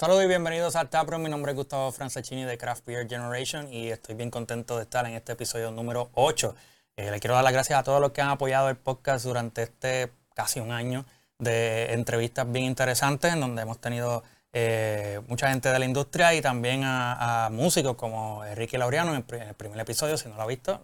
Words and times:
Saludos 0.00 0.24
y 0.24 0.28
bienvenidos 0.28 0.76
a 0.76 0.86
Tapro. 0.86 1.18
Mi 1.18 1.28
nombre 1.28 1.52
es 1.52 1.56
Gustavo 1.56 1.92
Franceschini 1.92 2.44
de 2.44 2.56
Craft 2.56 2.86
Beer 2.86 3.06
Generation 3.06 3.70
y 3.70 3.90
estoy 3.90 4.14
bien 4.14 4.30
contento 4.30 4.78
de 4.78 4.84
estar 4.84 5.04
en 5.04 5.12
este 5.12 5.32
episodio 5.32 5.70
número 5.72 6.08
8. 6.14 6.54
Eh, 6.96 7.10
le 7.10 7.20
quiero 7.20 7.34
dar 7.34 7.44
las 7.44 7.52
gracias 7.52 7.78
a 7.78 7.82
todos 7.82 8.00
los 8.00 8.12
que 8.12 8.22
han 8.22 8.30
apoyado 8.30 8.70
el 8.70 8.76
podcast 8.76 9.26
durante 9.26 9.64
este 9.64 10.10
casi 10.34 10.58
un 10.58 10.72
año 10.72 11.04
de 11.38 11.92
entrevistas 11.92 12.50
bien 12.50 12.64
interesantes 12.64 13.30
en 13.30 13.40
donde 13.40 13.60
hemos 13.60 13.78
tenido 13.78 14.22
eh, 14.54 15.20
mucha 15.28 15.50
gente 15.50 15.68
de 15.68 15.78
la 15.78 15.84
industria 15.84 16.32
y 16.32 16.40
también 16.40 16.80
a, 16.82 17.50
músicos 17.52 17.94
como 17.96 18.42
Enrique 18.46 18.78
Laureano 18.78 19.14
en 19.14 19.16
el 19.16 19.54
primer 19.54 19.78
episodio, 19.78 20.16
si 20.16 20.30
no 20.30 20.36
lo 20.36 20.42
ha 20.44 20.46
visto. 20.46 20.80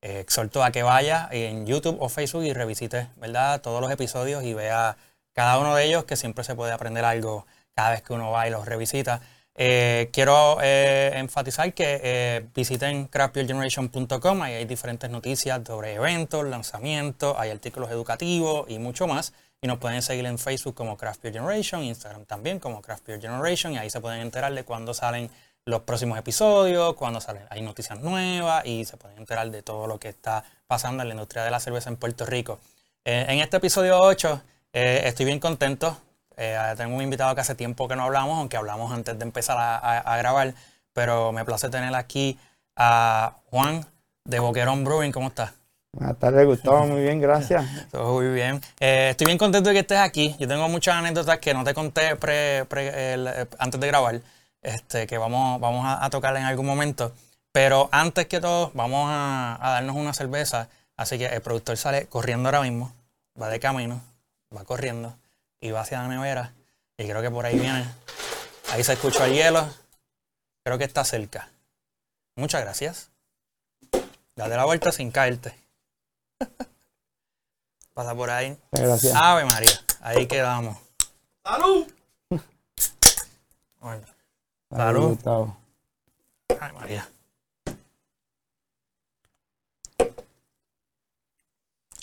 Eh, 0.00 0.18
exhorto 0.18 0.64
a 0.64 0.72
que 0.72 0.82
vaya 0.82 1.28
en 1.30 1.64
YouTube 1.64 1.96
o 2.00 2.08
Facebook 2.08 2.42
y 2.42 2.52
revisite 2.52 3.06
¿verdad? 3.18 3.60
todos 3.60 3.80
los 3.80 3.92
episodios 3.92 4.42
y 4.42 4.52
vea 4.52 4.96
cada 5.32 5.60
uno 5.60 5.76
de 5.76 5.84
ellos 5.84 6.02
que 6.06 6.16
siempre 6.16 6.42
se 6.42 6.56
puede 6.56 6.72
aprender 6.72 7.04
algo 7.04 7.46
cada 7.74 7.90
vez 7.90 8.02
que 8.02 8.12
uno 8.12 8.30
va 8.30 8.46
y 8.46 8.50
los 8.50 8.66
revisita. 8.66 9.20
Eh, 9.54 10.08
quiero 10.12 10.58
eh, 10.62 11.12
enfatizar 11.14 11.74
que 11.74 12.00
eh, 12.02 12.48
visiten 12.54 13.06
craftbeergeneration.com, 13.06 14.42
ahí 14.42 14.54
hay 14.54 14.64
diferentes 14.64 15.10
noticias 15.10 15.60
sobre 15.66 15.94
eventos, 15.94 16.44
lanzamientos, 16.46 17.36
hay 17.38 17.50
artículos 17.50 17.90
educativos 17.90 18.64
y 18.68 18.78
mucho 18.78 19.06
más. 19.06 19.34
Y 19.60 19.68
nos 19.68 19.78
pueden 19.78 20.02
seguir 20.02 20.26
en 20.26 20.38
Facebook 20.38 20.74
como 20.74 20.96
Craft 20.96 21.22
Beer 21.22 21.34
Generation, 21.34 21.84
Instagram 21.84 22.24
también 22.24 22.58
como 22.58 22.82
Craft 22.82 23.06
Beer 23.06 23.20
Generation, 23.20 23.74
y 23.74 23.78
ahí 23.78 23.90
se 23.90 24.00
pueden 24.00 24.20
enterar 24.20 24.52
de 24.52 24.64
cuándo 24.64 24.92
salen 24.92 25.30
los 25.64 25.82
próximos 25.82 26.18
episodios, 26.18 26.94
cuándo 26.94 27.20
salen, 27.20 27.44
hay 27.48 27.62
noticias 27.62 28.00
nuevas 28.00 28.66
y 28.66 28.84
se 28.84 28.96
pueden 28.96 29.18
enterar 29.18 29.48
de 29.50 29.62
todo 29.62 29.86
lo 29.86 30.00
que 30.00 30.08
está 30.08 30.42
pasando 30.66 31.02
en 31.02 31.10
la 31.10 31.14
industria 31.14 31.44
de 31.44 31.52
la 31.52 31.60
cerveza 31.60 31.90
en 31.90 31.96
Puerto 31.96 32.26
Rico. 32.26 32.58
en 33.04 33.38
este 33.38 33.58
episodio 33.58 34.00
8 34.00 34.42
estoy 34.72 35.26
bien 35.26 35.38
contento 35.38 35.96
eh, 36.44 36.74
tengo 36.76 36.96
un 36.96 37.02
invitado 37.02 37.32
que 37.36 37.40
hace 37.40 37.54
tiempo 37.54 37.86
que 37.86 37.94
no 37.94 38.02
hablamos, 38.02 38.36
aunque 38.36 38.56
hablamos 38.56 38.90
antes 38.90 39.16
de 39.16 39.24
empezar 39.24 39.56
a, 39.58 40.16
grabar, 40.16 40.54
pero 40.92 41.30
me 41.30 41.44
place 41.44 41.68
tener 41.68 41.94
aquí 41.94 42.36
a 42.74 43.36
Juan 43.50 43.86
de 44.24 44.40
Boquerón 44.40 44.82
Brewing. 44.82 45.12
¿Cómo 45.12 45.28
estás? 45.28 45.52
Buenas 45.92 46.18
tardes, 46.18 46.44
Gustavo. 46.44 46.84
Muy 46.86 47.02
bien, 47.02 47.20
gracias. 47.20 47.64
Todo 47.92 48.14
muy 48.14 48.26
bien. 48.34 48.60
Eh, 48.80 49.10
estoy 49.10 49.26
bien 49.26 49.38
contento 49.38 49.68
de 49.68 49.74
que 49.74 49.80
estés 49.80 49.98
aquí. 49.98 50.34
Yo 50.40 50.48
tengo 50.48 50.68
muchas 50.68 50.96
anécdotas 50.96 51.38
que 51.38 51.54
no 51.54 51.62
te 51.62 51.74
conté 51.74 52.16
eh, 52.20 53.46
antes 53.58 53.80
de 53.80 53.86
grabar, 53.86 54.20
este, 54.62 55.06
que 55.06 55.18
vamos, 55.18 55.60
vamos 55.60 55.86
a, 55.86 56.10
tocar 56.10 56.36
en 56.36 56.44
algún 56.44 56.66
momento. 56.66 57.12
Pero 57.52 57.88
antes 57.92 58.26
que 58.26 58.40
todo, 58.40 58.72
vamos 58.74 59.08
a, 59.08 59.58
a 59.60 59.70
darnos 59.74 59.94
una 59.94 60.12
cerveza. 60.12 60.68
Así 60.96 61.18
que 61.18 61.26
el 61.26 61.40
productor 61.40 61.76
sale 61.76 62.06
corriendo 62.06 62.48
ahora 62.48 62.62
mismo, 62.62 62.92
va 63.40 63.48
de 63.48 63.60
camino, 63.60 64.00
va 64.54 64.64
corriendo 64.64 65.14
y 65.62 65.70
va 65.70 65.80
hacia 65.80 66.02
la 66.02 66.08
nevera. 66.08 66.52
Y 66.98 67.04
creo 67.04 67.22
que 67.22 67.30
por 67.30 67.46
ahí 67.46 67.58
viene. 67.58 67.86
Ahí 68.70 68.84
se 68.84 68.92
escucha 68.92 69.26
el 69.26 69.32
hielo. 69.32 69.66
Creo 70.64 70.76
que 70.76 70.84
está 70.84 71.04
cerca. 71.04 71.48
Muchas 72.36 72.62
gracias. 72.62 73.10
Date 74.36 74.56
la 74.56 74.64
vuelta 74.64 74.92
sin 74.92 75.10
caerte. 75.10 75.54
Pasa 77.94 78.14
por 78.14 78.28
ahí. 78.30 78.58
Gracias. 78.72 79.14
Ave 79.14 79.44
María. 79.44 79.72
Ahí 80.00 80.26
quedamos. 80.26 80.76
¡Salud! 81.44 81.86
Bueno. 83.80 84.06
Salud. 84.70 85.18
Salud. 85.22 85.48
Ay, 86.60 86.72
María. 86.72 87.08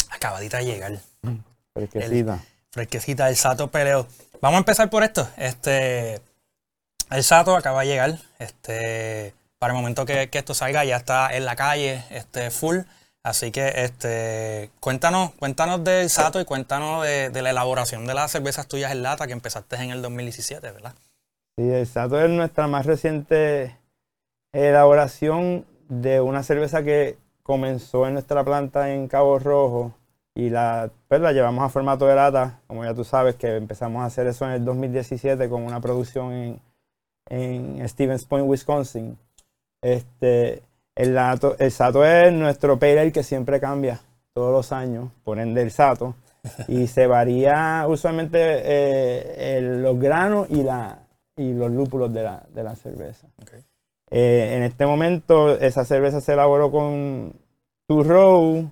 Acabadita 0.10 0.58
de 0.58 0.66
llegar. 0.66 1.00
Fresquecita 1.74 2.42
fresquecita, 2.80 3.28
el 3.28 3.36
Sato 3.36 3.68
Peleo. 3.68 4.08
Vamos 4.42 4.56
a 4.56 4.60
empezar 4.60 4.90
por 4.90 5.04
esto. 5.04 5.28
Este, 5.36 6.22
el 7.12 7.24
Sato 7.24 7.58
acaba 7.58 7.82
de 7.82 7.88
llegar. 7.88 8.18
Este, 8.40 9.34
para 9.58 9.74
el 9.74 9.78
momento 9.78 10.06
que, 10.06 10.30
esto 10.32 10.54
salga 10.54 10.86
ya 10.86 10.96
está 10.96 11.36
en 11.36 11.44
la 11.44 11.58
calle, 11.58 12.06
este, 12.10 12.52
full. 12.52 12.78
Así 13.22 13.52
que 13.52 13.84
este, 13.84 14.72
cuéntanos, 14.80 15.32
cuéntanos 15.32 15.84
del 15.84 16.10
Sato 16.10 16.40
y 16.40 16.46
cuéntanos 16.46 17.04
de, 17.04 17.42
la 17.42 17.50
elaboración 17.50 18.08
de 18.08 18.14
las 18.14 18.32
cervezas 18.32 18.66
tuyas 18.68 18.94
en 18.94 19.04
lata 19.04 19.28
que 19.28 19.34
empezaste 19.34 19.76
en 19.76 19.92
el 19.92 20.02
2017, 20.02 20.72
¿verdad? 20.72 20.94
Sí, 21.58 21.70
el 21.70 21.86
Sato 21.86 22.24
es 22.24 22.30
nuestra 22.30 22.68
más 22.68 22.86
reciente 22.86 23.76
elaboración 24.54 25.66
de 25.90 26.22
una 26.22 26.44
cerveza 26.44 26.82
que 26.82 27.18
comenzó 27.44 28.08
en 28.08 28.14
nuestra 28.14 28.46
planta 28.46 28.94
en 28.94 29.10
Cabo 29.10 29.38
Rojo 29.38 29.99
y 30.40 30.50
la, 30.50 30.90
pues, 31.10 31.20
la 31.20 31.34
llevamos 31.34 31.66
a 31.66 31.70
formato 31.70 32.08
de 32.08 32.16
lata, 32.16 32.62
como 32.66 32.86
ya 32.86 32.94
tú 32.94 33.04
sabes, 33.04 33.36
que 33.36 33.58
empezamos 33.58 34.02
a 34.02 34.06
hacer 34.06 34.26
eso 34.28 34.46
en 34.46 34.52
el 34.52 34.64
2017 34.64 35.50
con 35.50 35.64
una 35.64 35.82
producción 35.82 36.32
en, 36.32 36.62
en 37.30 37.90
Stevens 37.90 38.24
Point, 38.24 38.48
Wisconsin. 38.48 39.18
Este, 39.82 40.64
el, 40.96 41.14
lato, 41.14 41.58
el 41.60 41.72
Sato 41.72 42.06
es 42.06 42.32
nuestro 42.32 42.80
pale 42.80 43.12
que 43.12 43.22
siempre 43.22 43.60
cambia 43.60 44.00
todos 44.34 44.54
los 44.54 44.72
años, 44.72 45.12
por 45.26 45.40
ende 45.40 45.62
el 45.62 45.72
Sato, 45.72 46.16
y 46.70 46.88
se 46.88 47.06
varía 47.06 47.86
usualmente 47.90 48.40
eh, 48.40 49.62
los 49.62 50.00
granos 50.00 50.48
y, 50.50 50.64
la, 50.64 51.00
y 51.36 51.52
los 51.52 51.70
lúpulos 51.70 52.14
de 52.14 52.24
la, 52.24 52.46
de 52.54 52.64
la 52.64 52.78
cerveza. 52.78 53.28
Eh, 54.10 54.54
en 54.56 54.64
este 54.64 54.86
momento 54.86 55.52
esa 55.58 55.84
cerveza 55.84 56.22
se 56.22 56.32
elaboró 56.32 56.72
con 56.72 57.34
Row 57.90 58.72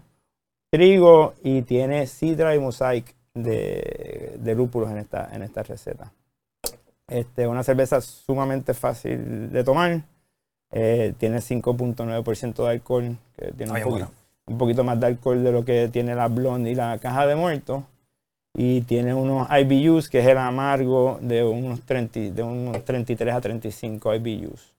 trigo 0.69 1.33
y 1.43 1.61
tiene 1.61 2.07
sidra 2.07 2.55
y 2.55 2.59
mosaic 2.59 3.15
de, 3.33 4.35
de 4.39 4.55
lúpulos 4.55 4.91
en 4.91 4.97
esta, 4.97 5.29
en 5.33 5.43
esta 5.43 5.63
receta. 5.63 6.11
Este, 7.09 7.47
una 7.47 7.63
cerveza 7.63 8.01
sumamente 8.01 8.73
fácil 8.73 9.51
de 9.51 9.63
tomar. 9.63 10.01
Eh, 10.71 11.13
tiene 11.17 11.37
5.9% 11.37 12.63
de 12.63 12.69
alcohol, 12.69 13.17
que 13.37 13.51
tiene 13.53 13.71
un, 13.71 14.57
poquito, 14.57 14.83
más 14.83 14.99
de 14.99 15.07
alcohol 15.07 15.41
de 15.41 15.51
lo 15.53 15.63
que 15.63 15.87
tiene 15.87 16.15
la 16.15 16.27
blonde 16.27 16.69
y 16.71 16.75
la 16.75 16.97
caja 16.99 17.25
de 17.25 17.35
muerto. 17.35 17.85
Y 18.53 18.81
tiene 18.81 19.13
unos 19.13 19.47
IBUs, 19.49 20.09
que 20.09 20.19
es 20.19 20.27
el 20.27 20.37
amargo 20.37 21.19
de 21.21 21.43
unos, 21.43 21.81
30, 21.83 22.19
de 22.31 22.43
unos 22.43 22.83
33 22.83 23.35
a 23.35 23.41
35 23.41 24.15
IBUs. 24.15 24.73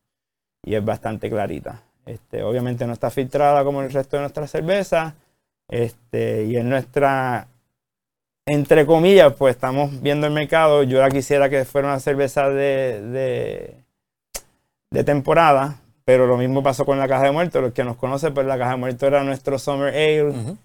Y 0.65 0.75
es 0.75 0.85
bastante 0.85 1.31
clarita. 1.31 1.83
Este, 2.05 2.43
obviamente 2.43 2.87
no 2.87 2.93
está 2.93 3.09
filtrada 3.09 3.65
como 3.65 3.83
el 3.83 3.91
resto 3.91 4.17
de 4.17 4.23
nuestras 4.23 4.51
cervezas 4.51 5.15
este, 5.69 6.45
y 6.45 6.57
en 6.57 6.69
nuestra, 6.69 7.49
entre 8.47 8.87
comillas, 8.87 9.35
pues 9.35 9.55
estamos 9.55 10.01
viendo 10.01 10.27
el 10.27 10.33
mercado. 10.33 10.83
Yo 10.83 11.01
la 11.01 11.11
quisiera 11.11 11.51
que 11.51 11.65
fuera 11.65 11.89
una 11.89 12.01
cerveza 12.01 12.49
de, 12.49 13.75
de, 14.91 15.05
temporada, 15.05 15.81
pero 16.05 16.27
lo 16.27 16.37
mismo 16.37 16.63
pasó 16.63 16.85
con 16.85 16.99
la 16.99 17.07
Caja 17.07 17.25
de 17.25 17.33
Muertos. 17.33 17.63
Los 17.63 17.73
que 17.73 17.85
nos 17.85 17.97
conocen, 17.97 18.33
pues 18.35 18.47
la 18.47 18.59
Caja 18.59 18.73
de 18.73 18.77
Muertos 18.79 19.07
era 19.07 19.23
nuestro 19.23 19.59
Summer 19.59 19.95
Ale. 19.95 20.57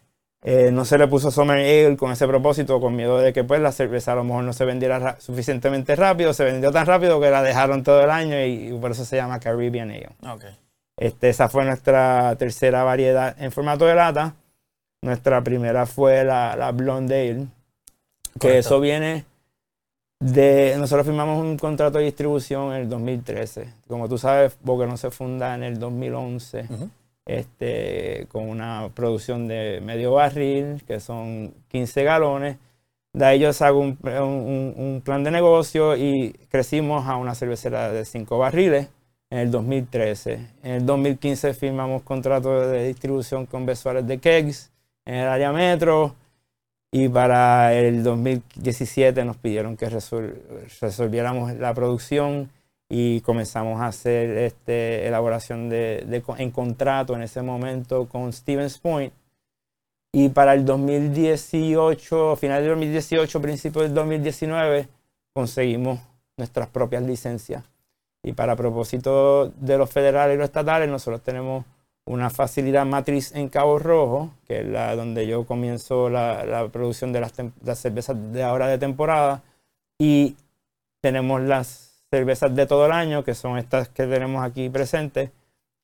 Eh, 0.46 0.72
no 0.72 0.84
se 0.84 0.98
le 0.98 1.08
puso 1.08 1.32
Summer 1.32 1.58
Ale 1.58 1.96
con 1.98 2.12
ese 2.12 2.28
propósito, 2.28 2.80
con 2.82 2.96
miedo 2.96 3.18
de 3.18 3.32
que 3.32 3.46
pues 3.46 3.62
la 3.62 3.72
cerveza 3.72 4.12
a 4.12 4.16
lo 4.16 4.26
mejor 4.26 4.44
no 4.44 4.52
se 4.52 4.66
vendiera 4.66 5.20
suficientemente 5.20 5.96
rápido. 5.96 6.34
Se 6.34 6.46
vendió 6.46 6.72
tan 6.72 6.86
rápido 6.86 7.20
que 7.20 7.30
la 7.30 7.42
dejaron 7.44 7.84
todo 7.84 8.02
el 8.02 8.10
año 8.10 8.42
y, 8.46 8.78
por 8.80 8.92
eso 8.92 9.04
se 9.04 9.18
llama 9.18 9.40
Caribbean 9.40 9.92
Ale. 9.92 10.10
Este, 10.98 11.30
esa 11.30 11.50
fue 11.50 11.66
nuestra 11.66 12.36
tercera 12.38 12.84
variedad 12.84 13.36
en 13.42 13.52
formato 13.52 13.86
de 13.86 13.96
lata. 13.96 14.36
Nuestra 15.04 15.44
primera 15.44 15.86
fue 15.86 16.24
la, 16.24 16.56
la 16.56 16.72
Blonde 16.72 17.30
Ale, 17.30 17.48
que 18.40 18.60
eso 18.60 18.80
viene 18.80 19.26
de... 20.22 20.76
Nosotros 20.78 21.06
firmamos 21.06 21.44
un 21.44 21.58
contrato 21.58 21.98
de 21.98 22.06
distribución 22.06 22.72
en 22.72 22.84
el 22.84 22.90
2013. 22.90 23.68
Como 23.90 24.08
tú 24.08 24.18
sabes, 24.18 24.58
no 24.64 24.96
se 24.96 25.12
funda 25.12 25.56
en 25.56 25.64
el 25.64 25.78
2011, 25.78 26.70
este, 27.26 28.28
con 28.32 28.48
una 28.48 28.92
producción 28.94 29.46
de 29.50 29.82
medio 29.84 30.14
barril, 30.14 30.82
que 30.88 31.02
son 31.02 31.54
15 31.68 32.04
galones. 32.06 32.56
De 33.12 33.26
ahí 33.26 33.40
yo 33.40 33.50
un, 33.82 33.98
un, 34.78 35.02
plan 35.04 35.26
de 35.26 35.32
negocio 35.32 35.98
y 35.98 36.32
crecimos 36.48 37.06
a 37.08 37.18
una 37.18 37.36
cervecera 37.36 37.92
de 37.92 38.06
5 38.06 38.38
barriles 38.38 38.88
en 39.30 39.40
el 39.40 39.52
2013. 39.52 40.34
En 40.64 40.72
el 40.72 40.86
2015 40.86 41.54
firmamos 41.54 42.04
contrato 42.04 42.70
de 42.70 42.88
distribución 42.88 43.46
con 43.46 43.66
Besuárez 43.66 44.08
de 44.08 44.20
Kegs 44.20 44.73
en 45.06 45.16
el 45.16 45.28
área 45.28 45.52
metro. 45.52 46.16
Y 46.92 47.10
para 47.10 47.74
el 47.74 48.04
2017 48.04 49.26
nos 49.26 49.38
pidieron 49.38 49.76
que 49.76 49.90
resolviéramos 49.90 51.54
la 51.56 51.74
producción 51.74 52.52
y 52.88 53.22
comenzamos 53.22 53.82
a 53.82 53.88
hacer 53.88 54.38
este, 54.38 55.08
elaboración 55.08 55.70
de, 55.70 56.24
en 56.38 56.52
contrato 56.52 57.16
en 57.16 57.24
ese 57.24 57.42
momento 57.42 58.08
con 58.08 58.32
Stevens 58.32 58.78
Point. 58.78 59.12
Y 60.12 60.30
para 60.30 60.54
el 60.54 60.64
2018, 60.64 62.36
final 62.36 62.62
del 62.62 62.70
2018, 62.74 63.42
principio 63.42 63.82
del 63.82 63.96
2019, 63.96 64.88
conseguimos 65.34 66.00
nuestras 66.38 66.68
propias 66.68 67.02
licencias. 67.02 67.64
Y 68.22 68.34
para 68.34 68.56
propósito 68.56 69.50
de 69.50 69.80
los 69.80 69.90
federales 69.90 70.36
y 70.36 70.38
los 70.38 70.46
estatales, 70.46 70.88
nosotros 70.88 71.24
tenemos 71.24 71.66
una 72.06 72.30
facilidad 72.30 72.86
matriz 72.86 73.34
en 73.34 73.50
Cabo 73.50 73.80
Rojo, 73.80 74.32
que 74.46 74.62
es 74.62 74.66
la 74.66 74.96
donde 74.96 75.26
yo 75.28 75.46
comienzo 75.46 76.10
la, 76.10 76.68
producción 76.72 77.14
de 77.14 77.22
las, 77.22 77.34
cervezas 77.80 78.34
de 78.34 78.44
ahora 78.44 78.68
de 78.68 78.78
temporada, 78.78 79.44
y 79.98 80.36
tenemos 81.02 81.42
las 81.42 82.06
cervezas 82.10 82.54
de 82.56 82.66
todo 82.66 82.86
el 82.86 82.92
año, 82.92 83.24
que 83.24 83.36
son 83.36 83.58
estas 83.58 83.90
que 83.90 84.06
tenemos 84.06 84.44
aquí 84.44 84.70
presentes, 84.70 85.32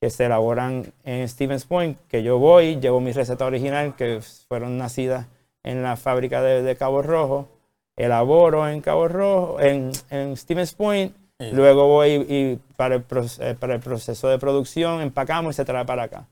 que 0.00 0.10
se 0.10 0.26
elaboran 0.26 0.92
en 1.04 1.28
Stevens 1.28 1.64
Point, 1.64 1.98
que 2.08 2.22
yo 2.22 2.38
voy, 2.38 2.80
llevo 2.80 3.00
mi 3.00 3.12
receta 3.12 3.44
original, 3.46 3.96
que 3.96 4.20
fueron 4.48 4.78
nacidas 4.78 5.26
en 5.62 5.82
la 5.82 5.96
fábrica 5.96 6.42
de, 6.42 6.76
Cabo 6.76 7.02
Rojo, 7.02 7.48
elaboro 7.96 8.68
en 8.68 8.80
Cabo 8.80 9.08
Rojo, 9.08 9.60
en, 9.60 9.90
en 10.10 10.36
Stevens 10.36 10.74
Point, 10.74 11.14
luego 11.52 11.86
voy 11.86 12.26
y 12.28 12.58
para 12.76 12.96
el, 12.96 13.04
eh, 13.40 13.56
para 13.58 13.74
el 13.74 13.80
proceso 13.80 14.28
de 14.28 14.38
producción 14.38 15.00
empacamos 15.00 15.54
y 15.54 15.56
se 15.56 15.64
trae 15.64 15.84
para 15.84 16.04
acá 16.04 16.26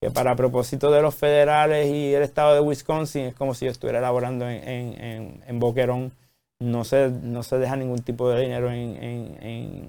que 0.00 0.10
para 0.10 0.34
propósito 0.34 0.90
de 0.90 1.02
los 1.02 1.14
federales 1.14 1.88
y 1.88 2.14
el 2.14 2.22
estado 2.22 2.54
de 2.54 2.60
Wisconsin 2.60 3.26
es 3.26 3.34
como 3.34 3.54
si 3.54 3.66
yo 3.66 3.70
estuviera 3.70 3.98
elaborando 3.98 4.48
en, 4.48 4.98
en, 4.98 5.44
en 5.46 5.58
Boquerón. 5.58 6.12
No 6.58 6.84
se, 6.84 7.10
no 7.10 7.42
se 7.42 7.58
deja 7.58 7.76
ningún 7.76 8.00
tipo 8.00 8.30
de 8.30 8.40
dinero 8.40 8.70
en, 8.70 9.88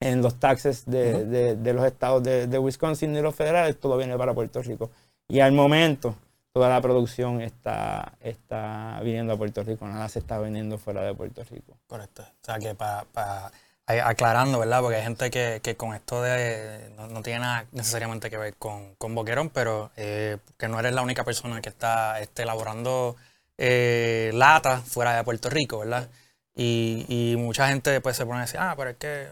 en 0.00 0.22
los 0.22 0.36
taxes 0.36 0.84
de, 0.86 1.24
de, 1.24 1.56
de 1.56 1.72
los 1.72 1.84
estados 1.84 2.22
de, 2.22 2.46
de, 2.46 2.58
Wisconsin 2.58 3.16
y 3.16 3.20
los 3.20 3.34
federales, 3.34 3.78
todo 3.78 3.96
viene 3.96 4.16
para 4.16 4.34
Puerto 4.34 4.62
Rico. 4.62 4.90
Y 5.28 5.40
al 5.40 5.52
momento, 5.52 6.14
toda 6.52 6.68
la 6.68 6.80
producción 6.80 7.40
está, 7.40 8.12
está 8.20 9.00
viniendo 9.02 9.32
a 9.32 9.36
Puerto 9.36 9.62
Rico, 9.62 9.86
nada 9.86 10.08
se 10.08 10.18
está 10.18 10.38
vendiendo 10.38 10.78
fuera 10.78 11.02
de 11.02 11.14
Puerto 11.14 11.42
Rico. 11.44 11.76
Correcto. 11.86 12.22
O 12.22 12.44
sea 12.44 12.58
que 12.58 12.74
para 12.74 13.50
aclarando, 13.86 14.58
¿verdad? 14.58 14.80
Porque 14.80 14.96
hay 14.96 15.02
gente 15.02 15.30
que, 15.30 15.60
que 15.62 15.76
con 15.76 15.94
esto 15.94 16.22
de 16.22 16.90
no, 16.96 17.22
tiene 17.22 17.40
nada 17.40 17.66
necesariamente 17.72 18.30
que 18.30 18.36
ver 18.36 18.54
con, 18.54 18.94
con 18.96 19.14
Boquerón, 19.14 19.50
pero 19.50 19.90
eh, 19.96 20.38
que 20.58 20.68
no 20.68 20.78
eres 20.80 20.92
la 20.92 21.02
única 21.02 21.24
persona 21.24 21.60
que 21.60 21.68
está 21.68 22.20
este, 22.20 22.42
elaborando 22.42 23.16
eh, 23.58 24.30
lata 24.34 24.80
fuera 24.82 25.16
de 25.16 25.24
Puerto 25.24 25.48
Rico, 25.50 25.78
¿verdad? 25.80 26.08
Y, 26.54 27.04
y, 27.08 27.36
mucha 27.36 27.68
gente 27.68 28.00
pues 28.00 28.16
se 28.16 28.24
pone 28.24 28.38
a 28.38 28.42
decir, 28.42 28.58
ah, 28.60 28.74
pero 28.76 28.90
es 28.90 28.96
que 28.96 29.28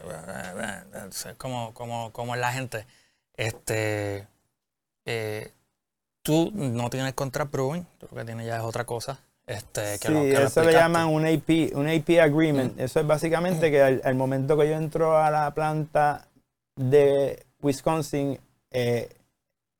como, 1.37 1.73
como, 1.73 2.11
como 2.13 2.35
es 2.35 2.41
la 2.41 2.53
gente. 2.53 2.85
Este, 3.33 4.27
eh, 5.05 5.51
tú 6.21 6.51
no 6.53 6.89
tienes 6.89 7.13
contra 7.13 7.45
Brewing, 7.45 7.85
lo 8.01 8.07
que 8.09 8.25
tienes 8.25 8.45
ya 8.45 8.57
es 8.57 8.63
otra 8.63 8.85
cosa. 8.85 9.19
Este, 9.47 9.97
sí, 9.99 10.31
eso 10.31 10.63
le 10.63 10.73
llaman 10.73 11.07
un 11.07 11.25
AP, 11.25 11.75
un 11.75 11.87
AP 11.87 12.19
agreement. 12.19 12.75
Mm. 12.75 12.79
Eso 12.79 12.99
es 12.99 13.07
básicamente 13.07 13.69
que 13.69 13.81
al, 13.81 14.15
momento 14.15 14.57
que 14.57 14.67
yo 14.67 14.75
entro 14.75 15.17
a 15.17 15.29
la 15.29 15.53
planta 15.53 16.27
de 16.75 17.45
Wisconsin, 17.61 18.39
eh, 18.71 19.09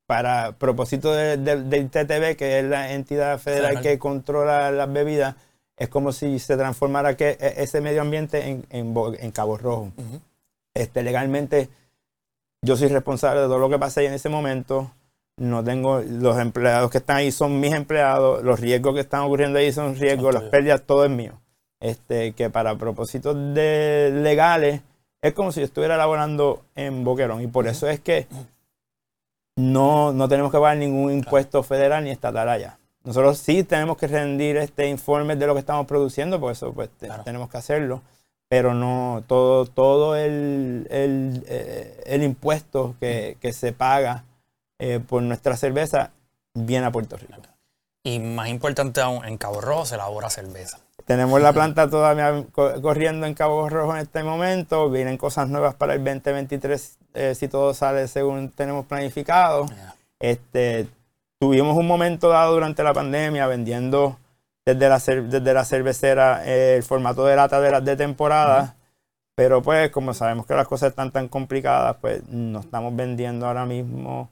para 0.07 0.51
propósito 0.51 1.13
del 1.13 1.89
TTB, 1.89 2.35
que 2.35 2.59
es 2.59 2.65
la 2.65 2.93
entidad 2.93 3.39
federal 3.39 3.81
que 3.81 3.97
controla 3.97 4.69
las 4.69 4.91
bebidas, 4.91 5.35
es 5.77 5.89
como 5.89 6.11
si 6.11 6.37
se 6.37 6.55
transformara 6.57 7.17
que, 7.17 7.29
e, 7.39 7.63
ese 7.63 7.81
medio 7.81 8.01
ambiente 8.01 8.47
en, 8.47 8.65
en, 8.69 9.31
Cabo 9.31 9.57
Rojo. 9.57 9.91
este, 10.75 11.01
legalmente, 11.01 11.69
yo 12.61 12.77
soy 12.77 12.89
responsable 12.89 13.41
de 13.41 13.47
todo 13.47 13.57
lo 13.57 13.69
que 13.69 13.79
pasa 13.79 14.01
ahí 14.01 14.05
en 14.05 14.13
ese 14.13 14.29
momento 14.29 14.91
no 15.37 15.63
tengo, 15.63 16.01
los 16.01 16.37
empleados 16.39 16.89
que 16.91 16.99
están 16.99 17.17
ahí 17.17 17.31
son 17.31 17.59
mis 17.59 17.73
empleados, 17.73 18.43
los 18.43 18.59
riesgos 18.59 18.93
que 18.93 19.01
están 19.01 19.21
ocurriendo 19.21 19.59
ahí 19.59 19.71
son 19.71 19.95
riesgos, 19.95 20.33
las 20.33 20.43
pérdidas, 20.43 20.83
todo 20.83 21.05
es 21.05 21.11
mío. 21.11 21.33
Este, 21.79 22.31
que 22.31 22.49
para 22.49 22.77
propósitos 22.77 23.35
de 23.53 24.09
legales 24.13 24.81
es 25.21 25.33
como 25.33 25.51
si 25.51 25.59
yo 25.59 25.65
estuviera 25.65 25.97
laborando 25.97 26.63
en 26.75 27.03
Boquerón. 27.03 27.41
Y 27.41 27.47
por 27.47 27.67
eso 27.67 27.89
es 27.89 27.99
que 27.99 28.27
no, 29.57 30.13
no 30.13 30.27
tenemos 30.27 30.51
que 30.51 30.57
pagar 30.57 30.77
ningún 30.77 31.11
impuesto 31.11 31.63
federal 31.63 32.03
ni 32.03 32.11
estatal 32.11 32.47
allá. 32.47 32.77
Nosotros 33.03 33.37
sí 33.37 33.63
tenemos 33.63 33.97
que 33.97 34.07
rendir 34.07 34.57
este 34.57 34.87
informe 34.87 35.35
de 35.35 35.45
lo 35.45 35.53
que 35.53 35.59
estamos 35.59 35.85
produciendo, 35.85 36.39
por 36.39 36.51
eso 36.51 36.73
pues 36.73 36.89
tenemos 37.23 37.49
que 37.49 37.57
hacerlo, 37.57 38.01
pero 38.47 38.73
no 38.73 39.23
todo, 39.27 39.65
todo 39.65 40.15
el, 40.15 40.87
el, 40.89 41.43
eh, 41.47 42.01
el 42.07 42.23
impuesto 42.23 42.95
que, 42.99 43.37
que 43.39 43.53
se 43.53 43.73
paga 43.73 44.23
eh, 44.79 44.99
por 44.99 45.21
nuestra 45.23 45.55
cerveza 45.57 46.11
viene 46.53 46.85
a 46.87 46.91
Puerto 46.91 47.17
Rico. 47.17 47.41
Y 48.03 48.19
más 48.19 48.49
importante 48.49 49.01
aún, 49.01 49.25
en 49.25 49.37
Cabo 49.37 49.61
Rojo 49.61 49.85
se 49.85 49.95
elabora 49.95 50.29
cerveza. 50.29 50.77
Tenemos 51.05 51.41
la 51.41 51.53
planta 51.53 51.89
todavía 51.89 52.45
corriendo 52.53 53.27
en 53.27 53.33
Cabo 53.33 53.69
Rojo 53.69 53.95
en 53.95 54.01
este 54.01 54.23
momento. 54.23 54.89
Vienen 54.89 55.17
cosas 55.17 55.49
nuevas 55.49 55.75
para 55.75 55.93
el 55.93 56.03
2023 56.03 56.97
eh, 57.13 57.35
si 57.35 57.47
todo 57.47 57.73
sale 57.73 58.07
según 58.07 58.49
tenemos 58.49 58.85
planificado. 58.85 59.65
Este, 60.19 60.87
tuvimos 61.39 61.77
un 61.77 61.87
momento 61.87 62.29
dado 62.29 62.53
durante 62.53 62.83
la 62.83 62.93
pandemia 62.93 63.47
vendiendo 63.47 64.17
desde 64.65 64.89
la, 64.89 64.99
desde 64.99 65.53
la 65.53 65.65
cervecera 65.65 66.45
eh, 66.45 66.77
el 66.77 66.83
formato 66.83 67.25
de 67.25 67.35
lata 67.35 67.59
de, 67.59 67.81
de 67.81 67.95
temporada. 67.95 68.75
Pero 69.35 69.61
pues 69.61 69.91
como 69.91 70.13
sabemos 70.13 70.45
que 70.45 70.53
las 70.53 70.67
cosas 70.67 70.89
están 70.89 71.11
tan 71.11 71.27
complicadas, 71.27 71.97
pues 72.01 72.23
no 72.29 72.61
estamos 72.61 72.95
vendiendo 72.95 73.45
ahora 73.45 73.65
mismo 73.65 74.29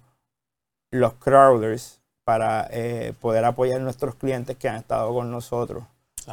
los 0.94 1.14
crawlers 1.16 2.00
para 2.24 2.68
eh, 2.72 3.14
poder 3.20 3.44
apoyar 3.46 3.80
a 3.80 3.84
nuestros 3.84 4.16
clientes 4.16 4.56
que 4.56 4.70
han 4.70 4.76
estado 4.76 5.14
con 5.14 5.32
nosotros. 5.32 5.84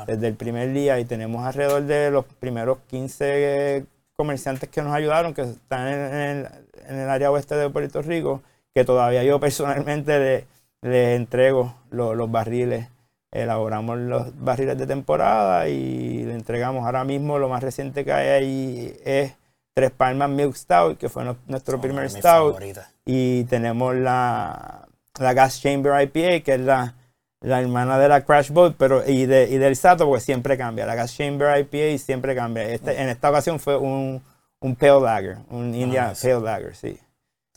Desde 0.06 0.28
el 0.28 0.34
primer 0.34 0.72
día 0.72 1.00
y 1.00 1.04
tenemos 1.04 1.44
alrededor 1.44 1.82
de 1.82 2.12
los 2.12 2.24
primeros 2.24 2.78
15 2.86 3.86
comerciantes 4.14 4.68
que 4.68 4.82
nos 4.82 4.94
ayudaron, 4.94 5.34
que 5.34 5.42
están 5.42 5.88
en, 5.88 6.46
el, 6.88 7.08
área 7.08 7.32
oeste 7.32 7.56
de 7.56 7.70
Puerto 7.70 8.00
Rico, 8.00 8.40
que 8.72 8.84
todavía 8.84 9.24
yo 9.24 9.40
personalmente 9.40 10.46
les 10.82 11.16
entrego 11.16 11.74
los 11.90 12.30
barriles, 12.30 12.86
elaboramos 13.32 13.98
los 13.98 14.38
barriles 14.38 14.78
de 14.78 14.86
temporada 14.86 15.68
y 15.68 16.22
le 16.22 16.34
entregamos. 16.34 16.84
Ahora 16.86 17.02
mismo 17.02 17.40
lo 17.40 17.48
más 17.48 17.62
reciente 17.62 18.04
que 18.04 18.12
hay 18.12 18.28
ahí 18.28 19.00
es 19.04 19.32
Tres 19.74 19.90
Palmas 19.90 20.30
Milk 20.30 20.54
Stout, 20.54 20.98
que 20.98 21.08
fue 21.08 21.24
nuestro 21.46 21.80
primer 21.80 22.10
stout. 22.10 22.60
Y 23.04 23.44
tenemos 23.44 23.94
la, 23.94 24.88
la 25.18 25.32
Gas 25.32 25.60
Chamber 25.60 26.02
IPA, 26.02 26.44
que 26.44 26.54
es 26.54 26.60
la, 26.60 26.94
la 27.40 27.60
hermana 27.60 27.98
de 27.98 28.08
la 28.08 28.24
Crash 28.24 28.50
Boat, 28.50 28.74
pero 28.76 29.08
y, 29.08 29.26
de, 29.26 29.48
y 29.48 29.58
del 29.58 29.76
Sato, 29.76 30.06
porque 30.06 30.20
siempre 30.20 30.58
cambia. 30.58 30.86
La 30.86 30.94
Gas 30.94 31.16
Chamber 31.16 31.58
IPA 31.58 31.98
siempre 31.98 32.34
cambia. 32.34 32.64
Este, 32.64 33.00
en 33.00 33.08
esta 33.08 33.30
ocasión 33.30 33.60
fue 33.60 33.76
un, 33.76 34.22
un 34.60 34.76
Pale 34.76 35.00
Lager, 35.00 35.38
un 35.50 35.72
ah, 35.72 35.76
India 35.76 36.12
Pale 36.20 36.40
Lager, 36.40 36.76
sí. 36.76 36.98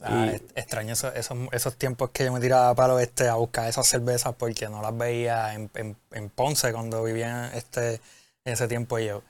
Ah, 0.01 0.31
extraño 0.55 0.93
esos, 0.93 1.13
esos, 1.15 1.75
tiempos 1.77 2.09
que 2.09 2.25
yo 2.25 2.33
me 2.33 2.41
tiraba 2.41 2.75
para 2.75 3.01
este 3.01 3.29
a 3.29 3.35
buscar 3.35 3.69
esas 3.69 3.87
cervezas 3.87 4.33
porque 4.35 4.67
no 4.67 4.81
las 4.81 4.97
veía 4.97 5.53
en, 5.53 5.69
en, 5.75 5.95
en 6.11 6.29
Ponce 6.29 6.73
cuando 6.73 7.03
vivía 7.03 7.51
este, 7.53 8.01
en 8.43 8.53
ese 8.53 8.67
tiempo 8.67 8.99
yo. 8.99 9.21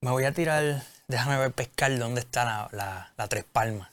Me 0.00 0.10
voy 0.10 0.24
a 0.24 0.32
tirar 0.32 0.82
déjame 1.12 1.38
ver 1.38 1.52
pescar 1.52 1.96
dónde 1.98 2.20
está 2.20 2.68
la, 2.72 3.12
la, 3.16 3.28
Tres 3.28 3.44
Palmas. 3.44 3.88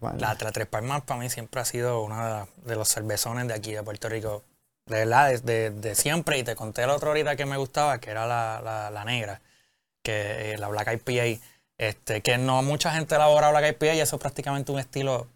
La, 0.00 0.36
Tres 0.36 0.66
Palmas 0.66 1.02
para 1.02 1.20
mí 1.20 1.30
siempre 1.30 1.60
ha 1.60 1.64
sido 1.64 2.02
uno 2.02 2.46
de, 2.64 2.76
los 2.76 2.88
cervezones 2.88 3.48
de 3.48 3.54
aquí 3.54 3.72
de 3.72 3.82
Puerto 3.82 4.08
Rico. 4.08 4.44
De 4.86 4.98
verdad, 4.98 5.30
desde 5.30 5.70
de, 5.70 5.94
siempre. 5.94 6.38
Y 6.38 6.44
te 6.44 6.54
conté 6.54 6.86
la 6.86 6.94
otra 6.94 7.08
ahorita 7.08 7.36
que 7.36 7.46
me 7.46 7.56
gustaba, 7.56 7.98
que 7.98 8.10
era 8.10 8.26
la, 8.26 9.04
negra, 9.04 9.40
que 10.02 10.52
eh, 10.52 10.58
la 10.58 10.68
Black 10.68 10.92
IPA. 10.92 11.40
Este, 11.78 12.22
que 12.22 12.38
no 12.38 12.62
mucha 12.62 12.92
gente 12.92 13.14
elabora 13.14 13.50
Black 13.50 13.72
IPA 13.72 13.94
y 13.94 14.00
eso 14.00 14.16
es 14.16 14.20
prácticamente 14.20 14.72
un 14.72 14.80
estilo 14.80 15.28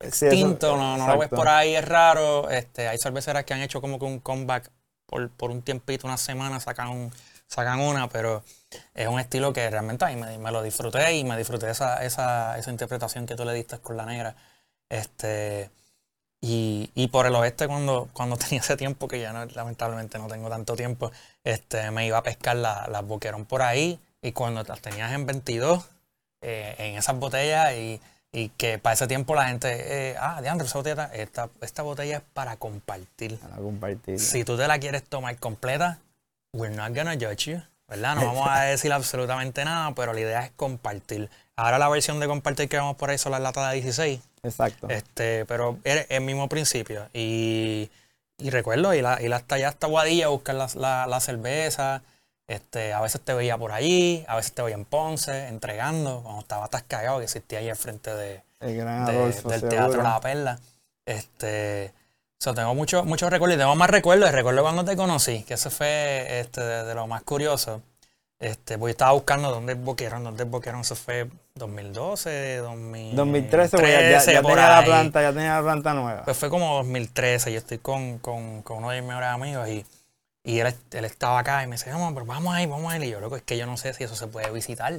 distinto, 0.00 0.74
no, 0.78 0.96
no 0.96 1.06
lo 1.06 1.18
ves 1.18 1.28
por 1.28 1.48
ahí, 1.48 1.74
es 1.74 1.86
raro. 1.86 2.48
Este, 2.48 2.88
hay 2.88 2.98
cerveceras 2.98 3.44
que 3.44 3.54
han 3.54 3.60
hecho 3.60 3.80
como 3.80 3.98
que 3.98 4.06
un 4.06 4.20
comeback 4.20 4.70
por, 5.04 5.28
por 5.30 5.50
un 5.50 5.60
tiempito, 5.60 6.06
una 6.06 6.16
semana, 6.16 6.60
sacan 6.60 6.88
un, 6.88 7.12
sacan 7.50 7.80
una, 7.80 8.08
pero 8.08 8.44
es 8.94 9.08
un 9.08 9.18
estilo 9.18 9.52
que 9.52 9.68
realmente 9.68 10.04
ahí 10.04 10.16
me, 10.16 10.52
lo 10.52 10.62
disfruté 10.62 11.16
y 11.16 11.24
me 11.24 11.36
disfruté 11.36 11.68
esa, 11.68 12.04
esa, 12.04 12.56
esa, 12.58 12.70
interpretación 12.70 13.26
que 13.26 13.34
tú 13.34 13.44
le 13.44 13.52
diste 13.52 13.78
con 13.78 13.96
la 13.96 14.06
negra. 14.06 14.36
Este, 14.88 15.70
y, 16.40 16.90
y, 16.94 17.08
por 17.08 17.26
el 17.26 17.34
oeste, 17.34 17.66
cuando, 17.66 18.08
cuando 18.12 18.36
tenía 18.38 18.60
ese 18.60 18.76
tiempo, 18.76 19.08
que 19.08 19.20
ya 19.20 19.32
no, 19.32 19.44
lamentablemente 19.46 20.18
no 20.18 20.28
tengo 20.28 20.48
tanto 20.48 20.76
tiempo, 20.76 21.10
este, 21.42 21.90
me 21.90 22.06
iba 22.06 22.18
a 22.18 22.22
pescar 22.22 22.56
las 22.56 23.06
boquerón 23.06 23.44
por 23.44 23.62
ahí 23.62 23.98
y 24.22 24.32
cuando 24.32 24.62
las 24.62 24.80
tenías 24.80 25.12
en 25.12 25.26
22, 25.26 25.84
eh, 26.42 26.76
en 26.78 26.96
esas 26.96 27.18
botellas 27.18 27.74
y, 27.74 28.00
y, 28.30 28.50
que 28.50 28.78
para 28.78 28.94
ese 28.94 29.08
tiempo 29.08 29.34
la 29.34 29.48
gente, 29.48 30.10
eh, 30.10 30.16
ah, 30.20 30.40
de 30.40 30.48
esa 30.48 30.78
botella, 30.78 31.10
esta, 31.12 31.50
esta 31.60 31.82
botella 31.82 32.18
es 32.18 32.22
para 32.32 32.56
compartir. 32.56 33.38
Para 33.38 33.56
compartir. 33.56 34.20
Si 34.20 34.44
tú 34.44 34.56
te 34.56 34.68
la 34.68 34.78
quieres 34.78 35.02
tomar 35.02 35.36
completa, 35.38 35.98
we're 36.52 36.74
not 36.74 36.94
gonna 36.94 37.14
judge 37.14 37.50
you, 37.50 37.62
¿verdad? 37.88 38.16
No 38.16 38.26
vamos 38.26 38.48
a 38.48 38.62
decir 38.62 38.92
absolutamente 38.92 39.64
nada, 39.64 39.94
pero 39.94 40.12
la 40.12 40.20
idea 40.20 40.44
es 40.44 40.52
compartir. 40.52 41.30
Ahora 41.56 41.78
la 41.78 41.88
versión 41.88 42.20
de 42.20 42.26
compartir 42.26 42.68
que 42.68 42.76
vamos 42.76 42.96
por 42.96 43.10
ahí 43.10 43.18
son 43.18 43.32
las 43.32 43.40
latas 43.40 43.68
de 43.70 43.80
16. 43.80 44.20
Exacto. 44.42 44.88
Este, 44.88 45.44
pero 45.46 45.78
es 45.84 46.06
el 46.08 46.22
mismo 46.22 46.48
principio. 46.48 47.08
Y, 47.12 47.90
y 48.38 48.50
recuerdo, 48.50 48.94
y 48.94 49.02
la, 49.02 49.20
y 49.20 49.28
la 49.28 49.36
hasta 49.36 49.56
allá 49.56 49.68
hasta 49.68 49.86
Guadilla 49.86 50.26
a 50.26 50.28
buscar 50.28 50.54
la, 50.54 51.06
la, 51.06 51.20
cerveza. 51.20 52.02
Este, 52.46 52.92
a 52.92 53.00
veces 53.00 53.20
te 53.20 53.34
veía 53.34 53.56
por 53.58 53.72
allí, 53.72 54.24
a 54.26 54.36
veces 54.36 54.52
te 54.52 54.62
veía 54.62 54.74
en 54.74 54.84
Ponce, 54.84 55.48
entregando, 55.48 56.22
cuando 56.22 56.40
estaba 56.40 56.64
atascado, 56.64 57.18
que 57.18 57.24
existía 57.24 57.60
ahí 57.60 57.68
al 57.68 57.76
frente 57.76 58.12
de, 58.12 58.42
del 58.60 59.68
Teatro 59.68 60.02
La 60.02 60.20
Perla. 60.20 60.58
Este, 61.04 61.92
So, 62.42 62.54
tengo 62.54 62.74
muchos 62.74 63.04
muchos 63.04 63.28
recuerdos 63.30 63.56
y 63.56 63.58
tengo 63.58 63.76
más 63.76 63.90
recuerdos. 63.90 64.32
Recuerdo 64.32 64.62
cuando 64.62 64.82
te 64.82 64.96
conocí, 64.96 65.42
que 65.42 65.54
eso 65.54 65.70
fue 65.70 66.40
este, 66.40 66.62
de, 66.62 66.94
lo 66.94 67.06
más 67.06 67.22
curioso. 67.22 67.82
Este, 68.38 68.78
pues 68.78 68.92
yo 68.92 68.92
estaba 68.92 69.12
buscando 69.12 69.50
dónde 69.50 69.74
es 69.74 69.78
Boquerón, 69.84 70.24
dónde 70.24 70.44
es 70.44 70.50
Boquerón, 70.50 70.80
eso 70.80 70.96
fue 70.96 71.28
2012, 71.56 72.56
2013. 72.56 73.16
2013, 73.16 73.76
pues 73.76 73.92
ya, 73.92 74.00
ya- 74.00 74.18
ya 74.32 74.40
tenía 74.40 74.56
la 74.56 74.84
planta, 74.86 75.20
ya 75.22 75.32
tenía 75.34 75.54
la 75.56 75.62
planta 75.62 75.92
nueva. 75.92 76.24
Pues 76.24 76.36
fue 76.38 76.48
como 76.48 76.76
2013, 76.76 77.52
yo 77.52 77.58
estoy 77.58 77.76
con, 77.78 78.18
con, 78.20 78.62
con 78.62 78.78
uno 78.78 78.90
de 78.90 79.00
mis 79.02 79.08
mejores 79.08 79.28
amigos 79.28 79.68
y, 79.68 79.84
y 80.42 80.60
él, 80.60 80.74
él 80.92 81.04
estaba 81.04 81.40
acá 81.40 81.62
y 81.62 81.66
me 81.66 81.76
dice, 81.76 81.90
vamos, 81.90 82.14
pero 82.14 82.24
vamos 82.24 82.54
ahí, 82.54 82.64
vamos 82.64 82.90
ahí. 82.90 83.04
Y 83.04 83.10
yo, 83.10 83.20
loco, 83.20 83.36
es 83.36 83.42
que 83.42 83.58
yo 83.58 83.66
no 83.66 83.76
sé 83.76 83.92
si 83.92 84.04
eso 84.04 84.16
se 84.16 84.26
puede 84.28 84.50
visitar. 84.50 84.98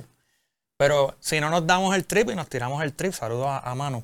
Pero 0.77 1.15
si 1.19 1.39
no 1.39 1.49
nos 1.49 1.65
damos 1.65 1.95
el 1.95 2.05
trip 2.05 2.29
y 2.29 2.35
nos 2.35 2.47
tiramos 2.49 2.83
el 2.83 2.93
trip, 2.93 3.13
saludo 3.13 3.49
a, 3.49 3.57
a 3.57 3.73
Manu. 3.73 4.03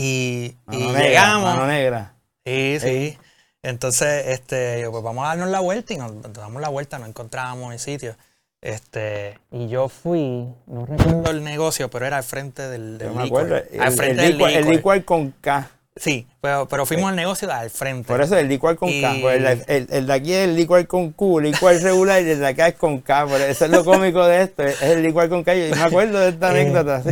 Y, 0.00 0.54
y 0.70 0.76
Mano 0.76 0.92
negra, 0.92 1.02
llegamos. 1.08 1.42
mano 1.56 1.66
negra. 1.66 2.14
Sí, 2.44 2.78
sí. 2.80 3.18
Entonces, 3.62 4.28
este, 4.28 4.80
yo, 4.80 4.92
pues 4.92 5.02
vamos 5.02 5.24
a 5.24 5.28
darnos 5.28 5.48
la 5.48 5.58
vuelta 5.60 5.92
y 5.92 5.96
nos, 5.96 6.12
nos 6.14 6.32
damos 6.32 6.62
la 6.62 6.68
vuelta, 6.68 6.98
no 6.98 7.06
encontrábamos 7.06 7.72
el 7.72 7.80
sitio. 7.80 8.14
Este, 8.60 9.38
y 9.50 9.68
yo 9.68 9.88
fui, 9.88 10.46
no 10.66 10.86
recuerdo 10.86 11.30
el 11.30 11.42
negocio, 11.44 11.90
pero 11.90 12.06
era 12.06 12.16
al 12.18 12.22
frente 12.24 12.68
del, 12.68 12.98
del 12.98 13.08
Yo 13.08 13.14
me 13.14 13.24
licor. 13.24 13.44
acuerdo. 13.44 13.64
El, 13.72 13.80
al 13.80 13.88
el, 13.88 13.92
frente 13.94 14.22
del 14.22 14.38
licuor, 14.72 14.96
el 14.96 15.04
con 15.04 15.30
K. 15.40 15.70
Sí, 15.96 16.28
pero, 16.40 16.68
pero 16.68 16.86
fuimos 16.86 17.10
al 17.10 17.16
negocio 17.16 17.50
al 17.52 17.70
frente. 17.70 18.06
Por 18.06 18.20
eso 18.22 18.36
el 18.38 18.46
licuor 18.48 18.76
con 18.76 18.88
K. 18.88 19.16
Y- 19.16 19.20
Pues 19.20 19.36
el, 19.42 19.64
el- 19.66 19.86
el 19.90 20.06
de 20.06 20.12
aquí 20.12 20.32
es 20.32 20.44
el 20.48 20.54
licuor 20.54 20.86
con 20.86 21.10
Q, 21.10 21.40
licuor 21.40 21.74
regular 21.74 22.22
y 22.22 22.30
el 22.30 22.38
de 22.38 22.46
acá 22.46 22.68
es 22.68 22.74
con 22.76 23.00
K. 23.00 23.26
Por 23.26 23.40
eso 23.40 23.64
es 23.64 23.70
lo 23.72 23.84
cómico 23.84 24.24
de 24.24 24.42
esto. 24.42 24.62
Es 24.62 24.80
el 24.82 25.02
licuor 25.02 25.28
con 25.28 25.42
K. 25.42 25.54
Yo 25.56 25.74
me 25.74 25.82
acuerdo 25.82 26.20
de 26.20 26.28
esta 26.28 26.48
Eh, 26.56 26.60
anécdota. 26.60 27.02
Sí. 27.02 27.08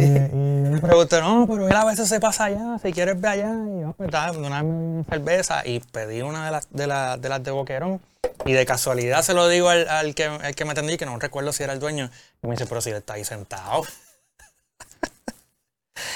Me 0.77 0.81
pregunté, 0.89 1.21
no, 1.21 1.47
pero 1.49 1.69
él 1.69 1.75
a 1.77 1.85
veces 1.85 2.09
se 2.09 2.21
pasa 2.21 2.45
allá, 2.45 2.79
si 2.83 2.93
quieres 2.93 3.21
ve 3.21 3.29
allá. 3.29 3.53
Y 3.67 3.81
yo, 3.83 3.95
pues, 3.97 4.09
estaba, 4.09 4.37
una, 4.37 4.63
una 4.63 5.05
cerveza 5.05 5.67
y 5.67 5.81
pedí 5.81 6.23
una 6.23 6.47
de 6.47 6.51
las 6.53 6.69
de, 6.71 6.87
las 6.87 7.21
de 7.21 7.29
las 7.29 7.43
de 7.43 7.51
Boquerón. 7.51 8.01
Y 8.45 8.53
de 8.53 8.67
casualidad 8.67 9.23
se 9.23 9.35
lo 9.35 9.49
digo 9.49 9.69
al, 9.71 9.89
al 9.89 10.15
que, 10.15 10.25
al 10.25 10.55
que 10.55 10.65
me 10.65 10.73
atendí, 10.73 10.97
que 10.97 11.07
no 11.07 11.19
recuerdo 11.19 11.53
si 11.53 11.63
era 11.63 11.73
el 11.73 11.81
dueño. 11.81 12.11
Y 12.43 12.47
me 12.47 12.53
dice, 12.53 12.67
pero 12.67 12.81
si 12.81 12.91
él 12.91 12.97
está 12.97 13.15
ahí 13.15 13.25
sentado. 13.25 13.83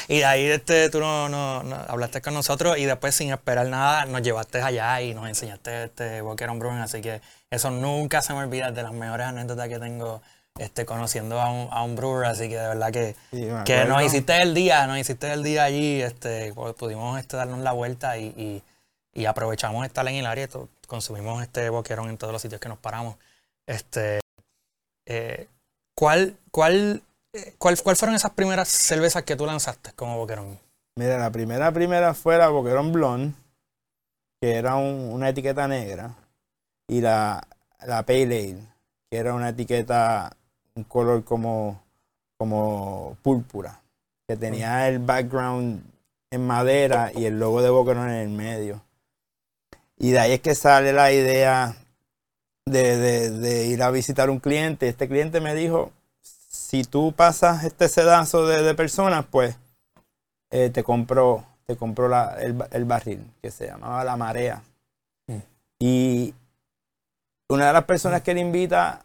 y 0.08 0.18
de 0.18 0.24
ahí 0.24 0.44
este, 0.46 0.90
tú 0.90 1.00
no, 1.00 1.28
no- 1.28 1.62
no- 1.62 1.76
hablaste 1.88 2.20
con 2.20 2.34
nosotros 2.34 2.76
y 2.78 2.84
después 2.84 3.14
sin 3.14 3.30
esperar 3.32 3.66
nada 3.68 4.04
nos 4.04 4.22
llevaste 4.22 4.60
allá 4.60 5.00
y 5.00 5.14
nos 5.14 5.28
enseñaste 5.28 5.84
este 5.84 6.20
Boquerón 6.20 6.58
Brewing. 6.58 6.78
Así 6.80 7.00
que 7.00 7.20
eso 7.50 7.70
nunca 7.70 8.20
se 8.22 8.32
me 8.34 8.40
olvida, 8.40 8.70
de 8.70 8.82
las 8.82 8.92
mejores 8.92 9.26
anécdotas 9.26 9.68
que 9.68 9.78
tengo 9.78 10.22
este, 10.58 10.84
conociendo 10.84 11.40
a 11.40 11.50
un, 11.50 11.68
a 11.70 11.82
un 11.82 11.96
brewer. 11.96 12.26
Así 12.26 12.48
que 12.48 12.56
de 12.58 12.68
verdad 12.68 12.92
que, 12.92 13.16
Sí, 13.30 13.48
que 13.64 13.84
nos 13.84 14.02
hiciste 14.02 14.36
el 14.42 14.54
día, 14.54 14.86
nos 14.86 14.98
hiciste 14.98 15.32
el 15.32 15.42
día 15.42 15.64
allí, 15.64 16.02
este, 16.02 16.52
pu- 16.54 16.74
pudimos 16.74 17.18
este, 17.18 17.36
darnos 17.36 17.60
la 17.60 17.72
vuelta 17.72 18.18
y, 18.18 18.26
y- 18.36 18.62
y 19.12 19.24
aprovechamos 19.26 19.84
estar 19.86 20.06
en 20.08 20.14
el 20.16 20.26
área, 20.26 20.46
to- 20.48 20.68
consumimos 20.86 21.42
este 21.42 21.68
boquerón 21.70 22.08
en 22.10 22.18
todos 22.18 22.32
los 22.32 22.42
sitios 22.42 22.60
que 22.60 22.68
nos 22.68 22.78
paramos. 22.78 23.16
Este, 23.66 24.20
eh, 25.06 25.48
¿cuál, 25.96 26.36
cuál, 26.50 27.02
eh, 27.32 27.54
cuál, 27.58 27.80
¿Cuál 27.82 27.96
fueron 27.96 28.14
esas 28.16 28.32
primeras 28.32 28.68
cervezas 28.68 29.22
que 29.24 29.36
tú 29.36 29.46
lanzaste 29.46 29.92
como 29.92 30.16
boquerón? 30.18 30.58
Mira, 30.96 31.18
la 31.18 31.30
primera 31.30 31.72
primera 31.72 32.14
fue 32.14 32.36
la 32.36 32.48
Boquerón 32.48 32.92
Blonde, 32.92 33.34
que 34.40 34.54
era 34.56 34.76
un- 34.76 35.10
una 35.12 35.28
etiqueta 35.28 35.66
negra, 35.68 36.14
y 36.88 37.00
la, 37.00 37.46
la 37.86 38.04
Pale 38.04 38.22
Ale, 38.24 38.56
que 39.10 39.16
era 39.18 39.34
una 39.34 39.50
etiqueta, 39.50 40.36
un 40.80 40.84
color 40.84 41.24
como, 41.24 41.80
como 42.38 43.16
púrpura, 43.22 43.80
que 44.26 44.36
tenía 44.36 44.88
el 44.88 44.98
background 44.98 45.82
en 46.30 46.46
madera 46.46 47.12
y 47.14 47.26
el 47.26 47.38
logo 47.38 47.60
de 47.60 47.68
Boquerón 47.70 48.08
en 48.08 48.16
el 48.16 48.28
medio. 48.30 48.80
Y 49.98 50.12
de 50.12 50.18
ahí 50.20 50.32
es 50.32 50.40
que 50.40 50.54
sale 50.54 50.92
la 50.94 51.12
idea 51.12 51.76
de, 52.66 52.96
de- 52.96 53.30
de 53.30 53.66
ir 53.66 53.82
a 53.82 53.90
visitar 53.90 54.30
un 54.30 54.38
cliente. 54.40 54.88
Este 54.88 55.06
cliente 55.08 55.40
me 55.40 55.54
dijo, 55.54 55.92
si 56.22 56.84
tú 56.84 57.12
pasas 57.12 57.64
este 57.64 57.88
sedazo 57.88 58.46
de, 58.46 58.62
de 58.62 58.74
personas, 58.74 59.26
pues 59.30 59.56
eh, 60.50 60.70
te 60.70 60.82
compró, 60.82 61.44
te 61.66 61.76
compró 61.76 62.08
la- 62.08 62.36
el, 62.40 62.56
el 62.70 62.84
barril, 62.86 63.26
que 63.42 63.50
se 63.50 63.66
llamaba 63.66 64.02
La 64.04 64.16
Marea. 64.16 64.62
Mm. 65.26 65.36
Y 65.80 66.34
una 67.50 67.66
de 67.66 67.72
las 67.74 67.84
personas 67.84 68.22
que 68.22 68.32
le 68.32 68.40
invita 68.40 69.04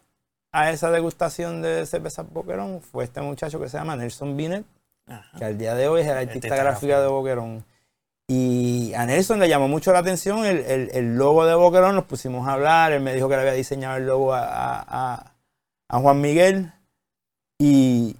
a 0.60 0.70
esa 0.70 0.90
degustación 0.90 1.62
de 1.62 1.86
cerveza 1.86 2.22
Boquerón 2.22 2.80
fue 2.80 3.04
este 3.04 3.20
muchacho 3.20 3.60
que 3.60 3.68
se 3.68 3.78
llama 3.78 3.96
Nelson 3.96 4.36
Binet, 4.36 4.64
Ajá. 5.06 5.38
que 5.38 5.44
al 5.44 5.58
día 5.58 5.74
de 5.74 5.88
hoy 5.88 6.00
es 6.02 6.06
el 6.06 6.12
artista 6.16 6.32
Artista 6.48 6.56
gráfico 6.56 7.00
de 7.00 7.06
Boquerón. 7.08 7.64
Y 8.28 8.92
a 8.94 9.06
Nelson 9.06 9.38
le 9.38 9.48
llamó 9.48 9.68
mucho 9.68 9.92
la 9.92 10.00
atención 10.00 10.44
el, 10.44 10.58
el- 10.58 10.90
el 10.92 11.16
logo 11.16 11.46
de 11.46 11.54
Boquerón, 11.54 11.94
nos 11.94 12.04
pusimos 12.06 12.48
a 12.48 12.54
hablar, 12.54 12.92
él 12.92 13.00
me 13.00 13.14
dijo 13.14 13.28
que 13.28 13.36
le 13.36 13.42
había 13.42 13.52
diseñado 13.52 13.96
el 13.98 14.06
logo 14.06 14.34
a, 14.34 14.42
a- 15.88 15.98
Juan 16.00 16.20
Miguel 16.20 16.72
y 17.60 18.16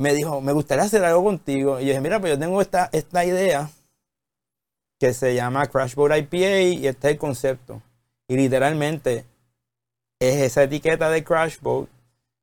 me 0.00 0.14
dijo, 0.14 0.40
me 0.40 0.52
gustaría 0.52 0.84
hacer 0.84 1.04
algo 1.04 1.24
contigo. 1.24 1.78
Y 1.80 1.82
yo 1.84 1.88
dije, 1.88 2.00
mira, 2.00 2.20
pues 2.20 2.32
yo 2.32 2.38
tengo 2.38 2.62
esta, 2.62 2.88
esta 2.92 3.24
idea 3.24 3.68
que 5.00 5.12
se 5.12 5.34
llama 5.34 5.66
Crash 5.66 5.94
Boat 5.94 6.16
IPA 6.16 6.60
y 6.60 6.86
este 6.86 7.08
es 7.08 7.12
el 7.14 7.18
concepto. 7.18 7.82
Y 8.28 8.36
literalmente 8.36 9.24
es 10.20 10.36
esa 10.42 10.64
etiqueta 10.64 11.10
de 11.10 11.24
Crash 11.24 11.58
Boat 11.60 11.88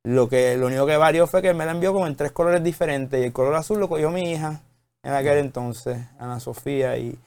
lo, 0.05 0.29
que, 0.29 0.55
lo 0.55 0.67
único 0.67 0.85
que 0.85 0.97
varió 0.97 1.25
fue 1.25 1.41
que 1.41 1.53
me 1.53 1.65
la 1.65 1.71
envió 1.71 1.91
como 1.91 2.05
en 2.07 2.15
tres 2.15 2.31
colores 2.31 2.63
diferentes. 2.63 3.19
Y 3.19 3.25
el 3.25 3.33
color 3.33 3.55
azul 3.55 3.79
lo 3.79 3.89
cogió 3.89 4.11
mi 4.11 4.31
hija 4.31 4.61
en 5.03 5.13
aquel 5.13 5.39
entonces, 5.39 5.97
Ana 6.19 6.39
Sofía. 6.39 6.97
Y, 6.97 7.17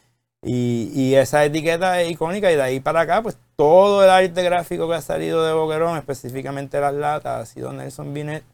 y, 0.43 0.93
y 0.95 1.17
esa 1.17 1.45
etiqueta 1.45 2.01
es 2.01 2.13
icónica. 2.13 2.51
Y 2.53 2.57
de 2.57 2.63
ahí 2.63 2.81
para 2.81 3.01
acá, 3.01 3.21
pues 3.21 3.37
todo 3.57 4.05
el 4.05 4.11
arte 4.11 4.43
gráfico 4.45 4.89
que 4.89 4.95
ha 4.95 5.03
salido 5.03 5.45
de 5.45 5.53
Boquerón, 5.53 5.99
específicamente 5.99 6.81
las 6.81 6.95
latas, 6.95 7.43
ha 7.43 7.47
sido 7.53 7.73
Nelson 7.73 8.15
Binet. 8.15 8.45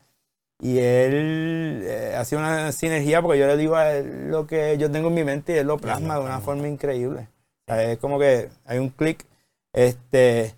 Y 0.59 0.79
él 0.79 1.83
eh, 1.85 2.15
ha 2.17 2.25
sido 2.25 2.41
una 2.41 2.73
sinergia 2.73 3.21
porque 3.21 3.39
yo 3.39 3.47
le 3.47 3.59
digo 3.59 3.77
a 3.77 3.93
él 3.93 4.31
lo 4.31 4.47
que 4.47 4.79
yo 4.79 4.91
tengo 4.91 5.09
en 5.09 5.15
mi 5.15 5.25
mente 5.25 5.53
y 5.53 5.59
él 5.59 5.67
lo 5.67 5.77
plasma 5.77 6.15
de 6.15 6.25
una 6.25 6.41
forma 6.41 6.67
increíble. 6.67 7.29
O 7.67 7.75
sea, 7.75 7.83
es 7.93 7.99
como 7.99 8.19
que 8.19 8.49
hay 8.65 8.79
un 8.79 8.89
clic. 8.89 9.27
Este, 9.75 10.55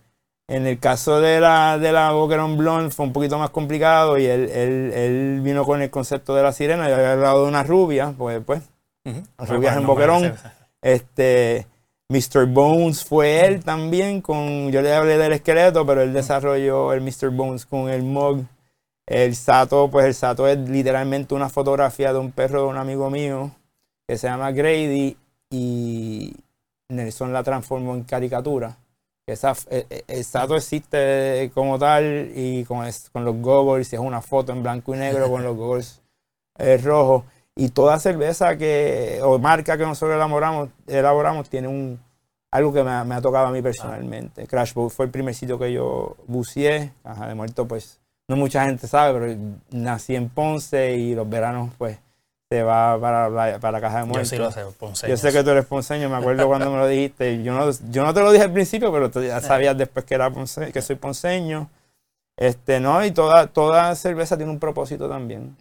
en 0.48 0.66
el 0.66 0.78
caso 0.78 1.20
de 1.20 1.40
la, 1.40 1.78
de 1.78 1.92
la 1.92 2.12
Boquerón 2.12 2.56
Blonde 2.56 2.90
fue 2.90 3.06
un 3.06 3.12
poquito 3.12 3.38
más 3.38 3.50
complicado 3.50 4.16
y 4.18 4.26
él, 4.26 4.48
él, 4.50 4.92
él 4.94 5.40
vino 5.42 5.64
con 5.64 5.82
el 5.82 5.90
concepto 5.90 6.34
de 6.34 6.42
la 6.42 6.52
sirena. 6.52 6.88
Yo 6.88 6.94
había 6.94 7.12
hablado 7.12 7.42
de 7.42 7.48
una 7.48 7.62
rubia, 7.64 8.14
pues, 8.16 8.40
pues 8.44 8.62
Bueno, 9.38 9.54
rubias 9.54 9.76
en 9.76 9.82
no 9.82 9.88
me 9.88 9.94
Boquerón. 9.94 10.34
este, 10.82 11.66
Mr. 12.08 12.46
Bones 12.46 13.04
fue 13.04 13.44
él 13.46 13.64
también 13.64 14.20
con, 14.20 14.70
yo 14.70 14.82
le 14.82 14.94
hablé 14.94 15.18
del 15.18 15.32
esqueleto, 15.32 15.84
pero 15.84 16.02
él 16.02 16.12
desarrolló 16.12 16.92
el 16.92 17.00
Mr. 17.00 17.30
Bones 17.30 17.66
con 17.66 17.88
el 17.88 18.02
mug. 18.02 18.44
El 19.08 19.36
Sato, 19.36 19.88
pues 19.90 20.04
el 20.06 20.14
Sato 20.14 20.48
es 20.48 20.58
literalmente 20.58 21.34
una 21.34 21.48
fotografía 21.48 22.12
de 22.12 22.18
un 22.18 22.32
perro 22.32 22.62
de 22.62 22.68
un 22.68 22.76
amigo 22.76 23.08
mío 23.10 23.52
que 24.06 24.18
se 24.18 24.26
llama 24.28 24.50
Grady 24.52 25.16
y 25.50 26.34
Nelson 26.88 27.32
la 27.32 27.42
transformó 27.44 27.94
en 27.94 28.02
caricatura. 28.04 28.76
Esa, 29.26 29.54
el 30.06 30.24
Sato 30.24 30.54
existe 30.56 31.50
como 31.52 31.78
tal 31.80 32.30
y 32.34 32.64
con, 32.64 32.86
es- 32.86 33.10
con 33.10 33.24
los 33.24 33.36
goggles, 33.40 33.92
es 33.92 33.98
una 33.98 34.20
foto 34.22 34.52
en 34.52 34.62
blanco 34.62 34.94
y 34.94 34.98
negro 34.98 35.28
con 35.28 35.42
los 35.42 35.56
goggles 35.56 36.00
eh, 36.58 36.78
rojos. 36.78 37.24
Y 37.56 37.70
toda 37.70 37.98
cerveza 37.98 38.56
que, 38.56 39.18
o 39.22 39.38
marca 39.38 39.76
que 39.76 39.84
nosotros 39.84 40.14
elaboramos, 40.16 40.68
elaboramos 40.86 41.48
tiene 41.50 41.68
un, 41.68 41.98
algo 42.52 42.72
que 42.72 42.84
me, 42.84 42.90
ha- 42.90 43.04
me 43.04 43.14
ha 43.16 43.20
tocado 43.20 43.46
a 43.46 43.50
mí 43.50 43.62
personalmente. 43.62 44.46
Crash 44.46 44.74
Boat 44.74 44.90
fue 44.92 45.06
el 45.06 45.10
primer 45.10 45.34
sitio 45.34 45.58
que 45.58 45.72
yo 45.72 46.16
buceé. 46.28 46.92
Caja 47.02 47.26
de 47.26 47.34
Muerto, 47.34 47.66
pues, 47.66 47.98
no 48.28 48.36
mucha 48.36 48.64
gente 48.66 48.86
sabe, 48.86 49.18
pero 49.18 49.38
nací 49.70 50.14
en 50.14 50.28
Ponce 50.28 50.92
y 50.96 51.14
los 51.16 51.28
veranos, 51.28 51.72
pues, 51.78 51.98
se 52.50 52.62
va 52.62 52.98
para, 53.00 53.28
la- 53.28 53.58
para 53.58 53.80
Caja 53.80 53.96
de 53.98 54.02
Yo 54.02 54.06
Muerto. 54.06 54.28
sí 54.28 54.36
lo 54.36 54.50
sé, 54.52 54.64
Ponce. 54.78 55.08
Yo 55.08 55.16
sé 55.16 55.32
que 55.32 55.42
tú 55.42 55.50
eres 55.50 55.66
ponceño, 55.66 56.08
me 56.08 56.16
acuerdo 56.16 56.46
cuando 56.46 56.70
me 56.70 56.76
lo 56.78 56.86
dijiste. 56.86 57.42
Yo 57.42 57.52
no, 57.54 57.70
yo 57.90 58.04
no 58.04 58.14
te 58.14 58.20
lo 58.20 58.30
dije 58.30 58.44
al 58.44 58.52
principio, 58.52 58.92
pero 58.92 59.10
tú 59.10 59.22
ya 59.22 59.40
sabías 59.40 59.76
después 59.76 60.04
que, 60.04 60.14
era 60.14 60.30
ponce- 60.30 60.72
que 60.72 60.80
soy 60.82 60.96
ponceño. 60.96 61.68
Este, 62.38 62.78
no, 62.80 63.04
y 63.04 63.10
toda, 63.10 63.48
toda 63.48 63.94
cerveza 63.96 64.36
tiene 64.36 64.52
un 64.52 64.60
propósito 64.60 65.08
también. 65.08 65.56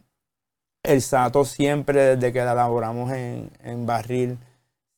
El 0.83 1.01
Sato 1.01 1.43
siempre, 1.45 2.15
desde 2.15 2.31
que 2.31 2.43
la 2.43 2.51
elaboramos 2.51 3.11
en, 3.11 3.49
en 3.63 3.85
barril, 3.87 4.37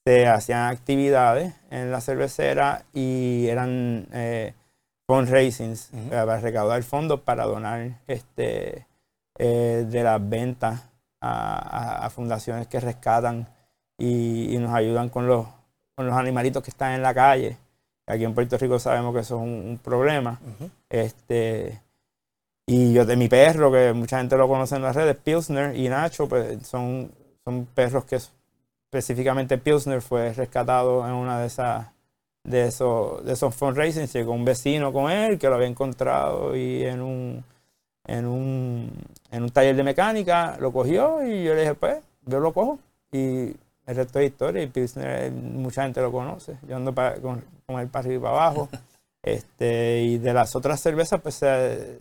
se 0.06 0.28
hacían 0.28 0.66
actividades 0.70 1.54
en 1.70 1.92
la 1.92 2.02
cervecera 2.02 2.84
y 2.94 3.48
eran 3.48 4.08
eh, 4.12 4.54
fundraisings 5.08 5.90
Ujú. 5.94 6.08
eh, 6.08 6.10
para 6.10 6.40
recaudar 6.40 6.84
fondos 6.84 7.22
para 7.22 7.46
donar 7.46 7.92
este, 8.08 8.86
eh, 9.38 9.86
de 9.88 10.04
las 10.04 10.28
ventas 10.28 10.82
a, 11.30 12.10
fundaciones 12.10 12.68
que 12.68 12.80
rescatan 12.80 13.48
y, 13.98 14.56
y 14.56 14.58
nos 14.60 14.74
ayudan 14.74 15.10
con 15.10 15.28
los, 15.28 15.46
con 15.96 16.06
los 16.08 16.16
animalitos 16.16 16.64
que 16.64 16.70
están 16.72 16.94
en 16.94 17.02
la 17.02 17.14
calle. 17.14 17.58
Aquí 18.06 18.24
en 18.24 18.34
Puerto 18.34 18.58
Rico 18.58 18.80
sabemos 18.80 19.14
que 19.14 19.22
eso 19.22 19.36
es 19.38 19.42
un, 19.42 19.50
un 19.70 19.78
problema. 19.84 20.40
Este, 20.90 21.82
y 22.66 22.94
yo 22.94 23.06
de 23.06 23.16
mi 23.16 23.28
perro, 23.28 23.72
que 23.72 23.94
mucha 23.94 24.18
gente 24.20 24.38
lo 24.38 24.48
conoce 24.48 24.76
en 24.76 24.82
las 24.84 24.96
redes, 24.96 25.16
Pilsner 25.18 25.76
y 25.76 25.90
Nacho, 25.90 26.28
pues 26.28 26.66
son, 26.68 27.12
son 27.44 27.66
perros 27.66 28.06
que 28.06 28.18
es- 28.18 28.32
específicamente 28.86 29.58
Pilsner 29.58 30.02
fue 30.02 30.34
rescatado 30.34 31.06
en 31.08 31.14
una 31.14 31.40
de 31.40 31.48
esas 31.48 31.88
de 32.46 32.68
esos, 32.68 33.26
de 33.26 33.34
esos 33.34 33.54
fundraising. 33.54 34.08
Llegó 34.08 34.32
un 34.32 34.46
vecino 34.46 34.94
con 34.94 35.12
él 35.12 35.38
que 35.38 35.50
lo 35.50 35.56
había 35.56 35.68
encontrado 35.68 36.56
y 36.56 36.86
en 36.86 37.02
un, 37.02 37.44
en 38.08 38.26
un, 38.26 38.92
en 39.32 39.44
un 39.44 39.50
taller 39.50 39.76
de 39.76 39.84
mecánica 39.84 40.58
lo 40.60 40.72
cogió 40.72 41.24
y 41.26 41.44
yo 41.44 41.54
le 41.54 41.62
dije, 41.62 41.76
pues, 41.76 42.02
yo 42.26 42.40
lo 42.40 42.54
cojo. 42.54 42.80
Y 43.12 43.54
el 43.86 43.96
resto 43.96 44.20
de 44.20 44.26
historia 44.26 44.64
y 44.64 44.68
Pilsner 44.68 45.32
mucha 45.32 45.84
gente 45.84 46.02
lo 46.02 46.12
conoce. 46.12 46.58
Yo 46.68 46.78
ando 46.78 46.96
con, 47.22 47.44
con, 47.66 47.80
él 47.80 47.88
para 47.88 48.06
arriba 48.06 48.16
y 48.16 48.24
para 48.24 48.48
abajo. 48.48 48.70
Este, 49.24 50.04
y 50.04 50.20
de 50.20 50.32
las 50.32 50.56
otras 50.56 50.80
cervezas, 50.80 51.20
pues 51.20 51.36
se, 51.36 52.00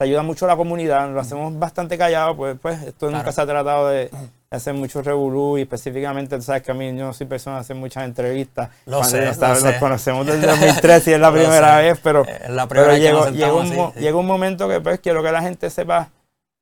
ayuda 0.00 0.22
mucho 0.22 0.44
a 0.44 0.48
la 0.48 0.56
comunidad. 0.56 1.10
Lo 1.12 1.20
hacemos 1.20 1.58
bastante 1.58 1.98
callado, 1.98 2.36
pues, 2.36 2.56
pues 2.60 2.82
esto 2.82 3.10
nunca 3.10 3.32
se 3.32 3.40
ha 3.40 3.46
tratado 3.46 3.88
de, 3.88 4.10
hacer 4.50 4.72
mucho 4.72 5.02
revolú 5.02 5.58
y 5.58 5.62
específicamente, 5.62 6.36
tú 6.36 6.42
sabes 6.42 6.62
que 6.62 6.70
a 6.70 6.74
mí 6.74 6.86
yo 6.96 7.04
no 7.04 7.12
soy 7.12 7.26
persona 7.26 7.56
de 7.56 7.60
hacer 7.62 7.76
muchas 7.76 8.04
entrevistas. 8.04 8.70
Lo 8.86 9.02
sé, 9.02 9.26
nos, 9.26 9.74
conocemos 9.80 10.24
desde 10.24 10.46
2013 10.46 11.10
y 11.10 11.14
es 11.14 11.20
la 11.20 11.32
primera 11.32 11.78
vez, 11.78 11.98
pero, 12.02 12.24
pero 12.68 12.96
llega 12.96 14.16
un, 14.16 14.26
momento 14.26 14.68
que 14.68 14.80
pues 14.80 15.00
quiero 15.00 15.22
que 15.22 15.32
la 15.32 15.42
gente 15.42 15.68
sepa 15.68 16.10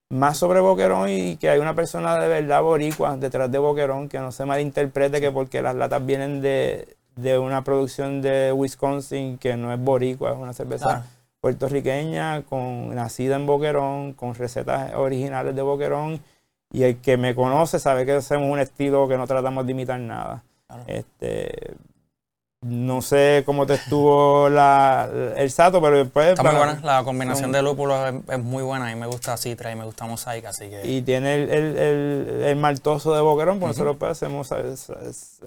más 0.09 0.38
sobre 0.38 0.61
Boquerón 0.61 1.11
y 1.11 1.37
que 1.37 1.50
hay 1.50 1.59
una 1.59 1.75
persona 1.75 2.19
de 2.19 2.28
verdad 2.28 2.62
boricua 2.62 3.16
detrás 3.16 3.52
de 3.52 3.59
Boquerón, 3.59 4.09
que 4.09 4.19
no 4.19 4.33
se 4.33 4.47
malinterprete 4.47 5.21
que 5.21 5.31
porque 5.31 5.61
las 5.61 5.75
latas 5.75 6.05
vienen 6.07 6.40
de, 6.40 6.97
una 7.38 7.62
producción 7.64 8.23
de 8.23 8.52
Wisconsin 8.52 9.37
que 9.37 9.57
no 9.57 9.73
es 9.73 9.78
boricua, 9.78 10.33
es 10.33 10.38
una 10.38 10.52
cerveza 10.55 11.05
puertorriqueña, 11.47 12.43
con, 12.43 12.93
nacida 12.93 13.37
en 13.37 13.47
Boquerón, 13.47 14.15
con 14.15 14.35
recetas 14.35 14.93
originales 14.95 15.55
de 15.55 15.62
Boquerón. 15.62 16.21
Y 16.73 16.83
el 16.83 16.97
que 17.00 17.17
me 17.17 17.37
conoce 17.37 17.79
sabe 17.79 18.05
que 18.05 18.12
hacemos 18.12 18.50
un 18.50 18.59
estilo 18.59 19.07
que 19.07 19.17
no 19.17 19.29
tratamos 19.29 19.65
de 19.65 19.71
imitar 19.71 20.00
nada. 20.00 20.43
Este, 20.88 21.76
no 22.69 23.03
sé 23.03 23.43
cómo 23.47 23.67
te 23.67 23.75
estuvo 23.75 24.49
la, 24.49 25.09
el 25.37 25.51
sato, 25.51 25.81
pero 25.81 25.99
después... 25.99 26.31
Está 26.31 26.43
muy 26.43 26.57
buena, 26.57 26.81
la 26.83 27.05
combinación 27.05 27.53
de 27.53 27.63
lúpulos 27.63 28.15
es, 28.29 28.39
muy 28.39 28.63
buena. 28.63 28.91
y 28.91 28.97
me 28.97 29.07
gusta 29.07 29.37
citra 29.37 29.71
y 29.71 29.77
me 29.77 29.85
gusta 29.85 30.07
mosaica, 30.07 30.51
así 30.51 30.69
que... 30.69 30.87
Y 30.87 31.03
tiene 31.03 31.35
el, 31.35 31.51
el, 31.51 32.43
el, 32.45 32.57
maltoso 32.57 33.15
de 33.15 33.21
boquerón, 33.21 33.61
por 33.61 33.69
nosotros 33.69 33.97
pues, 33.99 34.13
hacemos 34.13 34.53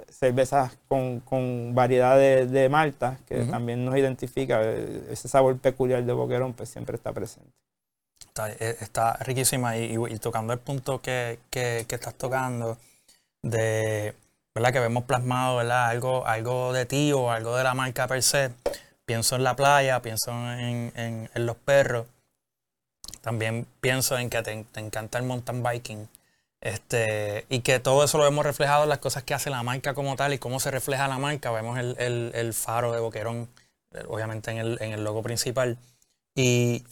cervezas 0.09 0.77
con, 0.87 1.19
con 1.19 1.75
variedad 1.75 2.17
de, 2.17 2.45
de 2.45 2.69
malta, 2.69 3.17
que 3.27 3.43
también 3.43 3.83
nos 3.83 3.97
identifica. 3.97 4.61
Ese 4.63 5.27
sabor 5.27 5.57
peculiar 5.57 6.03
de 6.03 6.13
boquerón 6.13 6.53
pues 6.53 6.69
siempre 6.69 6.95
está 6.95 7.11
presente. 7.11 7.51
Está, 8.19 8.51
e, 8.51 8.77
está 8.81 9.13
riquísima 9.17 9.77
y, 9.77 9.95
y, 9.95 10.19
tocando 10.19 10.53
el 10.53 10.59
punto 10.59 11.01
que, 11.01 11.39
que, 11.49 11.85
que 11.87 11.95
estás 11.95 12.13
tocando 12.15 12.77
de 13.41 14.13
¿verdad? 14.59 14.73
que 14.73 14.79
vemos 14.79 15.05
plasmado 15.05 15.57
¿verdad? 15.57 15.87
Algo, 15.87 16.25
algo 16.27 16.73
de 16.73 16.85
ti 16.85 17.11
o 17.13 17.31
algo 17.31 17.55
de 17.55 17.63
la 17.63 17.73
marca 17.73 18.07
per 18.07 18.21
se. 18.21 18.51
Pienso 19.05 19.35
en 19.37 19.43
la 19.43 19.55
playa, 19.55 20.01
pienso 20.01 20.31
en, 20.31 20.91
en, 20.95 21.45
los 21.45 21.55
perros. 21.55 22.05
También 23.21 23.65
pienso 23.81 24.17
en 24.17 24.29
que 24.29 24.43
te, 24.43 24.65
encanta 24.75 25.17
el 25.17 25.25
mountain 25.25 25.63
biking. 25.63 26.07
Este, 26.61 27.45
y 27.49 27.61
que 27.61 27.79
todo 27.79 28.03
eso 28.03 28.17
lo 28.17 28.25
vemos 28.25 28.45
reflejado 28.45 28.83
en 28.83 28.89
las 28.89 28.99
cosas 28.99 29.23
que 29.23 29.33
hace 29.33 29.49
la 29.49 29.63
marca 29.63 29.93
como 29.93 30.15
tal 30.15 30.33
y 30.33 30.39
cómo 30.39 30.59
se 30.59 30.69
refleja 30.69 31.07
la 31.07 31.17
marca. 31.17 31.49
Vemos 31.51 31.79
el, 31.79 31.95
el, 31.97 32.31
el 32.35 32.53
faro 32.53 32.91
de 32.91 32.99
Boquerón, 32.99 33.49
obviamente 34.09 34.51
en 34.51 34.57
el, 34.57 34.77
en 34.81 34.91
el 34.91 35.03
logo 35.03 35.23
principal. 35.23 35.77
Y, 36.35 36.83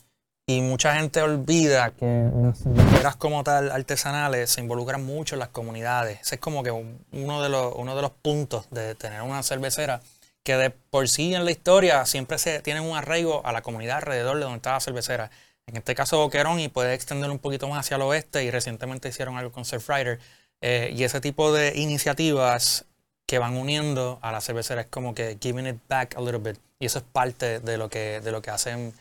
y 0.50 0.62
mucha 0.62 0.96
gente 0.96 1.22
olvida 1.22 1.92
que 1.92 2.30
las 2.42 2.60
cerveceras 2.60 3.18
como 3.18 3.44
tal 3.44 3.70
artesanales 3.70 4.50
se 4.50 4.62
involucran 4.62 5.06
mucho 5.06 5.36
en 5.36 5.40
las 5.40 5.50
comunidades. 5.50 6.22
Ese 6.22 6.36
es 6.36 6.42
como 6.42 6.64
que 6.64 6.72
uno 6.72 7.42
de 7.42 7.50
los, 7.50 7.76
uno 7.76 7.96
de 7.98 8.02
los 8.02 8.12
puntos 8.12 8.70
de 8.72 8.96
tener 8.96 9.22
una 9.24 9.44
cervecera 9.44 10.00
que 10.44 10.56
de 10.56 10.70
por 10.70 11.10
sí 11.10 11.36
en 11.36 11.44
la 11.44 11.52
historia 11.52 12.06
siempre 12.06 12.38
se 12.38 12.62
tienen 12.62 12.84
un 12.84 12.96
arraigo 12.96 13.46
a 13.46 13.52
la 13.52 13.62
comunidad 13.62 13.98
alrededor 13.98 14.38
de 14.38 14.44
donde 14.44 14.56
está 14.56 14.72
la 14.72 14.80
cervecera. 14.80 15.32
En 15.66 15.76
este 15.76 15.96
caso 15.96 16.18
Boquerón 16.20 16.62
y 16.62 16.70
puede 16.70 16.94
extender 16.94 17.30
un 17.30 17.40
poquito 17.40 17.68
más 17.68 17.80
hacia 17.80 17.96
el 17.96 18.04
oeste 18.04 18.46
y 18.46 18.50
recientemente 18.50 19.10
hicieron 19.10 19.36
algo 19.36 19.52
con 19.52 19.66
Surfrider. 19.66 20.18
Eh, 20.62 20.94
y 20.96 21.04
ese 21.04 21.20
tipo 21.20 21.52
de 21.52 21.74
iniciativas 21.76 22.86
que 23.26 23.38
van 23.38 23.58
uniendo 23.58 24.18
a 24.22 24.32
la 24.32 24.40
cervecera 24.40 24.80
es 24.80 24.88
como 24.88 25.14
que 25.14 25.38
giving 25.42 25.68
it 25.68 25.78
back 25.90 26.16
a 26.16 26.22
little 26.22 26.40
bit. 26.40 26.58
Y 26.80 26.86
eso 26.86 27.00
es 27.00 27.06
parte 27.12 27.60
de 27.60 27.78
lo 27.78 27.90
que, 27.90 28.22
de 28.22 28.32
lo 28.32 28.42
que 28.42 28.50
hacen 28.50 28.94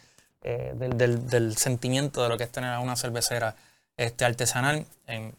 eh, 0.47 0.73
del, 0.77 1.57
sentimiento 1.57 2.23
de 2.23 2.29
lo 2.29 2.39
que 2.39 2.45
es 2.45 2.53
tener 2.53 2.79
una 2.79 2.95
cervecera 2.95 3.57
este, 3.97 4.25
artesanal. 4.25 4.87
En, 5.09 5.35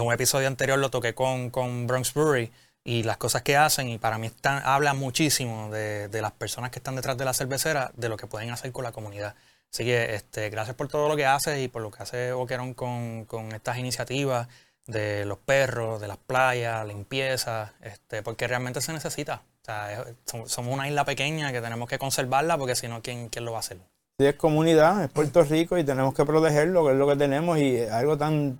un 0.00 0.12
episodio 0.12 0.48
anterior 0.48 0.78
lo 0.78 0.90
toqué 0.90 1.14
con, 1.14 1.50
con 1.50 1.86
Bronx 1.86 2.12
Brewery 2.14 2.50
y 2.82 3.04
las 3.04 3.18
cosas 3.18 3.42
que 3.42 3.56
hacen 3.56 3.88
y 3.88 3.98
para 3.98 4.18
mí 4.18 4.26
están, 4.26 4.62
habla 4.64 4.94
muchísimo 4.94 5.70
de, 5.70 6.08
las 6.20 6.32
personas 6.32 6.72
que 6.72 6.80
están 6.80 6.96
detrás 6.96 7.16
de 7.18 7.24
la 7.24 7.34
cervecera, 7.34 7.92
de 7.96 8.08
lo 8.08 8.16
que 8.16 8.26
pueden 8.26 8.50
hacer 8.50 8.72
con 8.72 8.82
la 8.82 8.90
comunidad. 8.90 9.36
Así 9.72 9.84
que 9.84 10.16
este, 10.16 10.50
gracias 10.50 10.74
por 10.74 10.88
todo 10.88 11.08
lo 11.08 11.14
que 11.14 11.26
haces 11.26 11.60
y 11.60 11.68
por 11.68 11.82
lo 11.82 11.92
que 11.92 12.02
hace 12.02 12.32
Boquerón 12.32 12.74
con, 12.74 13.26
con 13.26 13.52
estas 13.52 13.78
iniciativas 13.78 14.48
de 14.86 15.24
los 15.24 15.38
perros, 15.38 16.00
de 16.00 16.08
las 16.08 16.16
playas, 16.18 16.84
limpieza, 16.84 17.74
este, 17.80 18.24
porque 18.24 18.48
realmente 18.48 18.80
se 18.80 18.92
necesita. 18.92 19.42
O 19.62 19.64
sea, 19.64 20.04
somos 20.46 20.74
una 20.74 20.88
isla 20.88 21.04
pequeña 21.04 21.52
que 21.52 21.60
tenemos 21.60 21.88
que 21.88 21.98
conservarla 21.98 22.58
porque 22.58 22.74
si 22.74 22.88
no, 22.88 23.02
¿quién, 23.02 23.28
¿quién 23.28 23.44
lo 23.44 23.52
va 23.52 23.58
a 23.58 23.60
hacer? 23.60 23.78
Es 24.28 24.34
comunidad, 24.36 25.04
es 25.04 25.10
Puerto 25.10 25.42
Rico 25.42 25.78
y 25.78 25.84
tenemos 25.84 26.14
que 26.14 26.24
protegerlo, 26.24 26.84
que 26.84 26.92
es 26.92 26.98
lo 26.98 27.06
que 27.06 27.16
tenemos 27.16 27.58
y 27.58 27.76
es 27.76 27.90
algo 27.90 28.16
tan, 28.16 28.58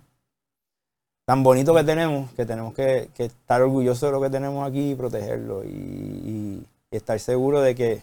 tan 1.25 1.43
bonito 1.43 1.73
que 1.73 1.83
tenemos, 1.83 2.31
que 2.31 2.45
tenemos 2.45 2.73
que, 2.73 3.09
estar 3.17 3.61
orgullosos 3.61 4.01
de 4.01 4.11
lo 4.11 4.21
que 4.21 4.29
tenemos 4.29 4.67
aquí 4.67 4.91
y 4.91 4.95
protegerlo 4.95 5.63
y, 5.63 6.65
estar 6.91 7.17
seguros 7.21 7.63
de 7.63 7.73
que 7.73 8.01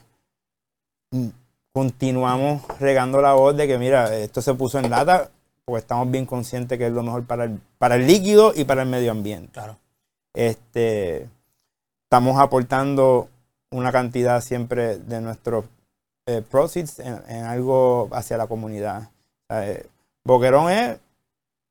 continuamos 1.75 2.63
regando 2.81 3.21
la 3.21 3.35
voz 3.35 3.55
de 3.55 3.67
que 3.67 3.79
mira, 3.79 4.17
esto 4.17 4.41
se 4.41 4.55
puso 4.55 4.79
en 4.79 4.89
lata 4.89 5.31
porque 5.67 5.81
estamos 5.81 6.11
bien 6.11 6.25
conscientes 6.25 6.79
que 6.79 6.87
es 6.87 6.93
lo 6.93 7.03
mejor 7.03 7.27
para 7.27 7.45
el, 7.45 7.61
para 7.77 7.97
el 7.97 8.07
líquido 8.07 8.55
y 8.57 8.65
para 8.65 8.83
el 8.83 8.89
medio 8.89 9.11
ambiente. 9.11 9.53
Claro. 9.53 9.77
Este, 10.33 11.29
estamos 12.05 12.41
aportando 12.41 13.29
una 13.71 13.93
cantidad 13.93 14.41
siempre 14.41 14.97
de 14.97 15.21
nuestros 15.21 15.67
eh, 16.29 16.43
proceeds 16.43 16.99
en, 16.99 17.45
algo 17.47 18.11
hacia 18.13 18.37
la 18.37 18.47
comunidad. 18.47 19.09
Eh, 19.49 19.87
Boquerón 20.25 20.71
es 20.71 20.99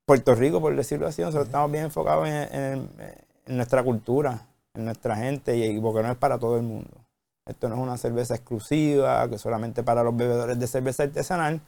Puerto 0.04 0.34
Rico, 0.34 0.60
por 0.60 0.76
decirlo 0.76 1.06
así. 1.06 1.22
Nosotros 1.22 1.46
estamos 1.46 1.72
bien 1.72 1.84
enfocados 1.84 2.28
en, 2.28 2.90
nuestra 3.46 3.84
cultura, 3.84 4.48
en 4.74 4.86
nuestra 4.86 5.16
gente, 5.16 5.56
y, 5.56 5.78
Boquerón 5.78 6.10
es 6.10 6.18
para 6.18 6.40
todo 6.40 6.58
el 6.58 6.64
mundo. 6.64 6.90
Esto 7.46 7.70
no 7.70 7.76
es 7.76 7.82
una 7.82 7.98
cerveza 7.98 8.34
exclusiva, 8.34 9.30
que 9.30 9.38
solamente 9.38 9.84
para 9.84 10.02
los 10.02 10.18
bebedores 10.18 10.58
de 10.58 10.66
cerveza 10.66 11.04
artesanal. 11.04 11.62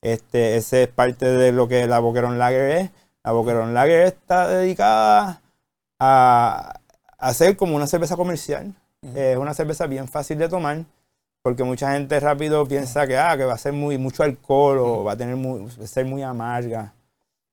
Este, 0.00 0.56
ese 0.56 0.84
es 0.84 0.88
parte 0.88 1.26
de 1.26 1.52
lo 1.52 1.68
que 1.68 1.86
la 1.86 1.98
Boquerón 1.98 2.38
Lager 2.38 2.70
es. 2.70 2.90
La 3.22 3.32
Boquerón 3.32 3.74
Lager 3.74 4.06
está 4.06 4.48
dedicada 4.48 5.42
a, 5.98 6.80
hacer 7.18 7.58
como 7.58 7.76
una 7.76 7.86
cerveza 7.86 8.16
comercial. 8.16 8.74
Es 9.14 9.36
una 9.36 9.52
cerveza 9.52 9.86
bien 9.86 10.08
fácil 10.08 10.38
de 10.38 10.48
tomar 10.48 10.86
porque 11.42 11.64
mucha 11.64 11.92
gente 11.92 12.20
rápido 12.20 12.66
piensa 12.66 13.06
que, 13.06 13.16
ah, 13.16 13.36
que 13.36 13.44
va 13.44 13.54
a 13.54 13.58
ser 13.58 13.72
muy, 13.72 13.98
mucho 13.98 14.22
alcohol 14.22 14.78
o 14.78 15.04
va 15.04 15.12
a 15.12 15.16
tener 15.16 15.36
muy, 15.36 15.70
ser 15.70 16.04
muy 16.04 16.22
amarga. 16.22 16.92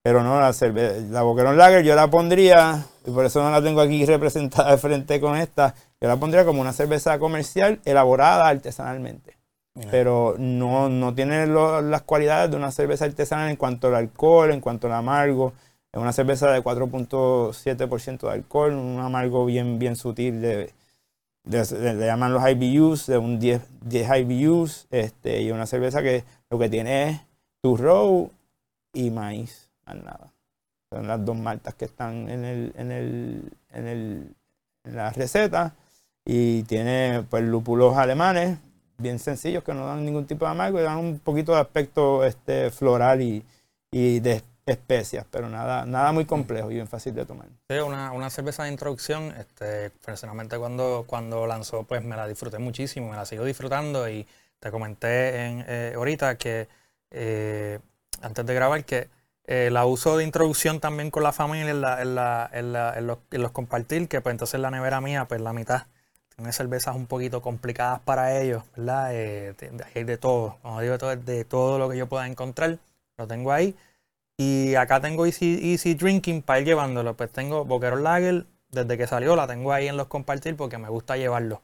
Pero 0.03 0.23
no, 0.23 0.39
la, 0.39 0.53
cerveza, 0.53 1.01
la 1.09 1.21
Boquerón 1.21 1.57
Lager 1.57 1.83
yo 1.83 1.95
la 1.95 2.09
pondría, 2.09 2.85
y 3.05 3.11
por 3.11 3.25
eso 3.25 3.41
no 3.43 3.51
la 3.51 3.61
tengo 3.61 3.81
aquí 3.81 4.05
representada 4.05 4.71
de 4.71 4.77
frente 4.77 5.19
con 5.19 5.37
esta, 5.37 5.73
yo 5.99 6.07
la 6.07 6.17
pondría 6.17 6.45
como 6.45 6.61
una 6.61 6.73
cerveza 6.73 7.17
comercial 7.19 7.79
elaborada 7.85 8.47
artesanalmente. 8.47 9.35
Pero 9.91 10.33
no, 10.39 10.89
no 10.89 11.13
tiene 11.13 11.45
las 11.45 12.01
cualidades 12.01 12.49
de 12.49 12.57
una 12.57 12.71
cerveza 12.71 13.05
artesanal 13.05 13.51
en 13.51 13.57
cuanto 13.57 13.89
al 13.89 13.95
alcohol, 13.95 14.51
en 14.51 14.59
cuanto 14.59 14.87
al 14.87 14.93
amargo. 14.93 15.53
Es 15.91 16.01
una 16.01 16.13
cerveza 16.13 16.51
de 16.51 16.63
4.7% 16.63 18.21
de 18.21 18.31
alcohol, 18.31 18.73
un 18.73 18.99
amargo 18.99 19.45
bien, 19.45 19.77
bien 19.77 19.95
sutil 19.95 20.41
de, 20.41 20.73
le 21.49 22.05
llaman 22.05 22.33
los 22.33 22.43
IBUs, 22.47 23.07
de 23.07 23.17
un 23.17 23.39
10, 23.39 23.61
10 23.81 24.09
IBUs, 24.19 24.87
y 25.23 25.51
una 25.51 25.65
cerveza 25.65 26.01
que 26.01 26.23
lo 26.49 26.59
que 26.59 26.69
tiene 26.69 27.09
es 27.09 27.21
turro 27.61 28.29
y 28.93 29.09
maíz, 29.11 29.69
más 29.85 29.95
nada. 29.97 30.33
Son 30.91 31.07
las 31.07 31.23
dos 31.23 31.37
maltas 31.37 31.73
que 31.75 31.85
están 31.85 32.29
en 32.29 32.45
el, 32.45 32.73
en 32.77 32.91
el, 32.91 33.51
en 33.71 33.87
el, 33.87 34.35
en 34.85 34.95
la 34.95 35.11
receta. 35.11 35.73
Y 36.25 36.63
tiene 36.63 37.23
pues 37.29 37.43
lúpulos 37.43 37.95
alemanes, 37.97 38.57
bien 38.97 39.19
sencillos, 39.19 39.63
que 39.63 39.73
no 39.73 39.85
dan 39.85 40.05
ningún 40.05 40.25
tipo 40.25 40.45
de 40.45 40.51
amargo 40.51 40.79
y 40.79 40.83
dan 40.83 40.97
un 40.97 41.19
poquito 41.19 41.53
de 41.53 41.61
aspecto 41.61 42.25
este, 42.25 42.69
floral 42.69 43.21
y, 43.21 43.43
y 43.91 44.19
de 44.19 44.41
especias, 44.67 45.25
pero 45.31 45.49
nada, 45.49 45.85
nada 45.85 46.11
muy 46.11 46.25
complejo 46.25 46.69
y 46.69 46.75
bien 46.75 46.87
fácil 46.87 47.15
de 47.15 47.25
tomar. 47.25 47.47
Sí, 47.69 47.77
una, 47.77 48.11
una 48.11 48.29
cerveza 48.29 48.63
de 48.63 48.69
introducción, 48.69 49.33
este, 49.37 49.89
personalmente 49.89 50.57
cuando, 50.57 51.05
cuando 51.07 51.47
lanzó, 51.47 51.83
pues 51.83 52.03
me 52.03 52.15
la 52.15 52.27
disfruté 52.27 52.59
muchísimo, 52.59 53.09
me 53.09 53.15
la 53.15 53.25
sigo 53.25 53.45
disfrutando 53.45 54.07
y 54.09 54.27
te 54.59 54.69
comenté 54.69 55.45
en, 55.45 55.65
eh, 55.67 55.93
ahorita 55.95 56.37
que 56.37 56.67
eh, 57.09 57.79
antes 58.21 58.45
de 58.45 58.53
grabar 58.53 58.83
que 58.85 59.09
eh, 59.45 59.69
la 59.71 59.85
uso 59.85 60.17
de 60.17 60.23
introducción 60.23 60.79
también 60.79 61.09
con 61.09 61.23
la 61.23 61.31
familia 61.31 61.71
en, 61.71 61.81
la, 61.81 62.01
en, 62.01 62.15
la, 62.15 62.49
en, 62.53 62.73
los, 63.07 63.17
en, 63.31 63.41
los, 63.41 63.51
compartir, 63.51 64.07
que 64.07 64.21
pues 64.21 64.33
entonces 64.33 64.59
la 64.59 64.69
nevera 64.69 65.01
mía, 65.01 65.25
pues 65.25 65.41
la 65.41 65.53
mitad 65.53 65.83
unas 66.37 66.55
cervezas 66.55 66.95
un 66.95 67.07
poquito 67.07 67.41
complicadas 67.41 67.99
para 68.01 68.39
ellos, 68.39 68.63
¿verdad? 68.75 69.09
Eh, 69.13 69.55
hay 69.95 70.03
de 70.03 70.17
todo, 70.17 70.57
como 70.61 70.81
digo, 70.81 70.97
de 70.97 71.45
todo 71.45 71.79
lo 71.79 71.89
que 71.89 71.97
yo 71.97 72.07
pueda 72.07 72.27
encontrar, 72.27 72.77
lo 73.17 73.27
tengo 73.27 73.51
ahí. 73.51 73.75
Y 74.37 74.75
acá 74.75 75.01
tengo 75.01 75.25
Easy, 75.25 75.73
Easy 75.73 75.95
Drinking 75.95 76.43
para 76.43 76.59
ir 76.59 76.65
llevándolo. 76.67 77.15
Pues 77.15 77.31
tengo 77.31 77.65
Boquerón 77.65 78.03
Lager, 78.03 78.45
desde 78.69 78.97
que 78.97 79.07
salió 79.07 79.35
la 79.35 79.47
tengo 79.47 79.73
ahí 79.73 79.87
en 79.87 79.97
los 79.97 80.07
compartir 80.07 80.55
porque 80.55 80.77
me 80.77 80.89
gusta 80.89 81.17
llevarlo. 81.17 81.61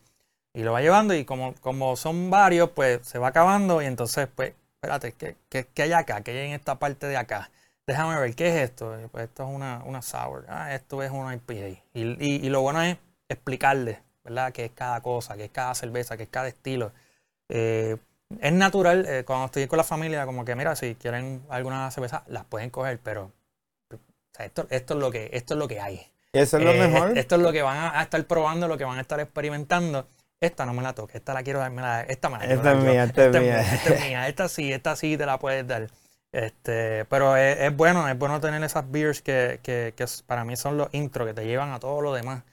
Y 0.53 0.63
lo 0.63 0.73
va 0.73 0.81
llevando 0.81 1.13
y 1.15 1.25
como, 1.25 1.55
como 1.61 1.95
son 1.95 2.29
varios, 2.29 2.69
pues 2.71 3.05
se 3.07 3.19
va 3.19 3.29
acabando 3.29 3.81
y 3.81 3.85
entonces, 3.85 4.27
pues, 4.35 4.53
espérate, 4.75 5.13
¿qué, 5.13 5.35
qué, 5.73 5.83
hay 5.83 5.93
acá? 5.93 6.21
¿Qué 6.21 6.31
hay 6.31 6.47
en 6.49 6.53
esta 6.53 6.79
parte 6.79 7.07
de 7.07 7.17
acá? 7.17 7.49
Déjame 7.87 8.19
ver, 8.19 8.35
¿qué 8.35 8.49
es 8.49 8.69
esto? 8.69 8.95
Pues 9.11 9.25
esto 9.25 9.43
es 9.43 9.49
una, 9.55 9.83
una 9.85 10.01
sour. 10.01 10.45
Ah, 10.49 10.73
esto 10.75 11.01
es 11.03 11.11
una 11.11 11.33
IPA. 11.35 11.53
Y, 11.53 11.81
y, 11.93 12.45
y 12.45 12.49
lo 12.49 12.61
bueno 12.61 12.81
es 12.81 12.97
explicarle, 13.29 14.01
¿verdad? 14.23 14.53
Qué 14.53 14.65
es 14.65 14.71
cada 14.71 15.01
cosa, 15.01 15.35
qué 15.37 15.45
es 15.45 15.51
cada 15.51 15.75
cerveza, 15.75 16.17
qué 16.17 16.23
es 16.23 16.29
cada 16.29 16.47
estilo. 16.47 16.91
Eh, 17.49 17.97
es 18.39 18.53
natural, 18.53 19.05
eh, 19.07 19.23
cuando 19.25 19.45
estoy 19.45 19.67
con 19.67 19.77
la 19.77 19.83
familia, 19.83 20.25
como 20.25 20.45
que 20.45 20.55
mira, 20.55 20.75
si 20.75 20.95
quieren 20.95 21.43
alguna 21.49 21.89
cerveza, 21.91 22.23
las 22.27 22.45
pueden 22.45 22.69
coger, 22.69 22.99
pero 23.01 23.31
esto, 24.39 24.67
esto, 24.69 24.93
es 24.93 24.99
lo 24.99 25.11
que, 25.11 25.29
esto 25.33 25.53
es 25.53 25.59
lo 25.59 25.67
que 25.67 25.79
hay. 25.79 26.01
Eso 26.31 26.57
es 26.57 26.63
lo 26.63 26.71
eh, 26.71 26.87
mejor. 26.87 27.17
Esto 27.17 27.35
es 27.35 27.41
lo 27.41 27.51
que 27.51 27.61
van 27.61 27.95
a, 27.95 28.01
estar 28.01 28.23
probando, 28.25 28.67
lo 28.67 28.77
que 28.77 28.85
van 28.85 28.97
a 28.97 29.01
estar 29.01 29.19
experimentando. 29.19 30.07
Esta 30.39 30.65
no 30.65 30.73
me 30.73 30.81
la 30.81 30.93
toque, 30.93 31.17
esta 31.17 31.33
la 31.33 31.43
quiero 31.43 31.59
dar, 31.59 31.71
esta 32.09 32.29
me 32.29 32.39
la 32.39 32.45
esta 32.45 32.71
Es 32.71 32.77
mía, 32.77 33.03
esta, 33.05 33.25
es 33.25 33.31
mía. 33.31 33.61
Esta 33.61 33.93
es 33.93 34.01
mía, 34.01 34.27
esta 34.27 34.49
sí, 34.49 34.73
esta 34.73 34.95
sí 34.95 35.15
te 35.15 35.25
la 35.25 35.39
puedes 35.39 35.65
dar. 35.65 35.89
Este, 36.33 37.05
pero 37.05 37.37
es, 37.37 37.75
bueno, 37.77 38.09
es 38.09 38.17
bueno 38.17 38.41
tener 38.41 38.61
esas 38.63 38.89
beers 38.89 39.21
que, 39.21 39.59
que, 39.61 39.93
que, 39.95 40.05
para 40.25 40.43
mí 40.43 40.57
son 40.57 40.77
los 40.77 40.89
intros 40.91 41.27
que 41.27 41.33
te 41.33 41.45
llevan 41.45 41.71
a 41.71 41.79
todo 41.79 42.01
lo 42.01 42.13
demás. 42.13 42.43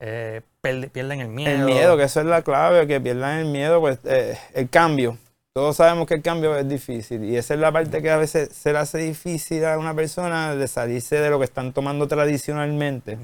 Eh, 0.00 0.42
pierden 0.62 1.20
el 1.20 1.28
miedo. 1.28 1.50
El 1.50 1.64
miedo, 1.64 1.96
que 1.96 2.04
eso 2.04 2.20
es 2.20 2.26
la 2.26 2.42
clave, 2.42 2.86
que 2.86 3.00
pierdan 3.00 3.40
el 3.40 3.46
miedo, 3.46 3.80
pues 3.80 3.98
eh, 4.04 4.38
el 4.54 4.68
cambio. 4.68 5.18
Todos 5.54 5.76
sabemos 5.76 6.06
que 6.06 6.14
el 6.14 6.22
cambio 6.22 6.56
es 6.56 6.68
difícil 6.68 7.24
y 7.24 7.36
esa 7.36 7.54
es 7.54 7.60
la 7.60 7.72
parte 7.72 8.00
que 8.00 8.10
a 8.10 8.16
veces 8.16 8.50
se 8.54 8.72
le 8.72 8.78
hace 8.78 8.98
difícil 8.98 9.64
a 9.64 9.76
una 9.76 9.92
persona 9.92 10.54
de 10.54 10.68
salirse 10.68 11.16
de 11.16 11.30
lo 11.30 11.38
que 11.38 11.46
están 11.46 11.72
tomando 11.72 12.06
tradicionalmente. 12.06 13.18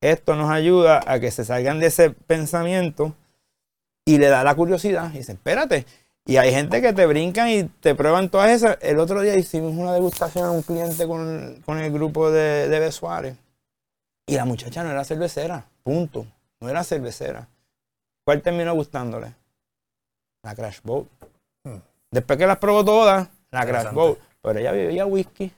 Esto 0.00 0.34
nos 0.34 0.50
ayuda 0.50 1.02
a 1.06 1.20
que 1.20 1.30
se 1.30 1.44
salgan 1.44 1.78
de 1.78 1.88
ese 1.88 2.10
pensamiento 2.10 3.14
y 4.06 4.16
le 4.16 4.28
da 4.28 4.44
la 4.44 4.54
curiosidad 4.54 5.12
y 5.12 5.18
dice, 5.18 5.32
espérate. 5.32 5.84
Y 6.24 6.36
hay 6.36 6.52
gente 6.52 6.80
que 6.80 6.92
te 6.92 7.04
brincan 7.04 7.50
y 7.50 7.64
te 7.64 7.94
prueban 7.94 8.30
todas 8.30 8.50
esas. 8.50 8.78
El 8.80 8.98
otro 8.98 9.20
día 9.20 9.36
hicimos 9.36 9.74
una 9.74 9.92
degustación 9.92 10.46
a 10.46 10.52
un 10.52 10.62
cliente 10.62 11.06
con, 11.06 11.78
el 11.78 11.92
grupo 11.92 12.30
de, 12.30 12.68
de 12.68 12.80
Besuárez 12.80 13.36
y 14.26 14.36
la 14.36 14.44
muchacha 14.44 14.82
no 14.82 14.90
era 14.90 15.04
cervecera, 15.04 15.66
punto. 15.82 16.26
No 16.60 16.68
era 16.68 16.84
cervecera. 16.84 17.48
¿Cuál 18.24 18.40
terminó 18.42 18.74
gustándole? 18.74 19.34
La 20.42 20.54
Crash 20.54 20.80
Boat. 20.82 21.06
Después 22.10 22.38
que 22.38 22.46
las 22.46 22.58
probó 22.58 22.84
todas, 22.84 23.28
la 23.50 23.66
Crash 23.66 23.92
Boat. 23.92 24.18
Pero 24.42 24.58
ella 24.58 24.72
bebía 24.72 25.06
whisky. 25.06 25.52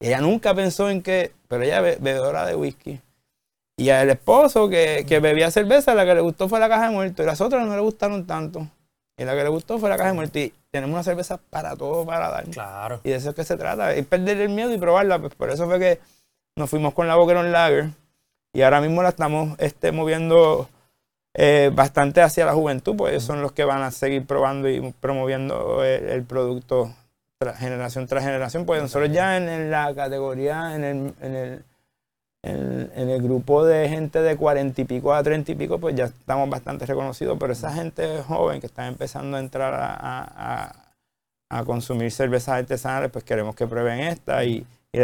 Ella 0.00 0.20
nunca 0.20 0.54
pensó 0.54 0.90
en 0.90 1.02
que, 1.02 1.32
pero 1.46 1.62
ella 1.62 1.80
bebedora 1.80 2.44
de 2.44 2.56
whisky. 2.56 3.00
Y 3.76 3.90
al 3.90 4.10
esposo 4.10 4.68
que, 4.68 5.04
bebía 5.22 5.50
cerveza, 5.50 5.94
la 5.94 6.04
que 6.04 6.14
le 6.14 6.20
gustó 6.20 6.48
fue 6.48 6.60
la 6.60 6.68
caja 6.68 6.88
de 6.88 6.94
muerto. 6.94 7.22
Y 7.22 7.26
las 7.26 7.40
otras 7.40 7.66
no 7.66 7.74
le 7.74 7.80
gustaron 7.80 8.26
tanto. 8.26 8.68
Y 9.16 9.24
la 9.24 9.34
que 9.34 9.42
le 9.42 9.48
gustó 9.48 9.78
fue 9.78 9.88
la 9.88 9.96
caja 9.96 10.10
de 10.10 10.14
muerto. 10.14 10.38
Y 10.38 10.52
tenemos 10.70 10.94
una 10.94 11.02
cerveza 11.02 11.36
para 11.38 11.76
todo 11.76 12.04
para 12.04 12.30
dar. 12.30 12.44
Claro. 12.46 13.00
Y 13.04 13.10
de 13.10 13.16
eso 13.16 13.30
es 13.30 13.34
que 13.34 13.44
se 13.44 13.56
trata. 13.56 13.96
Y 13.96 14.02
perder 14.02 14.40
el 14.40 14.50
miedo 14.50 14.72
y 14.72 14.78
probarla. 14.78 15.18
Pues 15.20 15.34
por 15.34 15.50
eso 15.50 15.66
fue 15.66 15.78
que 15.78 16.00
nos 16.56 16.68
fuimos 16.68 16.94
con 16.94 17.06
la 17.08 17.14
Boquerón 17.14 17.52
Lager. 17.52 17.90
Y 18.54 18.62
ahora 18.62 18.80
mismo 18.80 19.02
la 19.02 19.08
estamos 19.08 19.58
este, 19.58 19.92
moviendo 19.92 20.68
eh, 21.34 21.70
bastante 21.74 22.20
hacia 22.20 22.44
la 22.44 22.52
juventud, 22.52 22.94
pues 22.96 23.22
son 23.22 23.40
los 23.40 23.52
que 23.52 23.64
van 23.64 23.82
a 23.82 23.90
seguir 23.90 24.26
probando 24.26 24.68
y 24.68 24.92
promoviendo 25.00 25.82
el, 25.84 26.22
producto 26.24 26.94
generación 27.58 28.06
tras 28.06 28.24
generación. 28.24 28.66
Pues 28.66 28.82
nosotros 28.82 29.10
ya 29.10 29.38
en, 29.38 29.70
la 29.70 29.94
categoría, 29.94 30.74
en 30.74 30.84
el, 30.84 31.14
en 31.22 31.34
el, 31.34 31.64
en, 32.42 33.08
el 33.08 33.22
grupo 33.22 33.64
de 33.64 33.88
gente 33.88 34.20
de 34.20 34.36
cuarenta 34.36 34.82
y 34.82 34.84
pico 34.84 35.14
a 35.14 35.22
treinta 35.22 35.52
y 35.52 35.54
pico, 35.54 35.78
pues 35.78 35.94
ya 35.94 36.04
estamos 36.04 36.50
bastante 36.50 36.84
reconocidos, 36.84 37.38
pero 37.40 37.54
esa 37.54 37.72
gente 37.72 38.22
joven 38.22 38.60
que 38.60 38.66
está 38.66 38.86
empezando 38.86 39.38
a 39.38 39.40
entrar 39.40 39.72
a, 39.74 40.72
a, 41.48 41.64
consumir 41.64 42.10
cervezas 42.10 42.60
artesanales, 42.60 43.10
pues 43.10 43.24
queremos 43.24 43.54
que 43.54 43.66
prueben 43.66 44.00
esta 44.00 44.44
y, 44.44 44.66
y 44.92 44.98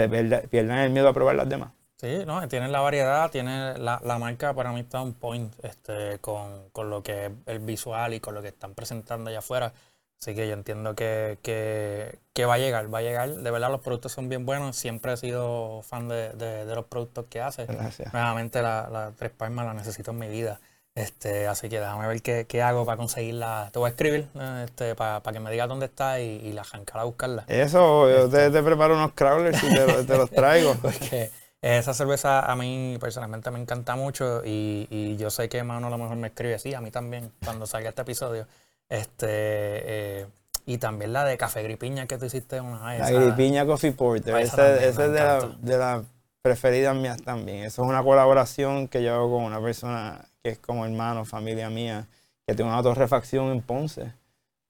pierdan 0.50 0.78
el 0.78 0.90
miedo 0.90 1.08
a 1.08 1.14
probar 1.14 1.36
las 1.36 1.48
demás. 1.48 1.77
Sí, 2.00 2.24
no, 2.24 2.46
tienen 2.46 2.70
la 2.70 2.80
variedad, 2.80 3.28
tiene 3.28 3.76
la, 3.76 4.00
la 4.04 4.18
marca 4.18 4.54
para 4.54 4.70
mí 4.70 4.80
está 4.80 5.02
un 5.02 5.14
point 5.14 5.52
este, 5.64 6.20
con, 6.20 6.68
con, 6.70 6.90
lo 6.90 7.02
que 7.02 7.26
es 7.26 7.32
el 7.46 7.58
visual 7.58 8.14
y 8.14 8.20
con 8.20 8.34
lo 8.34 8.42
que 8.42 8.48
están 8.48 8.74
presentando 8.74 9.30
allá 9.30 9.40
afuera. 9.40 9.72
Así 10.20 10.34
que 10.34 10.46
yo 10.46 10.54
entiendo 10.54 10.94
que, 10.94 11.38
que, 11.42 12.18
que, 12.32 12.44
va 12.44 12.54
a 12.54 12.58
llegar, 12.58 12.92
va 12.92 12.98
a 12.98 13.02
llegar. 13.02 13.36
De 13.36 13.50
verdad 13.50 13.70
los 13.70 13.80
productos 13.80 14.12
son 14.12 14.28
bien 14.28 14.46
buenos. 14.46 14.76
Siempre 14.76 15.12
he 15.12 15.16
sido 15.16 15.82
fan 15.82 16.08
de, 16.08 16.30
de, 16.30 16.74
los 16.74 16.84
productos 16.86 17.26
que 17.28 17.40
hace. 17.40 17.66
Gracias. 17.66 18.12
Nuevamente 18.12 18.62
la, 18.62 18.88
la 18.90 19.12
Tres 19.16 19.30
Palmas 19.30 19.66
la 19.66 19.74
necesito 19.74 20.12
en 20.12 20.18
mi 20.18 20.28
vida. 20.28 20.60
Este, 20.94 21.46
así 21.46 21.68
que 21.68 21.78
déjame 21.78 22.08
ver 22.08 22.22
qué, 22.22 22.46
qué, 22.48 22.62
hago 22.62 22.84
para 22.84 22.96
conseguirla. 22.96 23.70
Te 23.72 23.78
voy 23.78 23.86
a 23.86 23.90
escribir 23.90 24.28
este, 24.64 24.96
para, 24.96 25.20
para 25.20 25.34
que 25.34 25.40
me 25.40 25.50
digas 25.50 25.68
dónde 25.68 25.86
está 25.86 26.20
y, 26.20 26.24
y 26.24 26.52
la 26.52 26.64
jancar 26.64 27.00
a 27.00 27.04
buscarla. 27.04 27.44
Eso, 27.46 28.08
yo 28.10 28.28
te, 28.28 28.46
este. 28.46 28.58
te, 28.58 28.62
preparo 28.64 28.94
unos 28.94 29.12
crawlers 29.12 29.62
y 29.62 29.68
te, 29.72 30.04
te 30.04 30.16
los 30.16 30.30
traigo. 30.30 30.74
Porque 30.82 31.30
esa 31.60 31.92
cerveza 31.92 32.40
a 32.40 32.54
mí 32.54 32.96
personalmente 33.00 33.50
me 33.50 33.60
encanta 33.60 33.96
mucho 33.96 34.42
y, 34.44 35.16
yo 35.18 35.30
sé 35.30 35.48
que 35.48 35.62
Mano 35.62 35.88
a 35.88 35.90
lo 35.90 35.98
mejor 35.98 36.16
me 36.16 36.28
escribe 36.28 36.54
así, 36.54 36.74
a 36.74 36.80
mí 36.80 36.90
también, 36.90 37.32
cuando 37.44 37.66
salga 37.66 37.88
este 37.88 38.02
episodio. 38.02 38.46
Este, 38.88 39.26
eh, 39.28 40.26
y 40.64 40.78
también 40.78 41.12
la 41.12 41.24
de 41.24 41.36
Café 41.36 41.62
Gripiña 41.62 42.06
que 42.06 42.18
tú 42.18 42.26
hiciste 42.26 42.60
una 42.60 42.86
vez. 42.86 43.00
La 43.00 43.10
Gripiña 43.10 43.66
Coffee 43.66 43.92
Porter, 43.92 44.36
esa, 44.36 44.76
es 44.82 44.96
de 44.96 45.08
las 45.08 45.44
la 45.62 46.04
preferidas 46.42 46.94
mías 46.94 47.22
también. 47.22 47.64
Eso 47.64 47.82
es 47.82 47.88
una 47.88 48.02
colaboración 48.02 48.88
que 48.88 49.02
yo 49.02 49.14
hago 49.14 49.36
con 49.36 49.44
una 49.44 49.60
persona 49.60 50.26
que 50.42 50.50
es 50.50 50.58
como 50.58 50.86
hermano, 50.86 51.24
familia 51.24 51.68
mía, 51.68 52.06
que 52.46 52.54
tiene 52.54 52.70
una 52.70 52.82
torrefacción 52.82 53.50
en 53.50 53.62
Ponce. 53.62 54.12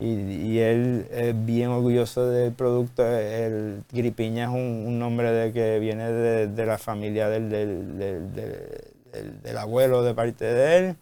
Y, 0.01 0.61
él 0.61 1.09
es 1.11 1.45
bien 1.45 1.71
orgulloso 1.71 2.27
del 2.27 2.53
producto. 2.53 3.05
El 3.05 3.83
Gripiña 3.91 4.45
es 4.45 4.51
un, 4.51 4.99
nombre 4.99 5.33
de 5.33 5.53
que 5.53 5.81
viene 5.81 6.13
de, 6.13 6.67
la 6.67 6.79
familia 6.79 7.29
del, 7.29 7.51
del, 7.51 9.59
abuelo 9.59 10.05
de 10.05 10.15
parte 10.15 10.45
de 10.45 10.77
él. 10.77 10.97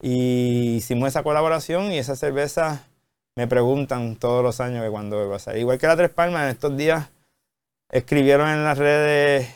Y 0.00 0.76
hicimos 0.76 1.08
esa 1.08 1.22
colaboración 1.22 1.92
y 1.92 1.98
esa 1.98 2.16
cerveza 2.16 2.86
me 3.36 3.46
preguntan 3.46 4.16
todos 4.16 4.42
los 4.42 4.60
años 4.60 4.84
que 4.84 4.90
cuando 4.90 5.28
va 5.28 5.36
a 5.36 5.38
salir. 5.38 5.60
Igual 5.60 5.78
que 5.78 5.86
la 5.86 5.96
Tres 5.96 6.10
Palmas, 6.10 6.44
en 6.44 6.50
estos 6.50 6.76
días 6.76 7.10
escribieron 7.90 8.48
en 8.48 8.64
las 8.64 8.78
redes 8.78 9.54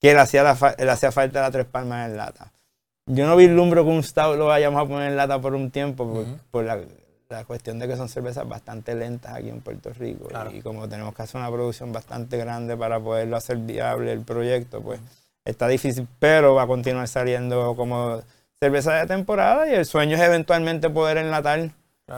que 0.00 0.14
le 0.14 0.20
hacía, 0.20 0.48
hacía 0.48 1.10
falta 1.10 1.42
la 1.42 1.50
Tres 1.50 1.66
Palmas 1.66 2.08
en 2.08 2.16
lata. 2.16 2.52
Yo 3.06 3.26
no 3.26 3.34
vislumbro 3.34 3.82
que 3.82 3.90
un 3.90 4.04
stout 4.04 4.38
lo 4.38 4.46
vayamos 4.46 4.80
a 4.80 4.86
poner 4.86 5.10
en 5.10 5.16
lata 5.16 5.40
por 5.40 5.54
un 5.54 5.72
tiempo, 5.72 6.24
por 6.52 6.64
la 6.64 6.78
la 7.30 7.44
cuestión 7.44 7.78
de 7.78 7.86
que 7.86 7.96
son 7.96 8.08
cervezas 8.08 8.46
bastante 8.48 8.94
lentas 8.94 9.32
aquí 9.34 9.48
en 9.48 9.60
Puerto 9.60 9.92
Rico. 9.92 10.28
Y 10.52 10.60
como 10.62 10.88
tenemos 10.88 11.14
que 11.14 11.22
hacer 11.22 11.40
una 11.40 11.50
producción 11.50 11.92
bastante 11.92 12.36
grande 12.36 12.76
para 12.76 12.98
poderlo 12.98 13.36
hacer 13.36 13.56
viable 13.58 14.12
el 14.12 14.22
proyecto, 14.22 14.82
pues 14.82 15.00
está 15.44 15.68
difícil, 15.68 16.08
pero 16.18 16.54
va 16.54 16.64
a 16.64 16.66
continuar 16.66 17.06
saliendo 17.06 17.74
como 17.76 18.20
cerveza 18.60 18.94
de 18.94 19.06
temporada 19.06 19.68
y 19.70 19.74
el 19.74 19.86
sueño 19.86 20.16
es 20.16 20.22
eventualmente 20.22 20.90
poder 20.90 21.18
enlatar 21.18 21.70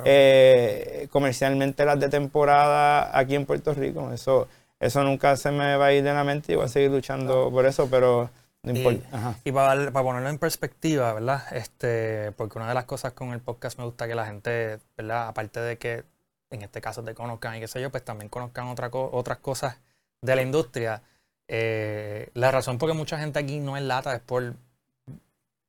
eh, 0.04 1.06
comercialmente 1.10 1.84
las 1.84 2.00
de 2.00 2.08
temporada 2.08 3.16
aquí 3.16 3.34
en 3.34 3.44
Puerto 3.44 3.74
Rico. 3.74 4.10
Eso, 4.12 4.48
eso 4.80 5.04
nunca 5.04 5.36
se 5.36 5.50
me 5.50 5.76
va 5.76 5.86
a 5.86 5.92
ir 5.92 6.02
de 6.02 6.14
la 6.14 6.24
mente 6.24 6.52
y 6.52 6.56
voy 6.56 6.64
a 6.64 6.68
seguir 6.68 6.90
luchando 6.90 7.50
por 7.50 7.66
eso, 7.66 7.86
pero 7.90 8.30
y, 8.64 9.52
para, 9.52 9.90
para, 9.90 10.04
ponerlo 10.04 10.28
en 10.28 10.38
perspectiva, 10.38 11.12
¿verdad? 11.14 11.44
Este, 11.52 12.30
porque 12.32 12.58
una 12.58 12.68
de 12.68 12.74
las 12.74 12.84
cosas 12.84 13.12
con 13.12 13.32
el 13.32 13.40
podcast 13.40 13.76
me 13.78 13.84
gusta 13.84 14.06
que 14.06 14.14
la 14.14 14.26
gente, 14.26 14.78
¿verdad? 14.96 15.28
Aparte 15.28 15.60
de 15.60 15.78
que 15.78 16.04
en 16.50 16.62
este 16.62 16.80
caso 16.80 17.02
te 17.02 17.14
conozcan 17.14 17.56
y 17.56 17.60
qué 17.60 17.66
sé 17.66 17.80
yo, 17.80 17.90
pues 17.90 18.04
también 18.04 18.28
conozcan 18.28 18.68
otra 18.68 18.88
otras 18.92 19.38
cosas 19.38 19.78
de 20.20 20.36
la 20.36 20.42
industria. 20.42 21.02
Eh, 21.48 22.30
la 22.34 22.50
razón 22.52 22.78
por 22.78 22.88
que 22.88 22.94
mucha 22.94 23.18
gente 23.18 23.40
aquí 23.40 23.58
no 23.58 23.76
es 23.76 23.82
lata 23.82 24.14
es 24.14 24.20
por 24.20 24.54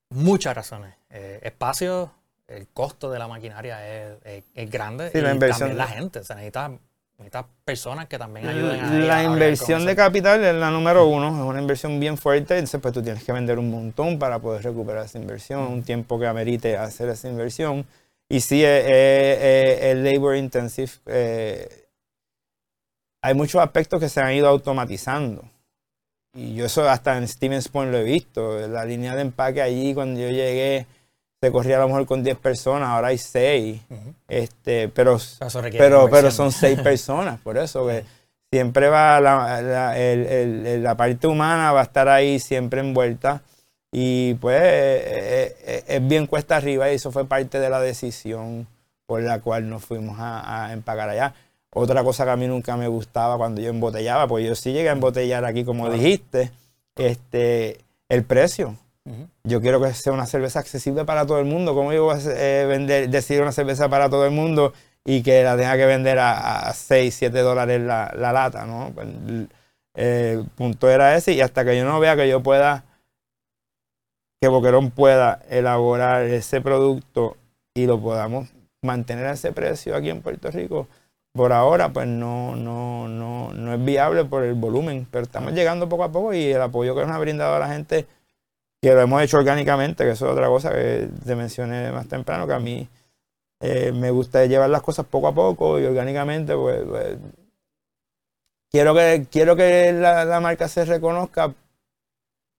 muchas 0.10 0.56
razones. 0.56 0.94
Eh, 1.10 1.40
espacio, 1.42 2.12
el 2.48 2.68
costo 2.68 3.10
de 3.10 3.18
la 3.18 3.28
maquinaria 3.28 3.88
es, 3.88 4.44
es, 4.54 4.70
grande 4.70 5.12
y 5.14 5.22
la 5.22 5.30
también 5.40 5.78
la 5.78 5.88
gente. 5.88 6.24
Se 6.24 6.36
necesita 6.36 6.78
necesitas 7.18 7.46
personas 7.64 8.08
que 8.08 8.18
también 8.18 8.48
ayuden 8.48 8.80
a 8.80 8.92
La 9.00 9.24
inversión 9.24 9.86
de 9.86 9.96
capital 9.96 10.44
es 10.44 10.56
la 10.56 10.72
número 10.72 11.08
uno, 11.08 11.28
es 11.28 11.44
una 11.44 11.62
inversión 11.62 12.00
bien 12.00 12.18
fuerte, 12.18 12.56
entonces 12.56 12.82
pues 12.82 12.94
tú 12.94 13.02
tienes 13.02 13.24
que 13.24 13.32
vender 13.32 13.60
un 13.60 13.70
montón 13.70 14.20
para 14.20 14.40
poder 14.40 14.64
recuperar 14.64 15.06
esa 15.06 15.20
inversión, 15.20 15.62
un 15.62 15.84
tiempo 15.84 16.20
que 16.20 16.28
amerite 16.28 16.78
hacer 16.78 17.10
esa 17.10 17.30
inversión. 17.30 17.86
Y 18.30 18.42
sí, 18.42 18.64
es, 18.66 19.98
labor 19.98 20.36
intensive. 20.36 20.92
Eh, 21.06 21.86
hay 23.22 23.34
muchos 23.34 23.62
aspectos 23.62 24.00
que 24.00 24.10
se 24.10 24.22
han 24.22 24.34
ido 24.34 24.48
automatizando. 24.48 25.44
y 26.34 26.56
yo 26.56 26.66
eso 26.66 26.90
hasta 26.90 27.18
en 27.18 27.28
Stevens 27.28 27.70
Point 27.70 27.92
lo 27.92 28.00
he 28.00 28.04
visto. 28.04 28.68
La 28.68 28.86
línea 28.86 29.16
de 29.16 29.22
empaque 29.22 29.62
allí, 29.62 29.94
cuando 29.94 30.20
yo 30.20 30.30
llegué, 30.30 30.88
se 31.44 31.52
corría 31.52 31.76
a 31.76 31.82
lo 31.82 31.88
mejor 31.88 32.06
con 32.06 32.24
10 32.24 32.38
personas, 32.38 32.88
ahora 32.88 33.10
hay 33.10 33.18
6. 33.18 33.82
este, 34.30 34.88
pero, 34.88 35.18
pero, 35.74 36.10
pero 36.10 36.32
son 36.32 36.54
6 36.54 36.80
personas, 36.84 37.38
por 37.42 37.58
eso 37.58 37.86
que 37.86 38.06
siempre 38.50 38.88
va 38.88 39.20
la, 39.20 39.62
la, 39.62 39.94
la, 40.78 40.96
parte 40.96 41.28
humana 41.28 41.74
va 41.74 41.82
a 41.82 41.84
estar 41.84 42.08
ahí 42.08 42.40
siempre 42.40 42.80
envuelta. 42.80 43.42
Y 43.92 44.36
pues 44.36 44.58
eh, 44.64 45.56
eh, 45.66 45.84
es 45.86 46.08
bien 46.08 46.28
cuesta 46.28 46.56
arriba 46.56 46.90
y 46.90 46.96
eso 46.96 47.12
fue 47.12 47.26
parte 47.26 47.60
de 47.60 47.70
la 47.70 47.82
decisión 47.82 48.66
por 49.06 49.22
la 49.22 49.42
cual 49.42 49.70
nos 49.70 49.84
fuimos 49.84 50.18
a, 50.20 50.68
a 50.68 50.72
empacar 50.72 51.10
allá. 51.10 51.34
Otra 51.72 52.06
cosa 52.06 52.24
que 52.24 52.32
a 52.32 52.38
mí 52.38 52.48
nunca 52.48 52.78
me 52.78 52.88
gustaba 52.88 53.36
cuando 53.38 53.60
yo 53.60 53.70
embotellaba, 53.70 54.30
pues 54.30 54.48
yo 54.48 54.56
sí 54.56 54.72
llegué 54.72 54.88
a 54.88 54.94
embotellar 54.94 55.44
aquí, 55.44 55.66
como 55.66 55.90
dijiste, 55.90 56.54
este, 56.96 57.80
el 58.08 58.24
precio. 58.24 58.78
Yo 59.44 59.60
quiero 59.60 59.82
que 59.82 59.94
sea 59.94 60.14
una 60.14 60.26
cerveza 60.26 60.60
accesible 60.60 61.04
para 61.04 61.26
todo 61.26 61.40
el 61.40 61.46
mundo. 61.46 61.76
¿Cómo 61.76 61.92
yo 61.92 62.06
voy 62.06 62.16
a 62.16 62.20
eh, 62.26 62.66
vender, 62.66 63.10
decir 63.10 63.42
una 63.42 63.52
cerveza 63.52 63.90
para 63.90 64.10
todo 64.10 64.26
el 64.26 64.32
mundo 64.32 64.74
y 65.04 65.22
que 65.22 65.44
la 65.44 65.58
tenga 65.58 65.76
que 65.76 65.86
vender 65.86 66.20
a, 66.20 66.72
6, 66.74 67.14
7 67.14 67.40
dólares 67.40 67.82
la, 67.82 68.12
lata? 68.16 68.66
¿no? 68.66 68.92
Pues, 68.96 69.08
el 69.96 70.46
punto 70.56 70.90
era 70.90 71.16
ese 71.16 71.34
y 71.34 71.42
hasta 71.42 71.66
que 71.66 71.78
yo 71.78 71.86
no 71.86 72.00
vea 72.00 72.16
que 72.16 72.30
yo 72.30 72.42
pueda, 72.42 72.86
que 74.42 74.48
Boquerón 74.48 74.92
pueda 74.92 75.42
elaborar 75.50 76.24
ese 76.24 76.62
producto 76.62 77.38
y 77.76 77.86
lo 77.86 78.00
podamos 78.02 78.50
mantener 78.82 79.28
a 79.28 79.34
ese 79.34 79.52
precio 79.52 79.96
aquí 79.96 80.10
en 80.10 80.22
Puerto 80.22 80.50
Rico, 80.50 80.88
por 81.34 81.54
ahora 81.54 81.90
pues 81.90 82.08
no, 82.08 82.56
no, 82.56 83.08
no, 83.08 83.54
no 83.54 83.74
es 83.74 83.86
viable 83.86 84.26
por 84.26 84.44
el 84.44 84.56
volumen, 84.56 85.08
pero 85.12 85.24
estamos 85.24 85.54
llegando 85.54 85.90
poco 85.90 86.04
a 86.04 86.12
poco 86.12 86.34
y 86.34 86.52
el 86.52 86.62
apoyo 86.62 86.96
que 86.96 87.02
nos 87.02 87.12
ha 87.12 87.20
brindado 87.20 87.56
a 87.56 87.60
la 87.60 87.70
gente, 87.70 88.08
que 88.84 88.94
lo 88.94 89.00
hemos 89.00 89.22
hecho 89.22 89.38
orgánicamente, 89.38 90.04
que 90.04 90.12
eso 90.12 90.26
es 90.26 90.34
otra 90.34 90.48
cosa 90.48 90.72
que 90.72 91.08
te 91.26 91.36
mencioné 91.38 91.90
más 91.94 92.06
temprano, 92.10 92.46
que 92.46 92.54
a 92.54 92.60
mí 92.60 92.90
eh, 93.62 93.94
me 93.94 94.12
gusta 94.12 94.46
llevar 94.46 94.70
las 94.70 94.82
cosas 94.82 95.06
poco 95.06 95.30
a 95.30 95.34
poco 95.34 95.80
y 95.80 95.86
orgánicamente, 95.86 96.54
pues, 96.54 96.84
pues 96.84 97.18
quiero 98.70 98.94
que, 98.94 99.26
quiero 99.32 99.56
que 99.56 99.94
la, 99.94 100.26
la, 100.26 100.42
marca 100.42 100.68
se 100.68 100.84
reconozca 100.84 101.54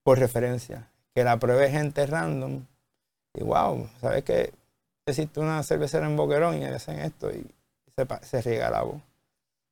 por 0.03 0.17
referencia, 0.17 0.89
que 1.13 1.23
la 1.23 1.37
pruebe 1.37 1.69
gente 1.69 2.07
random 2.07 2.65
y 3.35 3.43
wow, 3.43 3.87
¿sabes 4.01 4.23
qué? 4.23 4.51
Existe 5.05 5.39
una 5.39 5.61
cervecera 5.61 6.07
en 6.07 6.17
Boquerón 6.17 6.59
y 6.59 6.65
hacen 6.65 7.01
esto 7.01 7.29
y 7.29 7.45
se, 8.23 8.41
riega 8.41 8.71
la 8.71 8.81
voz. 8.81 8.99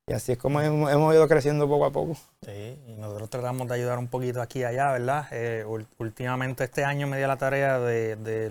Y 0.06 0.14
así 0.14 0.34
es 0.34 0.38
como 0.38 0.60
hemos, 0.60 1.14
ido 1.14 1.28
creciendo 1.28 1.68
poco 1.68 1.86
a 1.86 1.92
poco. 1.92 2.16
Sí, 2.42 2.78
y 2.88 2.96
nosotros 2.96 3.30
tratamos 3.30 3.68
de 3.70 3.76
ayudar 3.76 4.00
un 4.00 4.08
poquito 4.08 4.42
aquí 4.42 4.60
y 4.60 4.64
allá, 4.66 4.92
¿verdad? 4.92 5.28
Eh, 5.32 5.66
últimamente 5.98 6.66
este 6.66 6.84
año 6.84 7.08
me 7.08 7.18
dio 7.18 7.28
la 7.28 7.38
tarea 7.38 7.80
de, 7.80 8.50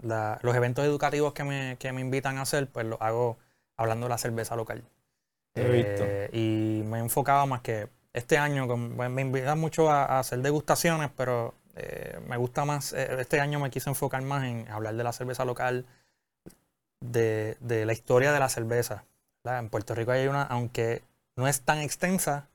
los 0.00 0.56
eventos 0.56 0.84
educativos 0.84 1.32
que 1.32 1.42
me, 1.44 2.00
invitan 2.00 2.38
a 2.38 2.42
hacer, 2.42 2.68
pues 2.68 2.86
lo 2.86 3.02
hago 3.02 3.36
hablando 3.76 4.06
de 4.06 4.10
la 4.10 4.18
cerveza 4.18 4.54
local. 4.54 4.84
Eh, 5.56 6.30
y 6.32 6.82
me 6.84 6.98
he 6.98 7.00
enfocado 7.00 7.46
más 7.46 7.60
que 7.60 7.88
este 8.12 8.38
año, 8.38 8.68
me 8.76 9.22
invitan 9.22 9.58
mucho 9.58 9.90
a, 9.90 10.20
hacer 10.20 10.38
degustaciones, 10.40 11.10
pero 11.16 11.54
eh, 11.74 12.20
me 12.28 12.36
gusta 12.36 12.64
más, 12.64 12.92
este 12.92 13.40
año 13.40 13.58
me 13.58 13.70
quise 13.70 13.90
enfocar 13.90 14.22
más 14.22 14.44
en 14.44 14.68
hablar 14.68 14.94
de 14.94 15.02
la 15.02 15.12
cerveza 15.12 15.44
local, 15.44 15.84
de, 17.00 17.56
la 17.84 17.92
historia 17.92 18.32
de 18.32 18.38
la 18.38 18.48
cerveza. 18.48 19.04
En 19.44 19.68
Puerto 19.68 19.94
Rico 19.94 20.12
hay 20.12 20.26
una, 20.26 20.42
aunque 20.42 21.02
no 21.36 21.46
es 21.48 21.60
tan 21.60 21.78
extensa, 21.78 22.48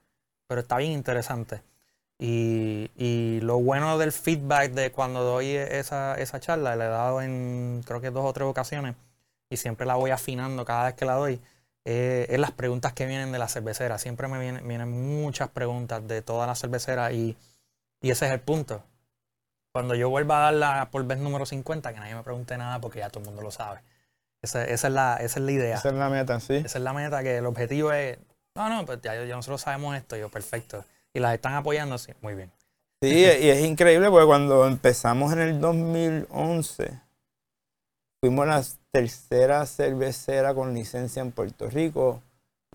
pero 0.47 0.62
está 0.62 0.78
bien 0.78 0.91
interesante. 0.91 1.62
Y, 2.17 3.39
lo 3.41 3.60
bueno 3.60 3.97
del 3.97 4.12
feedback 4.12 4.71
de 4.73 4.91
cuando 4.91 5.23
doy 5.23 5.52
esa, 5.52 6.15
esa 6.15 6.39
charla, 6.39 6.75
la 6.75 6.86
he 6.86 6.89
dado 6.89 7.21
en 7.21 7.82
creo 7.86 8.02
que 8.02 8.12
dos 8.12 8.25
o 8.25 8.34
tres 8.34 8.47
ocasiones, 8.47 8.95
y 9.49 9.58
siempre 9.58 9.86
la 9.88 9.95
voy 9.95 10.12
afinando 10.12 10.65
cada 10.65 10.86
vez 10.86 10.95
que 10.95 11.06
la 11.06 11.13
doy, 11.15 11.39
eh, 11.86 12.28
es 12.30 12.39
las 12.39 12.52
preguntas 12.52 12.93
que 12.93 13.06
vienen 13.06 13.32
de 13.32 13.39
la 13.39 13.47
cervecera. 13.47 13.97
Siempre 13.97 14.28
me 14.28 14.39
vienen, 14.39 14.67
vienen 14.67 14.91
muchas 14.91 15.49
preguntas 15.49 16.06
de 16.08 16.21
toda 16.21 16.47
la 16.47 16.56
cervecera 16.56 17.12
y, 17.12 17.38
y 18.02 18.12
ese 18.12 18.28
es 18.28 18.32
el 18.34 18.41
punto. 18.41 18.84
Cuando 19.71 19.95
yo 19.95 20.10
vuelva 20.10 20.39
a 20.39 20.52
darla 20.52 20.89
por 20.91 21.06
vez 21.06 21.19
número 21.19 21.45
50, 21.45 21.93
que 21.93 21.99
nadie 21.99 22.15
me 22.15 22.23
pregunte 22.23 22.58
nada 22.58 22.80
porque 22.82 22.99
ya 22.99 23.10
todo 23.10 23.21
el 23.21 23.28
mundo 23.28 23.41
lo 23.41 23.52
sabe. 23.52 23.82
Esa, 24.41 24.63
es 24.63 24.84
la, 24.84 25.17
esa 25.17 25.39
es 25.39 25.45
la 25.45 25.52
idea. 25.52 25.75
Esa 25.75 25.89
es 25.89 25.95
la 25.95 26.10
meta, 26.10 26.39
sí. 26.39 26.56
Esa 26.56 26.78
es 26.78 26.84
la 26.84 26.93
meta, 26.93 27.21
que 27.23 27.38
el 27.38 27.45
objetivo 27.45 27.91
es, 27.91 28.17
no, 28.56 28.69
no, 28.69 28.86
pues 28.86 28.99
ya, 29.02 29.15
nosotros 29.15 29.62
sabemos 29.62 29.95
esto, 29.95 30.15
yo, 30.15 30.30
perfecto. 30.30 30.86
Y 31.13 31.19
las 31.19 31.34
están 31.34 31.54
apoyando, 31.54 31.97
sí, 31.97 32.13
muy 32.21 32.36
bien. 32.36 32.52
Sí, 33.02 33.10
y 33.10 33.49
es 33.49 33.63
increíble 33.65 34.10
porque 34.10 34.25
cuando 34.25 34.67
empezamos 34.67 35.32
en 35.34 35.39
el 35.39 35.62
2011, 35.62 36.99
fuimos 38.19 38.47
la 38.47 38.63
tercera 38.91 39.65
cervecera 39.65 40.54
con 40.54 40.73
licencia 40.73 41.21
en 41.21 41.32
Puerto 41.32 41.69
Rico. 41.69 42.21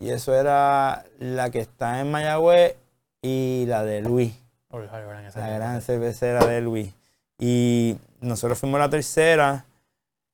Y 0.01 0.11
eso 0.11 0.35
era 0.35 1.05
la 1.19 1.51
que 1.51 1.61
está 1.61 2.01
en 2.01 2.11
Mayagüez 2.11 2.77
y 3.23 3.65
la 3.69 3.85
de 3.85 4.01
Luis. 4.01 4.35
la 4.71 5.49
gran 5.51 5.83
cervecera 5.83 6.47
de 6.47 6.61
Luis. 6.61 6.95
Y 7.39 7.99
nosotros 8.21 8.59
fuimos 8.59 8.81
la 8.81 8.89
tercera 8.89 9.65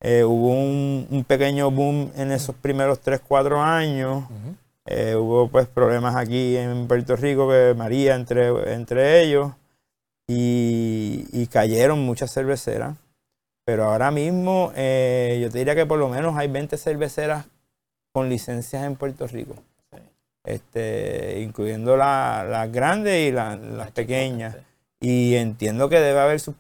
eh, 0.01 0.25
hubo 0.25 0.53
un, 0.53 1.25
pequeño 1.27 1.71
boom 1.71 2.11
en 2.17 2.33
esos 2.33 2.55
primeros 2.57 3.01
3, 3.01 3.21
4 3.27 3.63
años. 3.63 4.25
Eh, 4.87 5.15
hubo 5.15 5.49
pues 5.49 5.69
problemas 5.69 6.17
aquí 6.17 6.57
en 6.57 6.89
Puerto 6.89 7.17
Rico, 7.17 7.49
que 7.49 7.75
María 7.77 8.15
entre, 8.15 8.73
entre 8.73 9.23
ellos, 9.23 9.53
y, 10.27 11.47
cayeron 11.49 12.01
muchas 12.01 12.33
cerveceras. 12.33 12.97
Pero 13.65 13.85
ahora 13.85 14.11
mismo 14.11 14.73
eh, 14.75 15.39
yo 15.43 15.51
te 15.51 15.59
diría 15.59 15.75
que 15.75 15.87
por 15.87 15.99
lo 15.99 16.09
menos 16.09 16.37
hay 16.37 16.49
20 16.49 16.77
cerveceras 16.79 17.47
con 18.13 18.29
licencias 18.29 18.85
en 18.85 18.97
Puerto 18.97 19.27
Rico. 19.27 19.57
Este, 20.45 21.41
incluyendo 21.43 21.97
las 21.99 22.73
grandes 22.73 23.29
y 23.29 23.33
las 23.33 23.91
pequeñas. 23.93 24.57
Y 24.99 25.35
entiendo 25.35 25.89
que 25.89 26.01
debe 26.01 26.21
haber 26.21 26.41
sus, 26.41 26.55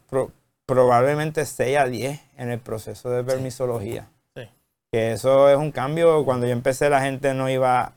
probablemente 0.70 1.44
6 1.46 1.78
a 1.78 1.86
10 1.86 2.20
en 2.36 2.50
el 2.52 2.60
proceso 2.60 3.10
de 3.10 3.24
permisología. 3.24 4.08
Que 4.92 5.12
eso 5.12 5.48
es 5.50 5.56
un 5.56 5.72
cambio. 5.72 6.24
Cuando 6.24 6.46
yo 6.46 6.52
empecé 6.52 6.88
la 6.88 7.02
gente 7.02 7.34
no 7.34 7.50
iba... 7.50 7.92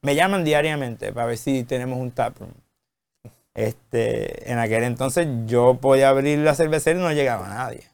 Me 0.00 0.14
llaman 0.14 0.44
diariamente 0.44 1.12
para 1.12 1.26
ver 1.26 1.36
si 1.36 1.64
tenemos 1.64 1.98
un 1.98 2.10
taproom. 2.10 2.52
Este, 3.52 4.50
en 4.50 4.58
aquel 4.58 4.84
entonces 4.84 5.26
yo 5.44 5.74
podía 5.74 6.08
abrir 6.08 6.38
la 6.38 6.54
cervecería 6.54 7.02
y 7.02 7.04
no 7.04 7.12
llegaba 7.12 7.48
nadie. 7.48 7.84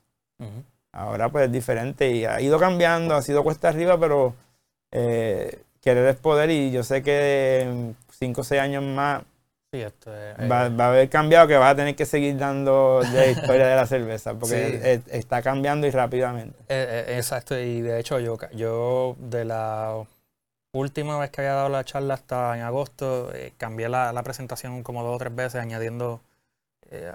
Ahora 0.92 1.30
pues 1.30 1.46
es 1.46 1.52
diferente 1.52 2.12
y 2.12 2.26
ha 2.26 2.40
ido 2.40 2.60
cambiando, 2.60 3.16
ha 3.16 3.22
sido 3.22 3.42
cuesta 3.42 3.70
arriba, 3.70 3.98
pero 3.98 4.34
eh, 4.92 5.62
querer 5.80 6.06
es 6.06 6.16
poder 6.16 6.50
y 6.50 6.70
yo 6.70 6.84
sé 6.84 7.02
que 7.02 7.62
en 7.62 7.96
5 8.18 8.40
o 8.40 8.44
6 8.44 8.60
años 8.60 8.84
más 8.84 9.22
eh, 9.82 10.48
va, 10.50 10.62
a 10.62 10.88
haber 10.88 11.08
cambiado 11.08 11.46
que 11.46 11.56
vas 11.56 11.72
a 11.72 11.76
tener 11.76 11.96
que 11.96 12.06
seguir 12.06 12.37
dando 12.37 13.00
de 13.02 13.30
historia 13.32 13.66
de 13.66 13.76
la 13.76 13.87
cerveza, 13.87 14.34
porque 14.34 15.02
está 15.10 15.42
cambiando 15.42 15.87
y 15.87 15.90
rápidamente. 15.90 16.56
Eh, 16.68 17.04
eh, 17.08 17.16
exacto, 17.16 17.58
y 17.58 17.80
de 17.80 18.00
hecho 18.00 18.18
yo, 18.20 18.38
yo 18.52 19.16
de 19.18 19.44
la 19.44 20.04
última 20.72 21.18
vez 21.18 21.30
que 21.30 21.40
había 21.40 21.54
dado 21.54 21.68
la 21.68 21.84
charla 21.84 22.14
hasta 22.14 22.56
en 22.56 22.62
agosto, 22.62 23.32
cambié 23.58 23.88
la, 23.88 24.22
presentación 24.22 24.82
como 24.82 25.02
dos 25.02 25.16
o 25.16 25.18
tres 25.18 25.34
veces, 25.34 25.60
añadiendo 25.60 26.20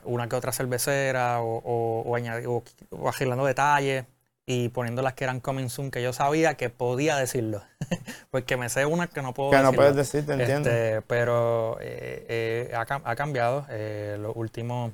una 0.03 0.27
que 0.27 0.35
otra 0.35 0.51
cervecera 0.51 1.41
o, 1.41 1.57
o, 1.57 2.17
o, 2.17 2.63
o 2.91 3.45
detalles 3.45 4.05
y 4.51 4.69
poniendo 4.69 5.03
las 5.03 5.13
que 5.13 5.25
eran 5.25 5.41
coming 5.41 5.69
soon, 5.69 5.91
que 5.91 6.01
yo 6.01 6.11
sabía 6.11 6.55
que 6.55 6.71
podía 6.71 7.15
decirlo. 7.17 7.61
Porque 8.31 8.57
me 8.57 8.67
sé 8.67 8.83
una 8.87 9.05
que 9.05 9.21
no 9.21 9.31
puedo 9.31 9.51
Que 9.51 9.59
no 9.59 9.71
puedes 9.71 9.95
decir, 9.95 10.25
te 10.25 10.33
entiendo. 10.33 10.71
Este, 10.71 11.03
pero 11.03 11.77
eh, 11.79 12.71
eh, 12.71 12.75
ha, 12.75 13.15
cambiado. 13.15 13.67
Eh, 13.69 14.17
los 14.19 14.35
últimos, 14.35 14.91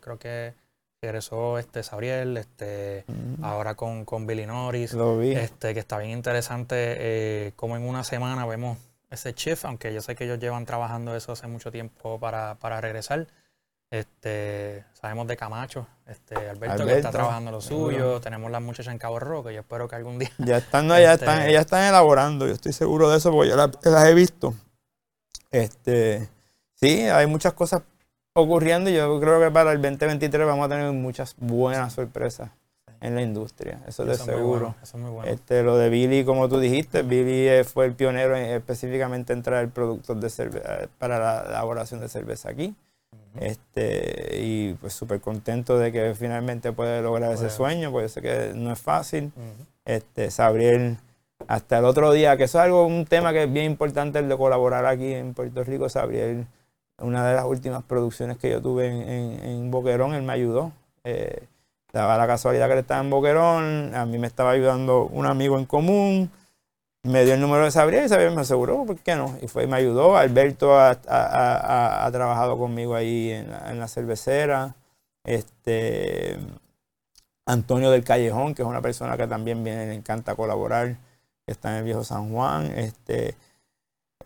creo 0.00 0.18
que 0.18 0.54
regresó 1.00 1.58
este 1.58 1.84
Sabriel, 1.84 2.36
este, 2.36 3.04
mm. 3.06 3.44
ahora 3.44 3.76
con, 3.76 4.04
con 4.04 4.26
Billy 4.26 4.44
Norris. 4.44 4.92
Lo 4.94 5.16
vi. 5.16 5.34
Este, 5.34 5.72
que 5.72 5.78
está 5.78 5.98
bien 5.98 6.10
interesante 6.10 7.52
como 7.54 7.76
en 7.76 7.88
una 7.88 8.02
semana 8.02 8.44
vemos 8.44 8.76
ese 9.08 9.34
shift, 9.34 9.66
aunque 9.66 9.94
yo 9.94 10.02
sé 10.02 10.16
que 10.16 10.24
ellos 10.24 10.40
llevan 10.40 10.66
trabajando 10.66 11.14
eso 11.14 11.30
hace 11.30 11.46
mucho 11.46 11.70
tiempo 11.70 12.18
para, 12.18 12.56
para 12.56 12.80
regresar. 12.80 13.28
Este, 13.90 14.84
sabemos 14.92 15.26
de 15.26 15.36
Camacho, 15.36 15.84
este, 16.06 16.36
Alberto, 16.36 16.86
que 16.86 16.94
está 16.96 17.10
trabajando 17.10 17.50
lo 17.50 17.60
suyo, 17.60 18.20
tenemos 18.20 18.48
las 18.50 18.62
muchachas 18.62 18.92
en 18.92 18.98
Cabo 18.98 19.18
Rojo, 19.18 19.50
yo 19.50 19.60
espero 19.60 19.88
que 19.88 19.96
algún 19.96 20.18
día. 20.20 20.30
Ya 20.38 20.58
están, 20.58 20.86
ya 20.88 20.98
este, 21.14 21.24
están, 21.24 21.42
ellas 21.48 21.60
están 21.62 21.82
elaborando, 21.88 22.46
yo 22.46 22.52
estoy 22.52 22.72
seguro 22.72 23.10
de 23.10 23.18
eso 23.18 23.32
porque 23.32 23.50
yo 23.50 23.56
las, 23.56 24.06
he 24.06 24.14
visto. 24.14 24.54
Este, 25.50 26.28
sí, 26.76 27.00
hay 27.02 27.26
muchas 27.26 27.52
cosas 27.54 27.82
ocurriendo 28.32 28.90
y 28.90 28.94
yo 28.94 29.18
creo 29.20 29.40
que 29.40 29.50
para 29.50 29.72
el 29.72 29.82
2023 29.82 30.46
vamos 30.46 30.66
a 30.66 30.68
tener 30.68 30.92
muchas 30.92 31.34
buenas 31.38 31.92
sorpresas. 31.92 32.48
en 33.00 33.14
la 33.16 33.22
industria, 33.22 33.80
eso 33.88 34.04
de 34.04 34.12
Eso 34.12 34.26
seguro. 34.26 34.46
bueno, 34.46 34.74
eso 34.82 34.96
es 34.98 35.02
muy 35.02 35.10
bueno. 35.10 35.28
Este, 35.32 35.62
lo 35.64 35.76
de 35.78 35.88
Billy, 35.88 36.22
como 36.24 36.48
tú 36.48 36.60
dijiste, 36.60 37.02
Billy 37.02 37.64
fue 37.64 37.86
el 37.86 37.94
pionero 37.94 38.36
en 38.36 38.44
específicamente 38.50 39.32
en 39.32 39.42
traer 39.42 39.68
productos 39.70 40.20
de 40.20 40.28
cerve- 40.28 40.62
eh, 40.64 40.86
para 40.98 41.18
la 41.18 41.48
elaboración 41.48 41.98
de 42.00 42.08
cerveza 42.10 42.50
aquí. 42.50 42.74
Este, 43.38 44.38
y 44.42 44.74
pues 44.74 44.92
súper 44.92 45.20
contento 45.20 45.78
de 45.78 45.92
que 45.92 46.14
finalmente 46.14 46.72
puede 46.72 47.00
lograr 47.02 47.32
ese 47.32 47.46
sueño, 47.50 47.92
porque 47.92 48.08
sé 48.08 48.20
que 48.22 48.52
no 48.54 48.72
es 48.72 48.78
fácil. 48.80 49.32
Este, 49.84 50.30
Sabriel, 50.30 50.98
hasta 51.46 51.78
el 51.78 51.84
otro 51.84 52.12
día, 52.12 52.36
que 52.36 52.44
eso 52.44 52.58
es 52.58 52.64
algo, 52.64 52.86
un 52.86 53.06
tema 53.06 53.32
que 53.32 53.44
es 53.44 53.52
bien 53.52 53.66
importante 53.66 54.18
el 54.18 54.28
de 54.28 54.36
colaborar 54.36 54.84
aquí 54.86 55.12
en 55.14 55.34
Puerto 55.34 55.64
Rico, 55.64 55.88
Sabriel, 55.88 56.46
una 56.98 57.26
de 57.28 57.34
las 57.34 57.44
últimas 57.44 57.82
producciones 57.84 58.36
que 58.36 58.50
yo 58.50 58.60
tuve 58.60 58.86
en, 58.88 59.08
en- 59.08 59.44
en 59.44 59.70
Boquerón, 59.70 60.14
él 60.14 60.22
me 60.22 60.32
ayudó. 60.34 60.72
Eh, 61.04 61.44
daba 61.92 62.16
la 62.18 62.26
casualidad 62.26 62.66
que 62.66 62.74
él 62.74 62.78
estaba 62.80 63.00
en 63.00 63.10
Boquerón, 63.10 63.94
a 63.94 64.04
mí 64.06 64.18
me 64.18 64.26
estaba 64.26 64.50
ayudando 64.50 65.06
un 65.06 65.26
amigo 65.26 65.58
en 65.58 65.64
común, 65.64 66.30
me 67.02 67.24
dio 67.24 67.34
el 67.34 67.40
número 67.40 67.64
de 67.64 67.70
Sabriel 67.70 68.04
y 68.06 68.08
Sabriel 68.08 68.34
me 68.34 68.42
aseguró, 68.42 68.84
¿por 68.84 68.98
qué 68.98 69.16
no? 69.16 69.36
Y 69.42 69.48
fue 69.48 69.64
y 69.64 69.66
me 69.66 69.76
ayudó. 69.78 70.16
Alberto 70.16 70.78
ha, 70.78 70.90
ha- 71.08 72.06
ha- 72.06 72.12
trabajado 72.12 72.58
conmigo 72.58 72.94
ahí 72.94 73.30
en 73.30 73.50
la, 73.50 73.70
en 73.70 73.80
la 73.80 73.88
cervecera. 73.88 74.76
Este, 75.24 76.38
Antonio 77.46 77.90
del 77.90 78.04
Callejón, 78.04 78.54
que 78.54 78.62
es 78.62 78.68
una 78.68 78.80
persona 78.82 79.16
que 79.16 79.26
también 79.26 79.64
viene, 79.64 79.86
le 79.86 79.94
encanta 79.94 80.34
colaborar, 80.34 80.96
está 81.46 81.70
en 81.72 81.76
el 81.78 81.84
viejo 81.84 82.04
San 82.04 82.32
Juan. 82.32 82.66
Este, 82.66 83.34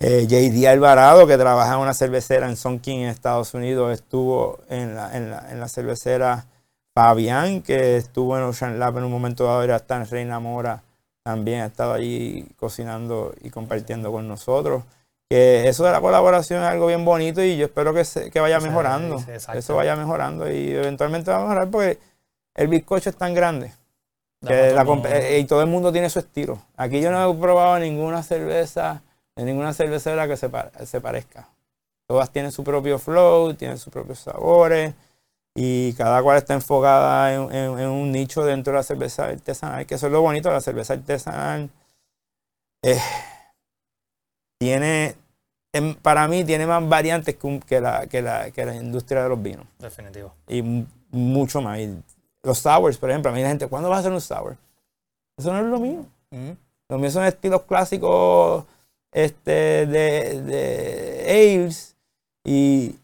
eh, 0.01 0.27
JD 0.29 0.67
Alvarado, 0.69 1.27
que 1.27 1.39
trabaja 1.39 1.75
en 1.75 1.81
una 1.81 1.95
cervecera 1.95 2.49
en 2.49 2.57
Son 2.57 2.81
King 2.81 3.01
en 3.01 3.09
Estados 3.11 3.55
Unidos, 3.55 3.93
estuvo 3.95 4.61
en 4.71 4.97
la, 4.97 5.17
en 5.17 5.31
la, 5.31 5.51
en 5.53 5.61
la 5.61 5.69
cervecera 5.69 6.47
Fabián, 6.95 7.63
que 7.63 7.99
estuvo 7.99 8.39
en 8.39 8.45
Ocean 8.45 8.79
Lab 8.81 8.99
en 8.99 9.05
un 9.05 9.13
momento 9.13 9.45
dado, 9.47 9.61
ahora 9.63 9.77
está 9.79 9.97
en 9.99 10.09
Reina 10.11 10.41
Mora, 10.41 10.84
también 11.25 11.63
ha 11.63 11.67
estado 11.67 11.95
allí 11.95 12.47
cocinando 12.59 13.35
y 13.41 13.51
compartiendo 13.51 14.13
con 14.13 14.29
nosotros. 14.29 14.85
Que 15.29 15.67
eso 15.69 15.85
de 15.85 15.91
la 15.91 16.01
colaboración 16.01 16.63
es 16.63 16.69
algo 16.69 16.87
bien 16.87 17.05
bonito 17.05 17.43
y 17.43 17.57
yo 17.57 17.65
espero 17.67 17.93
que, 17.95 18.05
se- 18.05 18.31
que 18.31 18.41
vaya 18.41 18.59
mejorando. 18.69 19.17
eso 19.59 19.75
vaya 19.75 19.97
mejorando 19.97 20.51
y 20.53 20.71
eventualmente 20.71 21.31
va 21.31 21.39
a 21.39 21.43
mejorar 21.43 21.71
porque 21.71 21.99
el 22.55 22.69
bizcocho 22.69 23.09
es 23.11 23.17
tan 23.17 23.33
grande 23.35 23.73
que 24.47 24.55
la 24.75 24.85
eh, 25.17 25.39
y 25.41 25.45
todo 25.47 25.63
el 25.63 25.67
mundo 25.69 25.91
tiene 25.91 26.11
su 26.11 26.19
estilo. 26.19 26.61
Aquí 26.77 27.01
yo 27.01 27.11
no 27.11 27.31
he 27.31 27.35
probado 27.41 27.79
ninguna 27.79 28.23
cerveza 28.23 29.03
de 29.35 29.45
ninguna 29.45 29.73
cervecera 29.73 30.29
que 30.29 30.37
se, 30.37 30.51
se 30.85 31.01
parezca. 31.01 31.49
Todas 32.07 32.31
tienen 32.31 32.53
su 32.53 32.63
propio 32.63 32.99
flow, 32.99 33.55
tienen 33.55 33.79
sus 33.79 33.91
propios 33.91 34.19
sabores 34.21 34.93
y 35.55 35.93
cada 35.95 36.23
cual 36.23 36.37
está 36.39 36.55
enfocada 36.55 37.33
en, 37.35 37.43
en- 37.55 37.79
en 37.79 37.89
un 37.89 38.11
nicho 38.13 38.45
dentro 38.45 38.73
de 38.73 38.79
la 38.79 38.83
cerveza 38.83 39.27
artesanal, 39.27 39.87
que 39.87 39.95
eso 39.95 40.07
es 40.07 40.13
lo 40.13 40.21
bonito 40.21 40.49
de 40.49 40.55
la 40.55 40.61
cerveza 40.61 40.95
artesanal. 40.95 41.71
Eh, 42.83 42.99
tiene, 44.59 45.15
para 46.03 46.27
mí, 46.29 46.45
tiene 46.45 46.67
más 46.67 46.87
variantes 46.89 47.37
que, 47.67 47.81
la, 47.81 48.07
que, 48.07 48.23
la, 48.23 48.51
que 48.51 48.65
la 48.65 48.75
industria 48.77 49.23
de 49.25 49.29
los 49.29 49.43
vinos 49.43 49.67
Definitivo. 49.79 50.33
y 50.49 50.63
mucho 51.11 51.61
más. 51.61 51.79
Y 51.81 51.97
los 52.43 52.59
sours, 52.59 52.99
por 52.99 53.11
ejemplo, 53.11 53.31
a 53.31 53.35
mí 53.35 53.43
la 53.43 53.49
gente, 53.49 53.67
¿cuándo 53.69 53.89
vas 53.89 53.99
a 53.99 54.01
hacer 54.01 54.13
un 54.13 54.21
sour? 54.21 54.57
Eso 55.39 55.53
no 55.53 55.59
es 55.61 55.65
lo 55.67 55.79
mío. 55.79 56.07
Ujú. 56.31 56.57
Lo 56.89 56.99
mío 56.99 57.11
son 57.11 57.25
estilos 57.25 57.63
clásicos 57.63 58.65
este, 59.13 59.87
de, 59.87 60.43
de 60.43 61.55
ales 61.63 61.97
y 62.45 62.97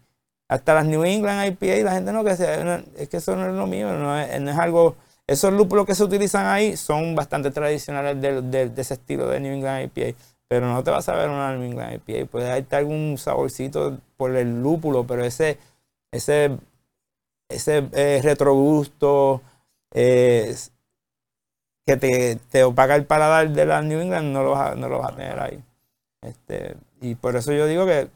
hasta 0.51 0.75
las 0.75 0.87
New 0.87 1.05
England 1.05 1.47
IPA, 1.53 1.85
la 1.85 1.93
gente 1.93 2.13
no 2.13 2.25
que 2.25 2.33
no, 2.65 2.83
es 2.99 3.09
que 3.09 3.19
eso 3.19 3.37
no 3.37 3.49
es 3.49 3.55
lo 3.55 3.67
mío, 3.67 3.93
no 3.95 4.19
es, 4.19 4.59
algo, 4.59 4.97
esos 5.27 5.53
lúpulos 5.53 5.87
que 5.87 5.95
se 5.95 6.05
utilizan 6.05 6.47
ahí 6.47 6.77
son 6.77 7.15
bastante 7.15 7.51
tradicionales 7.53 8.21
de, 8.21 8.43
de- 8.43 8.69
de 8.71 8.83
ese 8.83 8.95
estilo 8.95 9.29
de 9.29 9.41
New 9.41 9.55
England 9.55 9.85
IPA, 9.85 10.19
pero 10.49 10.67
no 10.69 10.83
te 10.85 10.91
vas 10.91 11.09
a 11.09 11.15
ver 11.17 11.31
una 11.31 11.55
New 11.57 11.65
England 11.71 11.95
IPA, 12.07 12.27
puede 12.31 12.49
darte 12.49 12.77
algún 12.77 13.17
saborcito 13.19 13.99
por 14.17 14.37
el 14.37 14.63
lúpulo, 14.63 15.07
pero 15.07 15.25
ese, 15.25 15.59
ese, 16.13 16.59
ese 17.49 17.89
eh, 17.93 18.21
retrogusto, 18.23 19.43
eh, 19.93 20.55
que 21.87 21.97
te, 21.97 22.37
te 22.51 22.65
opaca 22.65 22.95
el 22.97 23.07
paladar 23.07 23.51
de 23.51 23.67
la 23.67 23.83
New 23.83 24.01
England, 24.01 24.33
no 24.33 24.43
lo 24.43 24.51
vas 24.53 24.73
a, 24.73 24.75
no 24.75 24.89
lo 24.89 24.99
vas 25.01 25.13
a 25.13 25.17
tener 25.17 25.39
ahí. 25.41 25.63
Este, 26.23 26.77
y 27.01 27.15
por 27.17 27.37
eso 27.37 27.53
yo 27.53 27.67
digo 27.67 27.87
que 27.87 28.11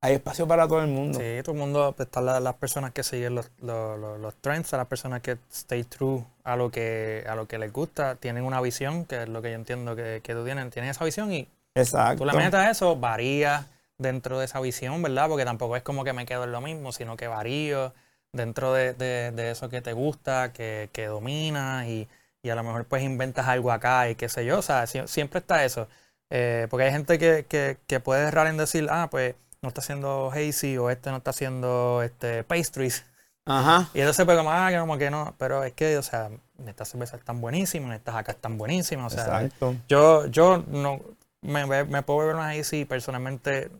hay 0.00 0.14
espacio 0.14 0.46
para 0.46 0.68
todo 0.68 0.80
el 0.80 0.88
mundo. 0.88 1.18
Sí, 1.18 1.42
todo 1.42 1.52
el 1.54 1.58
mundo, 1.58 1.92
pues, 1.96 2.06
están 2.06 2.26
la- 2.26 2.40
las 2.40 2.54
personas 2.54 2.92
que 2.92 3.02
siguen 3.02 3.34
los, 3.34 3.50
los, 3.60 3.98
los, 3.98 4.20
los 4.20 4.34
trends, 4.36 4.72
las 4.72 4.86
personas 4.86 5.20
que 5.22 5.38
stay 5.52 5.84
true 5.84 6.24
a 6.44 6.56
lo 6.56 6.70
que 6.70 7.24
a 7.28 7.34
lo 7.34 7.46
que 7.48 7.58
les 7.58 7.72
gusta, 7.72 8.14
tienen 8.16 8.44
una 8.44 8.60
visión, 8.60 9.04
que 9.04 9.22
es 9.24 9.28
lo 9.28 9.42
que 9.42 9.50
yo 9.50 9.56
entiendo 9.56 9.96
que, 9.96 10.20
que 10.22 10.34
tú 10.34 10.44
tienes, 10.44 10.70
tienen 10.70 10.90
esa 10.90 11.04
visión 11.04 11.32
y 11.32 11.48
Exacto. 11.74 12.18
tú 12.18 12.24
le 12.26 12.32
metes 12.34 12.54
a 12.54 12.70
eso, 12.70 12.96
varía 12.96 13.66
dentro 13.98 14.38
de 14.38 14.44
esa 14.44 14.60
visión, 14.60 15.02
¿verdad? 15.02 15.28
Porque 15.28 15.44
tampoco 15.44 15.76
es 15.76 15.82
como 15.82 16.04
que 16.04 16.12
me 16.12 16.26
quedo 16.26 16.44
en 16.44 16.52
lo 16.52 16.60
mismo, 16.60 16.92
sino 16.92 17.16
que 17.16 17.26
varío 17.26 17.92
dentro 18.32 18.72
de, 18.72 18.94
de- 18.94 19.32
de 19.32 19.50
eso 19.50 19.68
que 19.68 19.80
te 19.80 19.92
gusta, 19.92 20.52
que, 20.52 20.90
que 20.92 21.06
dominas 21.06 21.86
y, 21.86 22.08
y 22.42 22.50
a 22.50 22.54
lo 22.54 22.62
mejor 22.62 22.84
pues 22.86 23.02
inventas 23.02 23.48
algo 23.48 23.72
acá 23.72 24.08
y 24.08 24.14
qué 24.14 24.28
sé 24.28 24.44
yo, 24.44 24.58
o 24.58 24.62
sea, 24.62 24.84
sie- 24.86 25.06
siempre 25.08 25.40
está 25.40 25.64
eso. 25.64 25.88
Eh, 26.30 26.66
porque 26.70 26.84
hay 26.86 26.92
gente 26.92 27.18
que, 27.18 27.46
que, 27.48 27.78
que 27.86 28.00
puede 28.00 28.28
errar 28.28 28.46
en 28.46 28.56
decir, 28.58 28.86
ah, 28.90 29.08
pues 29.10 29.34
no 29.62 29.68
está 29.68 29.80
haciendo 29.80 30.30
hazy 30.32 30.78
o 30.78 30.90
este 30.90 31.10
no 31.10 31.16
está 31.18 31.30
haciendo 31.30 32.02
este, 32.02 32.44
pastries. 32.44 33.04
Ajá. 33.44 33.88
Y 33.94 34.00
entonces 34.00 34.24
pues 34.26 34.36
como, 34.36 34.50
ah, 34.52 34.68
que 34.70 34.78
como 34.78 34.98
que 34.98 35.10
no, 35.10 35.34
pero 35.38 35.64
es 35.64 35.72
que, 35.72 35.96
o 35.96 36.02
sea, 36.02 36.30
estas 36.66 36.88
cervezas 36.90 37.18
están 37.20 37.40
buenísimas, 37.40 37.96
estas 37.96 38.14
acá 38.16 38.32
están 38.32 38.58
buenísimas, 38.58 39.12
o 39.12 39.16
sea, 39.16 39.24
Exacto. 39.42 39.74
yo, 39.88 40.26
yo 40.26 40.62
no 40.68 41.00
me, 41.40 42.02
puedo 42.02 42.20
beber 42.20 42.34
una 42.36 42.54
Easy 42.56 42.84
personalmente 42.84 43.70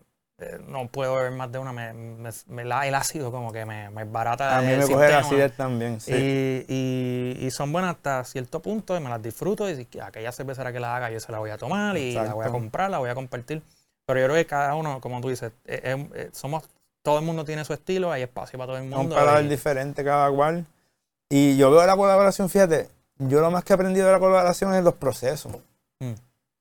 eh, 0.41 0.61
no 0.69 0.87
puedo 0.87 1.17
beber 1.17 1.33
más 1.33 1.51
de 1.51 1.59
una. 1.59 1.73
Me, 1.73 1.93
me- 1.93 2.31
me 2.47 2.65
la- 2.65 2.87
el 2.87 2.95
ácido 2.95 3.33
como 3.33 3.53
que 3.53 3.65
me, 3.67 3.91
me 3.91 4.05
barata 4.05 4.59
A 4.59 4.63
mí 4.63 4.69
el 4.71 4.79
me 4.79 4.87
coge 4.87 5.09
la 5.09 5.19
acidez 5.19 5.53
también. 5.57 6.01
Sí. 6.01 6.13
Y, 6.15 6.65
y- 6.73 7.47
y 7.47 7.51
son 7.51 7.73
buenas 7.73 7.97
hasta 7.97 8.23
cierto 8.23 8.63
punto 8.63 8.97
y 8.97 9.01
me 9.01 9.11
las 9.11 9.21
disfruto. 9.21 9.69
Y 9.69 9.75
si 9.75 9.99
aquella 9.99 10.31
cervecera 10.31 10.73
que 10.73 10.79
la 10.79 10.95
haga, 10.95 11.11
yo 11.11 11.19
se 11.19 11.33
la 11.33 11.41
voy 11.41 11.51
a 11.51 11.59
tomar 11.59 11.97
y 11.97 12.13
la 12.15 12.35
voy 12.35 12.47
a 12.47 12.51
comprar, 12.51 12.89
la 12.89 12.99
voy 12.99 13.11
a 13.11 13.17
compartir. 13.17 13.63
Pero 14.09 14.21
yo 14.21 14.25
creo 14.27 14.37
que 14.37 14.47
cada 14.47 14.75
uno, 14.75 15.03
como 15.03 15.21
tú 15.21 15.29
dices, 15.29 15.53
eh, 15.67 16.31
somos 16.33 16.65
todo 17.03 17.19
el 17.19 17.27
mundo 17.27 17.45
tiene 17.45 17.63
su 17.67 17.75
estilo, 17.75 18.11
hay 18.11 18.23
espacio 18.23 18.59
para 18.59 18.69
todo 18.69 18.77
el 18.79 18.85
mundo. 18.85 19.01
un 19.01 19.09
paladar 19.11 19.45
y- 19.45 19.49
diferente 19.49 20.03
cada 20.03 20.31
cual. 20.31 20.65
Y 21.29 21.59
yo 21.59 21.71
veo 21.71 21.85
la 21.87 21.95
colaboración, 21.95 22.49
fíjate, 22.49 22.89
yo 23.19 23.43
lo 23.43 23.51
más 23.51 23.65
que 23.65 23.73
he 23.73 23.75
aprendido 23.75 24.07
de 24.07 24.13
la 24.15 24.19
colaboración 24.19 24.73
es 24.75 24.83
los 24.83 24.95
procesos. 24.95 25.53
Mm. 26.01 26.13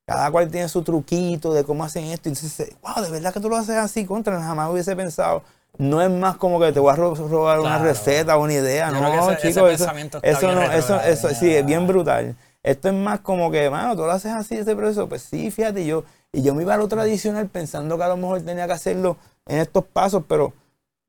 Cada 0.05 0.29
cual 0.29 0.51
tiene 0.51 0.67
su 0.67 0.83
truquito 0.83 1.53
de 1.53 1.63
cómo 1.63 1.85
hacen 1.85 2.03
esto. 2.05 2.27
Y 2.27 2.33
dices, 2.33 2.75
wow, 2.81 3.01
de 3.01 3.11
verdad 3.11 3.33
que 3.33 3.39
tú 3.39 3.47
lo 3.47 3.55
haces 3.55 3.77
así, 3.77 4.05
contra, 4.05 4.41
jamás 4.41 4.69
hubiese 4.69 4.93
pensado. 4.93 5.41
No 5.77 6.01
es 6.01 6.09
más 6.09 6.35
como 6.35 6.59
que 6.59 6.73
te 6.73 6.81
voy 6.81 6.91
a 6.91 6.95
ro- 6.97 7.15
robar 7.15 7.59
una 7.61 7.69
Claro. 7.75 7.83
receta 7.85 8.35
o 8.35 8.43
una 8.43 8.53
idea, 8.55 8.89
Yo 8.91 8.99
no, 8.99 9.07
ese- 9.07 9.31
ese 9.47 9.53
chicos, 9.53 9.71
eso, 9.71 9.85
está 9.85 10.17
eso 10.21 10.39
bien 10.47 10.55
no, 10.55 10.61
eso, 10.63 10.99
eso, 10.99 11.29
sí, 11.29 11.55
es 11.55 11.65
bien 11.65 11.87
brutal. 11.87 12.35
Esto 12.61 12.89
es 12.89 12.93
más 12.93 13.21
como 13.21 13.49
que, 13.51 13.69
mano, 13.69 13.95
tú 13.95 14.01
lo 14.01 14.11
haces 14.11 14.33
así, 14.33 14.55
ese 14.57 14.75
proceso. 14.75 15.07
Pues 15.07 15.21
sí, 15.21 15.49
fíjate, 15.49 15.85
yo, 15.85 16.03
y 16.37 16.43
yo 16.43 16.53
me 16.53 16.61
iba 16.63 16.73
a 16.75 16.77
lo 16.77 16.87
tradicional 16.87 17.47
pensando 17.47 17.97
que 17.97 18.03
a 18.03 18.07
lo 18.09 18.17
mejor 18.17 18.41
tenía 18.41 18.67
que 18.67 18.73
hacerlo 18.73 19.17
en 19.47 19.57
estos 19.59 19.83
pasos, 19.85 20.23
pero 20.27 20.53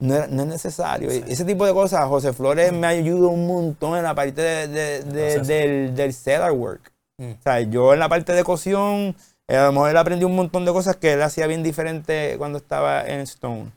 no, 0.01 0.15
era- 0.15 0.27
no 0.29 0.43
es 0.43 0.49
necesario. 0.49 1.13
Y 1.13 1.23
Ese 1.29 1.45
tipo 1.45 1.67
de 1.67 1.73
cosas, 1.75 2.07
José 2.07 2.33
Flores 2.33 2.73
me 2.73 2.87
ayuda 2.87 3.29
un 3.29 3.47
montón 3.47 3.97
en 3.99 4.05
la 4.05 4.15
parte 4.15 4.41
de- 4.41 4.69
de- 4.69 5.03
de- 5.03 5.35
Proceso. 5.35 5.45
del, 5.45 5.95
del 5.95 6.13
cellar 6.15 6.53
work. 6.53 6.93
Mm. 7.19 7.33
O 7.33 7.43
sea, 7.43 7.61
yo 7.61 7.93
en 7.93 7.99
la 8.01 8.09
parte 8.09 8.33
de 8.33 8.45
cocción, 8.45 9.17
eh, 9.49 9.57
a 9.57 9.67
lo 9.67 9.73
mejor 9.73 9.91
él 9.91 9.97
aprendió 9.97 10.27
un 10.29 10.37
montón 10.37 10.65
de 10.65 10.73
cosas 10.73 10.97
que 10.97 11.13
él 11.15 11.23
hacía 11.23 11.47
bien 11.47 11.63
diferente 11.63 12.37
cuando 12.39 12.59
estaba 12.59 13.05
en 13.07 13.21
Stone. 13.21 13.71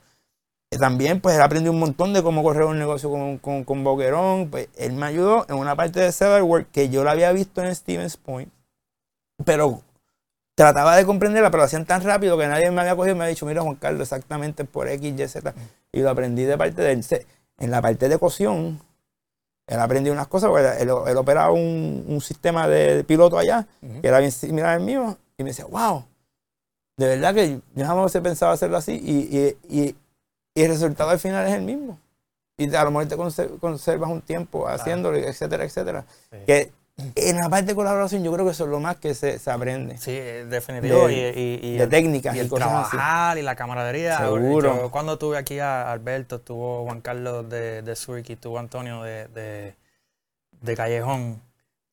Eh, 0.70 0.78
También, 0.78 1.20
pues, 1.20 1.34
él 1.36 1.42
aprendió 1.42 1.70
un 1.72 1.80
montón 1.80 2.14
de 2.14 2.22
cómo 2.22 2.42
correr 2.42 2.64
un 2.64 2.78
negocio 2.78 3.10
con, 3.10 3.36
con, 3.38 3.64
con 3.64 3.84
Boquerón. 3.84 4.48
Pues, 4.48 4.68
él 4.76 4.92
me 4.94 5.04
ayudó 5.06 5.44
en 5.50 5.56
una 5.56 5.74
parte 5.76 6.00
de 6.00 6.12
cellar 6.12 6.42
work 6.44 6.68
que 6.72 6.88
yo 6.88 7.04
la 7.04 7.10
había 7.10 7.30
visto 7.32 7.62
en 7.62 7.74
Stevens 7.74 8.16
Point, 8.16 8.50
pero 9.44 9.82
trataba 10.54 10.96
de 10.96 11.06
comprenderla, 11.06 11.50
pero 11.50 11.62
lo 11.62 11.64
hacían 11.64 11.86
tan 11.86 12.02
rápido 12.02 12.36
que 12.38 12.46
nadie 12.46 12.70
me 12.70 12.80
había 12.82 12.94
cogido 12.96 13.14
y 13.14 13.18
me 13.18 13.24
había 13.24 13.34
dicho, 13.34 13.46
mira, 13.46 13.62
Juan 13.62 13.76
Carlos, 13.76 14.02
exactamente 14.02 14.64
por 14.64 14.88
X, 14.88 15.14
Y, 15.18 15.28
Z. 15.28 15.54
Y 15.92 16.00
lo 16.00 16.10
aprendí 16.10 16.44
de 16.44 16.58
parte 16.58 16.82
de 16.82 16.92
él. 16.92 17.04
En 17.58 17.70
la 17.70 17.80
parte 17.80 18.08
de 18.08 18.18
cocción, 18.18 18.80
él 19.66 19.78
aprendió 19.80 20.12
unas 20.12 20.26
cosas, 20.26 20.50
porque 20.50 20.66
él, 20.82 20.90
él 21.06 21.16
operaba 21.16 21.52
un, 21.52 22.04
un 22.06 22.20
sistema 22.20 22.66
de 22.68 23.04
piloto 23.04 23.38
allá, 23.38 23.66
que 24.00 24.06
era 24.08 24.18
bien 24.18 24.32
similar 24.32 24.70
al 24.70 24.80
mío, 24.80 25.16
y 25.38 25.44
me 25.44 25.50
decía, 25.50 25.64
wow, 25.66 26.04
de 26.96 27.06
verdad 27.06 27.34
que 27.34 27.60
yo 27.74 27.86
jamás 27.86 28.12
pensado 28.12 28.52
hacerlo 28.52 28.76
así, 28.76 28.92
y, 29.02 29.38
y, 29.68 29.80
y- 29.80 29.96
y 30.54 30.62
el 30.64 30.68
resultado 30.70 31.08
al 31.10 31.18
final 31.18 31.46
es 31.46 31.54
el 31.54 31.62
mismo. 31.62 31.98
Y 32.58 32.74
a 32.74 32.84
lo 32.84 32.90
mejor 32.90 33.06
te 33.08 33.16
conser- 33.16 33.58
conservas 33.58 34.10
un 34.10 34.20
tiempo 34.20 34.68
haciéndolo, 34.68 35.16
etcétera, 35.16 35.64
etcétera. 35.64 36.04
Sí. 36.30 36.36
Que 36.46 36.72
en 36.96 37.36
la 37.36 37.48
parte 37.48 37.66
de 37.66 37.74
colaboración 37.74 38.22
yo 38.22 38.32
creo 38.32 38.44
que 38.44 38.52
eso 38.52 38.64
es 38.64 38.70
lo 38.70 38.78
más 38.80 38.96
que 38.96 39.14
se, 39.14 39.38
se 39.38 39.50
aprende. 39.50 39.96
Sí, 39.98 40.12
definitivo. 40.12 41.06
De- 41.08 41.32
y, 41.62 41.66
y- 41.66 41.74
y 41.74 41.78
de 41.78 41.86
técnicas 41.86 42.36
y 42.36 42.40
el 42.40 42.48
cosas 42.48 42.68
así. 42.68 42.90
trabajar 42.90 43.38
y 43.38 43.42
la 43.42 43.56
camaradería. 43.56 44.18
Seguro. 44.18 44.76
Yo 44.82 44.90
cuando 44.90 45.18
tuve 45.18 45.38
aquí 45.38 45.58
a 45.58 45.90
Alberto, 45.90 46.36
estuvo 46.36 46.84
Juan 46.84 47.00
Carlos 47.00 47.48
de, 47.48 47.82
de 47.82 47.96
Zurich 47.96 48.30
y 48.30 48.36
tuvo 48.36 48.58
Antonio 48.58 49.02
de, 49.02 49.26
de, 49.28 49.74
de 50.60 50.76
Callejón. 50.76 51.42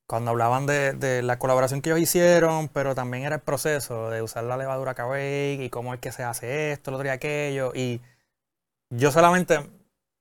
cuando 0.06 0.32
hablaban 0.32 0.66
de, 0.66 1.22
la 1.22 1.38
colaboración 1.38 1.80
que 1.82 1.90
ellos 1.90 2.00
hicieron, 2.00 2.68
pero 2.68 2.94
también 2.94 3.24
era 3.24 3.36
el 3.36 3.42
proceso 3.42 4.10
de 4.10 4.22
usar 4.22 4.44
la 4.44 4.56
levadura 4.56 4.94
Cavake 4.94 5.60
y 5.62 5.70
cómo 5.70 5.94
es 5.94 6.00
que 6.00 6.12
se 6.12 6.24
hace 6.24 6.72
esto, 6.72 6.90
lo 6.90 6.98
otro 6.98 7.08
y 7.08 7.10
aquello. 7.12 7.72
Y 7.74 8.00
yo 8.90 9.12
solamente 9.12 9.60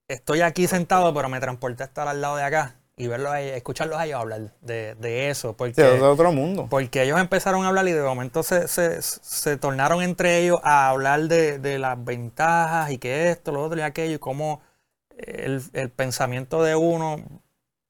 estoy 0.08 0.42
aquí 0.42 0.68
sentado, 0.68 1.14
pero 1.14 1.30
me 1.30 1.40
transporté 1.40 1.84
a 1.84 1.88
estar 1.88 2.08
al 2.08 2.22
lado 2.22 2.38
de 2.38 2.44
acá 2.44 2.76
y 3.00 3.08
verlos 3.08 3.32
a 3.32 3.42
escucharlos 3.42 3.98
a 3.98 4.06
ellos 4.06 4.20
hablar 4.20 4.52
de, 4.62 5.30
eso. 5.30 5.54
Porque, 5.54 5.82
de 5.82 6.02
otro 6.02 6.32
mundo. 6.32 6.68
Porque 6.70 7.02
ellos 7.04 7.20
empezaron 7.20 7.64
a 7.64 7.70
hablar 7.70 7.88
y 7.88 7.94
de 7.94 8.02
momento 8.04 8.44
se, 8.44 8.68
se, 8.68 9.58
tornaron 9.58 10.04
entre 10.04 10.44
ellos 10.44 10.60
a 10.64 10.90
hablar 10.90 11.22
de, 11.24 11.80
las 11.80 12.04
ventajas 12.04 12.92
y 12.92 12.98
que 12.98 13.32
esto, 13.32 13.54
lo 13.54 13.64
otro 13.64 13.80
y 13.80 13.82
aquello, 13.82 14.16
y 14.16 14.20
cómo 14.20 14.62
el, 15.18 15.64
el 15.74 15.90
pensamiento 15.90 16.62
de 16.62 16.76
uno 16.76 17.24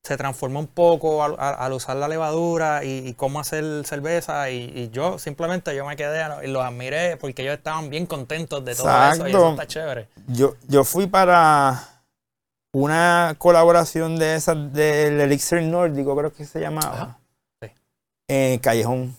se 0.04 0.16
transformó 0.16 0.60
un 0.60 0.68
poco 0.68 1.24
al, 1.24 1.74
usar 1.74 1.98
la 1.98 2.08
levadura 2.08 2.84
y, 2.84 3.14
cómo 3.16 3.40
hacer 3.40 3.86
cerveza 3.86 4.50
y, 4.50 4.90
yo 4.92 5.20
simplemente 5.20 5.76
yo 5.76 5.86
me 5.86 5.96
quedé 5.96 6.24
y 6.44 6.48
los 6.48 6.64
admiré 6.64 7.18
porque 7.18 7.42
ellos 7.42 7.56
estaban 7.56 7.90
bien 7.90 8.06
contentos 8.06 8.64
de 8.64 8.76
todo 8.76 8.90
eso 9.12 9.28
y 9.28 9.32
eso 9.32 9.50
está 9.52 9.68
chévere. 9.68 10.08
Yo, 10.28 10.56
yo 10.68 10.84
fui 10.84 11.08
para 11.08 11.99
una 12.72 13.36
colaboración 13.38 14.18
de 14.18 14.36
esa 14.36 14.56
del 14.56 15.20
Elixir 15.22 15.62
Nórdico, 15.64 16.16
creo 16.16 16.34
que 16.34 16.46
se 16.46 16.60
llamaba, 16.60 17.20
en 18.28 18.60
Callejón. 18.60 19.16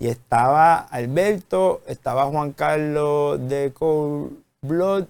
Y 0.00 0.08
estaba 0.08 0.78
Alberto, 0.78 1.82
estaba 1.86 2.26
Juan 2.26 2.52
Carlos 2.52 3.48
de 3.48 3.72
Cold 3.72 4.44
Blood, 4.62 5.06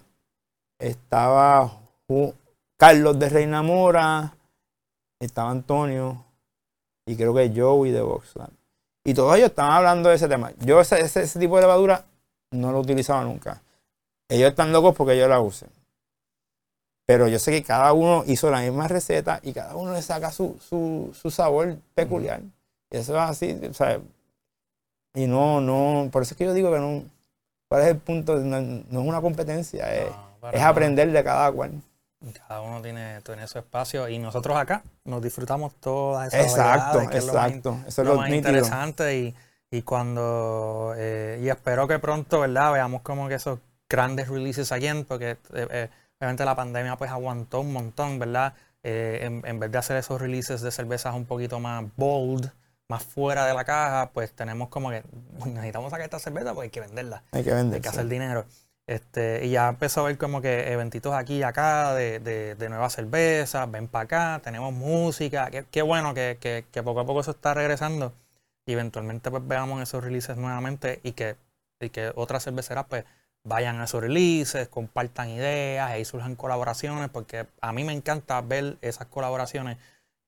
estaba 0.78 1.78
Carlos 2.78 3.18
de 3.18 3.28
Reina 3.28 3.62
Mora, 3.62 4.34
estaba 5.20 5.50
Antonio 5.50 6.24
y 7.06 7.16
creo 7.16 7.34
que 7.34 7.52
Joey 7.54 7.90
de 7.90 8.00
Voxland. 8.00 8.52
Y 9.04 9.14
todos 9.14 9.36
ellos 9.36 9.50
estaban 9.50 9.72
hablando 9.72 10.08
de 10.08 10.16
ese 10.16 10.28
tema. 10.28 10.52
Yo 10.60 10.80
ese, 10.80 11.00
ese, 11.00 11.38
tipo 11.38 11.56
de 11.56 11.62
levadura 11.62 12.04
no 12.50 12.72
lo 12.72 12.80
utilizaba 12.80 13.24
nunca. 13.24 13.62
Ellos 14.28 14.50
están 14.50 14.72
locos 14.72 14.94
porque 14.94 15.18
yo 15.18 15.26
la 15.28 15.40
use. 15.40 15.66
Pero 17.08 17.26
yo 17.26 17.38
sé 17.38 17.52
que 17.52 17.62
cada 17.62 17.94
uno 17.94 18.22
hizo 18.26 18.50
la 18.50 18.60
misma 18.60 18.86
receta 18.86 19.40
y 19.42 19.54
cada 19.54 19.74
uno 19.76 19.94
le 19.94 20.02
saca 20.02 20.30
su, 20.30 20.58
su, 20.60 21.30
sabor 21.30 21.78
peculiar. 21.94 22.42
Y 22.90 22.98
eso 22.98 23.14
es 23.14 23.22
así, 23.22 23.58
sea, 23.72 23.98
y 25.14 25.26
no, 25.26 25.62
no, 25.62 26.10
por 26.12 26.20
eso 26.20 26.34
es 26.34 26.36
que 26.36 26.44
yo 26.44 26.52
digo 26.52 26.70
que 26.70 26.78
no, 26.78 27.04
¿cuál 27.66 27.80
es 27.80 27.88
el 27.88 27.96
punto? 27.96 28.36
No, 28.36 28.58
es 28.58 28.84
una 28.90 29.22
competencia, 29.22 29.90
es, 29.94 30.10
es 30.52 30.60
aprender 30.60 31.10
de 31.10 31.24
cada 31.24 31.50
cual. 31.50 31.80
Cada 32.46 32.60
uno 32.60 32.82
tiene, 32.82 33.22
tiene 33.22 33.48
su 33.48 33.58
espacio 33.58 34.06
y 34.10 34.18
nosotros 34.18 34.58
acá 34.58 34.82
nos 35.04 35.22
disfrutamos 35.22 35.76
todas 35.76 36.34
esas 36.34 36.46
Exacto, 36.46 37.00
exacto. 37.00 37.78
Eso 37.86 38.02
es 38.02 38.08
lo, 38.08 38.16
más 38.16 38.28
interesante 38.28 39.16
y, 39.16 39.34
y 39.70 39.80
cuando 39.80 40.92
eh, 40.94 41.40
y 41.42 41.48
espero 41.48 41.88
que 41.88 41.98
pronto, 41.98 42.40
¿verdad? 42.40 42.74
Veamos 42.74 43.00
como 43.00 43.28
que 43.28 43.36
esos 43.36 43.60
grandes 43.88 44.28
releases 44.28 44.72
again, 44.72 45.06
porque 45.06 45.30
eh, 45.30 45.38
eh, 45.70 45.88
obviamente 46.18 46.44
la 46.44 46.56
pandemia 46.56 46.96
pues 46.96 47.10
aguantó 47.10 47.60
un 47.60 47.72
montón, 47.72 48.18
¿verdad? 48.18 48.54
En, 48.82 49.42
en, 49.44 49.60
vez 49.60 49.70
de 49.70 49.78
hacer 49.78 49.96
esos 49.96 50.20
releases 50.20 50.62
de 50.62 50.70
cervezas 50.70 51.14
un 51.14 51.26
poquito 51.26 51.60
más 51.60 51.84
bold, 51.96 52.50
más 52.88 53.02
fuera 53.02 53.44
de 53.44 53.52
la 53.52 53.64
caja, 53.64 54.10
pues 54.12 54.32
tenemos 54.32 54.68
como 54.68 54.90
que 54.90 55.02
necesitamos 55.44 55.90
sacar 55.90 56.04
esta 56.04 56.18
cerveza 56.18 56.54
porque 56.54 56.66
hay 56.66 56.70
que 56.70 56.80
venderla. 56.80 57.22
Hay 57.32 57.44
que 57.44 57.52
venderla. 57.52 57.76
Hay 57.76 57.82
que 57.82 57.88
hacer 57.88 58.06
dinero. 58.06 58.46
Este, 58.88 59.44
y 59.44 59.50
ya 59.50 59.68
empezó 59.68 60.00
a 60.00 60.04
ver 60.04 60.16
como 60.16 60.40
que 60.40 60.72
eventitos 60.72 61.12
aquí 61.12 61.36
y 61.36 61.42
acá 61.42 61.94
de, 61.94 62.20
de, 62.20 62.54
de 62.54 62.68
nuevas 62.70 62.94
cervezas, 62.94 63.70
ven 63.70 63.86
para 63.86 64.04
acá, 64.04 64.40
tenemos 64.42 64.72
música, 64.72 65.50
qué, 65.50 65.82
bueno 65.82 66.14
que, 66.14 66.38
que, 66.40 66.64
que, 66.72 66.82
poco 66.82 67.00
a 67.00 67.04
poco 67.04 67.20
eso 67.20 67.32
está 67.32 67.52
regresando 67.52 68.14
y 68.64 68.72
eventualmente 68.72 69.30
pues 69.30 69.46
veamos 69.46 69.82
esos 69.82 70.02
releases 70.02 70.38
nuevamente 70.38 71.00
y 71.02 71.12
que, 71.12 71.36
y 71.80 71.90
que 71.90 72.12
otras 72.14 72.44
cerveceras 72.44 72.86
pues 72.88 73.04
vayan 73.44 73.80
a 73.80 73.84
esos 73.84 74.02
releases, 74.02 74.68
compartan 74.68 75.30
ideas, 75.30 75.90
ahí 75.90 76.04
surjan 76.04 76.36
colaboraciones, 76.36 77.08
porque 77.08 77.46
a 77.60 77.72
mí 77.72 77.84
me 77.84 77.92
encanta 77.92 78.40
ver 78.40 78.76
esas 78.82 79.06
colaboraciones. 79.06 79.78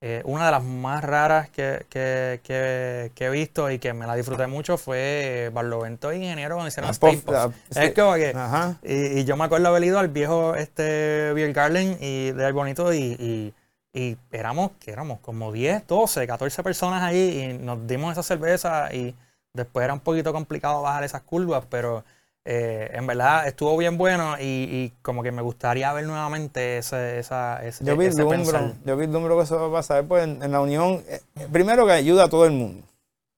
Eh, 0.03 0.23
una 0.25 0.47
de 0.47 0.51
las 0.51 0.63
más 0.63 1.03
raras 1.03 1.51
que, 1.51 1.85
he 1.93 3.29
visto 3.29 3.69
y 3.69 3.77
que 3.77 3.93
me 3.93 4.07
la 4.07 4.15
disfruté 4.15 4.47
mucho 4.47 4.77
fue 4.79 5.51
Barlovento 5.53 6.11
Ingeniero 6.11 6.55
cuando 6.55 6.69
hicieron 6.69 6.89
ah, 6.89 7.49
Es 7.69 7.93
como 7.93 8.15
que. 8.15 8.33
Y, 8.81 9.23
yo 9.25 9.37
me 9.37 9.43
acuerdo 9.43 9.67
haber 9.67 9.83
ido 9.83 9.99
al 9.99 10.07
viejo 10.07 10.55
este 10.55 11.33
Beer 11.33 11.53
Garden 11.53 11.97
y 12.01 12.31
de 12.31 12.51
Bonito 12.51 12.91
y, 12.91 13.53
y, 13.93 14.17
éramos, 14.31 14.71
que 14.79 14.89
éramos 14.89 15.19
como 15.19 15.51
10, 15.51 15.85
12, 15.85 16.25
14 16.25 16.63
personas 16.63 17.03
ahí 17.03 17.39
y 17.39 17.63
nos 17.63 17.85
dimos 17.85 18.13
esa 18.13 18.23
cerveza 18.23 18.91
y 18.91 19.13
después 19.53 19.83
era 19.83 19.93
un 19.93 19.99
poquito 19.99 20.33
complicado 20.33 20.81
bajar 20.81 21.03
esas 21.03 21.21
curvas, 21.21 21.65
pero 21.69 22.03
eh, 22.43 22.89
en 22.93 23.05
verdad 23.05 23.47
estuvo 23.47 23.77
bien 23.77 23.99
bueno 23.99 24.35
y, 24.39 24.91
como 25.03 25.21
que 25.21 25.31
me 25.31 25.43
gustaría 25.43 25.93
ver 25.93 26.07
nuevamente 26.07 26.79
ese, 26.79 27.19
esa, 27.19 27.63
ese, 27.63 27.85
yo 27.85 27.95
vi 27.95 28.07
ese 28.07 28.23
Yo 28.23 28.97
vi 28.97 29.05
el 29.05 29.11
número 29.11 29.37
que 29.37 29.43
eso 29.43 29.59
va 29.59 29.67
a 29.67 29.81
pasar 29.81 30.05
pues, 30.05 30.23
en, 30.23 30.51
la 30.51 30.59
unión. 30.59 31.03
Eh, 31.07 31.21
primero 31.51 31.85
que 31.85 31.91
ayuda 31.91 32.25
a 32.25 32.29
todo 32.29 32.45
el 32.45 32.53
mundo. 32.53 32.83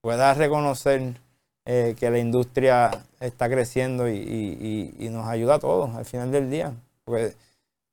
Pueda 0.00 0.32
reconocer 0.32 1.14
eh, 1.66 1.94
que 1.98 2.10
la 2.10 2.18
industria 2.18 2.90
está 3.20 3.48
creciendo 3.50 4.08
y, 4.08 4.96
nos 5.10 5.28
ayuda 5.28 5.56
a 5.56 5.58
todos 5.58 5.94
al 5.94 6.06
final 6.06 6.32
del 6.32 6.50
día. 6.50 6.72
Porque 7.04 7.34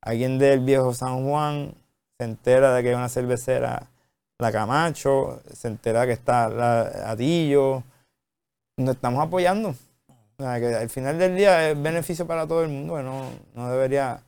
alguien 0.01 0.39
del 0.39 0.61
viejo 0.61 0.93
San 0.93 1.27
Juan 1.27 1.73
se 2.17 2.25
entera 2.25 2.73
de 2.73 2.83
que 2.83 2.89
hay 2.89 2.95
una 2.95 3.09
cervecera, 3.09 3.87
la 4.39 4.51
Camacho, 4.51 5.41
se 5.53 5.67
entera 5.67 6.05
que 6.05 6.13
está 6.13 6.47
la 6.47 6.81
Adillo. 7.11 7.83
Nos 8.77 8.95
estamos 8.95 9.21
apoyando 9.21 9.75
que 10.59 10.75
al 10.75 10.89
final 10.89 11.17
del 11.17 11.35
día 11.35 11.69
es 11.69 11.81
beneficio 11.81 12.27
para 12.27 12.47
todo 12.47 12.63
el 12.63 12.69
mundo, 12.69 13.01
no, 13.01 13.29
no 13.53 13.69
debería 13.69 14.21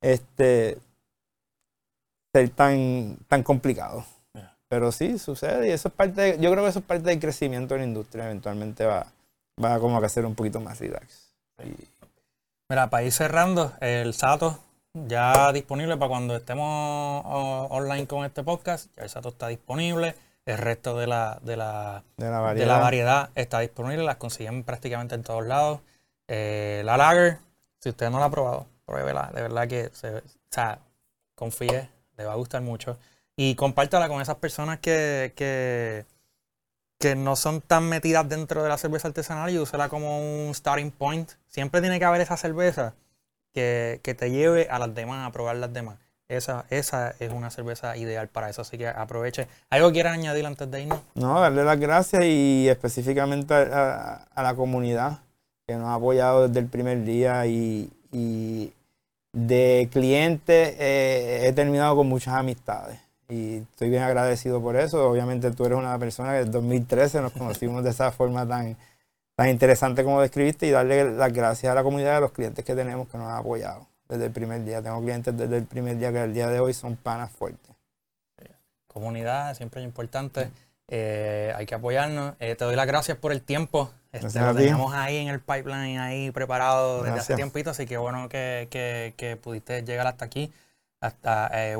este, 0.00 0.78
ser 2.32 2.50
tan, 2.50 3.16
tan 3.28 3.42
complicado. 3.42 4.04
Pero 4.68 4.92
sí, 4.92 5.18
sucede 5.18 5.68
y 5.68 5.70
eso 5.70 5.88
es 5.88 5.94
parte, 5.94 6.36
yo 6.40 6.50
creo 6.50 6.62
que 6.62 6.70
eso 6.70 6.80
es 6.80 6.84
parte 6.84 7.04
del 7.04 7.18
crecimiento 7.18 7.74
de 7.74 7.80
la 7.80 7.86
industria, 7.86 8.26
eventualmente 8.26 8.84
va, 8.84 9.06
va 9.62 9.80
como 9.80 9.96
a 9.96 10.08
ser 10.08 10.26
un 10.26 10.34
poquito 10.34 10.60
más 10.60 10.78
relax. 10.78 11.32
Mira, 12.68 12.90
para 12.90 13.02
ir 13.02 13.12
cerrando, 13.12 13.72
el 13.80 14.12
Sato 14.12 14.58
ya 14.92 15.52
disponible 15.52 15.96
para 15.96 16.10
cuando 16.10 16.36
estemos 16.36 17.22
online 17.70 18.06
con 18.06 18.26
este 18.26 18.42
podcast, 18.42 18.90
ya 18.96 19.04
el 19.04 19.08
Sato 19.08 19.30
está 19.30 19.48
disponible. 19.48 20.14
El 20.48 20.56
resto 20.56 20.96
de 20.96 21.06
la, 21.06 21.38
de 21.42 21.58
la, 21.58 22.04
de 22.16 22.30
la, 22.30 22.78
variedad. 22.78 23.28
está 23.34 23.60
disponible, 23.60 24.02
las 24.02 24.16
consiguen 24.16 24.64
prácticamente 24.64 25.14
en 25.14 25.22
todos 25.22 25.46
lados. 25.46 25.80
Eh, 26.26 26.80
la 26.86 26.96
Lager, 26.96 27.36
si 27.78 27.90
usted 27.90 28.08
no 28.08 28.18
la 28.18 28.24
ha 28.24 28.30
probado, 28.30 28.66
pruébela. 28.86 29.30
De 29.34 29.42
verdad 29.42 29.68
que, 29.68 29.90
se, 29.92 30.08
o 30.16 30.22
sea, 30.50 30.78
confíe, 31.34 31.90
le 32.16 32.24
va 32.24 32.32
a 32.32 32.36
gustar 32.36 32.62
mucho. 32.62 32.98
Y 33.36 33.56
compártala 33.56 34.08
con 34.08 34.22
esas 34.22 34.36
personas 34.36 34.78
que, 34.78 35.34
que, 35.36 36.06
que 36.98 37.14
no 37.14 37.36
son 37.36 37.60
tan 37.60 37.86
metidas 37.86 38.26
dentro 38.26 38.62
de 38.62 38.70
la 38.70 38.78
cerveza 38.78 39.08
artesanal 39.08 39.50
y 39.50 39.58
úsela 39.58 39.90
como 39.90 40.46
un 40.46 40.54
starting 40.54 40.92
point. 40.92 41.30
Siempre 41.46 41.82
tiene 41.82 41.98
que 41.98 42.06
haber 42.06 42.22
esa 42.22 42.38
cerveza 42.38 42.94
que, 43.52 44.00
que 44.02 44.14
te 44.14 44.30
lleve 44.30 44.66
a 44.70 44.78
las 44.78 44.94
demás, 44.94 45.28
a 45.28 45.30
probar 45.30 45.56
las 45.56 45.74
demás. 45.74 45.98
Esa, 46.28 46.66
esa 46.68 47.14
es 47.20 47.32
una 47.32 47.50
cerveza 47.50 47.96
ideal 47.96 48.28
para 48.28 48.50
eso, 48.50 48.60
así 48.60 48.76
que 48.76 48.86
aproveche. 48.86 49.48
¿Algo 49.70 49.90
quieras 49.92 50.12
añadir 50.12 50.44
antes 50.44 50.70
de 50.70 50.82
irnos? 50.82 51.00
No, 51.14 51.40
darle 51.40 51.64
las 51.64 51.80
gracias 51.80 52.22
y 52.24 52.68
específicamente 52.68 53.54
a, 53.54 54.26
la 54.36 54.54
comunidad 54.54 55.20
que 55.66 55.76
nos 55.76 55.86
ha 55.86 55.94
apoyado 55.94 56.46
desde 56.46 56.60
el 56.60 56.66
primer 56.66 57.02
día 57.04 57.46
y, 57.46 57.90
de 59.32 59.88
clientes 59.92 60.74
eh, 60.78 61.42
he 61.46 61.52
terminado 61.52 61.94
con 61.96 62.08
muchas 62.08 62.34
amistades 62.34 62.98
y 63.28 63.58
estoy 63.58 63.90
bien 63.90 64.02
agradecido 64.02 64.60
por 64.60 64.76
eso. 64.76 65.08
Obviamente 65.08 65.50
tú 65.50 65.64
eres 65.64 65.78
una 65.78 65.98
persona 65.98 66.32
que 66.32 66.40
en 66.40 66.50
2013 66.50 67.22
nos 67.22 67.32
conocimos 67.32 67.84
de 67.84 67.90
esa 67.90 68.10
forma 68.10 68.46
tan, 68.46 68.76
tan 69.34 69.48
interesante 69.48 70.04
como 70.04 70.20
describiste 70.20 70.66
y 70.66 70.70
darle 70.70 71.10
las 71.12 71.32
gracias 71.32 71.70
a 71.70 71.74
la 71.74 71.82
comunidad 71.82 72.14
y 72.14 72.16
a 72.16 72.20
los 72.20 72.32
clientes 72.32 72.64
que 72.64 72.74
tenemos 72.74 73.08
que 73.08 73.16
nos 73.18 73.28
han 73.28 73.36
apoyado 73.36 73.86
desde 74.08 74.26
el 74.26 74.32
primer 74.32 74.64
día. 74.64 74.82
Tengo 74.82 75.00
clientes 75.00 75.36
desde 75.36 75.58
el 75.58 75.64
primer 75.64 75.98
día 75.98 76.12
que 76.12 76.22
el 76.22 76.34
día 76.34 76.48
de 76.48 76.60
hoy 76.60 76.74
son 76.74 76.96
panas 76.96 77.30
fuertes. 77.30 77.76
Comunidad, 78.86 79.54
siempre 79.54 79.80
es 79.80 79.86
importante. 79.86 80.50
Eh, 80.88 81.52
hay 81.54 81.66
que 81.66 81.74
apoyarnos. 81.74 82.34
Eh, 82.40 82.54
te 82.56 82.64
doy 82.64 82.74
las 82.74 82.86
gracias 82.86 83.18
por 83.18 83.32
el 83.32 83.42
tiempo. 83.42 83.90
Este, 84.10 84.40
lo 84.40 84.54
teníamos 84.54 84.94
ahí 84.94 85.18
en 85.18 85.28
el 85.28 85.40
pipeline, 85.40 85.98
ahí 85.98 86.30
preparado 86.30 87.02
desde 87.02 87.18
hace 87.18 87.34
tiempito, 87.36 87.70
así 87.70 87.84
que 87.84 87.98
bueno 87.98 88.30
que, 88.30 88.68
que, 88.70 89.36
pudiste 89.36 89.82
llegar 89.82 90.06
hasta 90.06 90.24
aquí, 90.24 90.50
hasta 90.98 91.50
eh, 91.52 91.76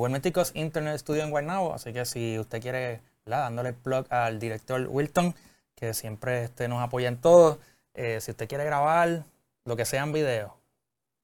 Internet 0.55 0.99
Studio 0.99 1.23
en 1.23 1.31
Guaynabo. 1.31 1.73
Así 1.73 1.93
que 1.95 2.05
si 2.05 2.39
usted 2.39 2.61
quiere, 2.61 3.01
dándole 3.25 3.73
plug 3.73 4.07
al 4.11 4.39
director 4.39 4.87
Wilton, 4.89 5.35
que 5.75 5.95
siempre 5.95 6.45
este, 6.45 6.69
nos 6.69 6.83
apoya 6.83 7.09
en 7.09 7.17
todo. 7.17 7.59
Eh, 7.95 8.21
si 8.21 8.33
usted 8.33 8.47
quiere 8.47 8.65
grabar 8.65 9.25
lo 9.65 9.75
que 9.75 9.87
sea 9.87 10.03
en 10.03 10.13
video, 10.13 10.58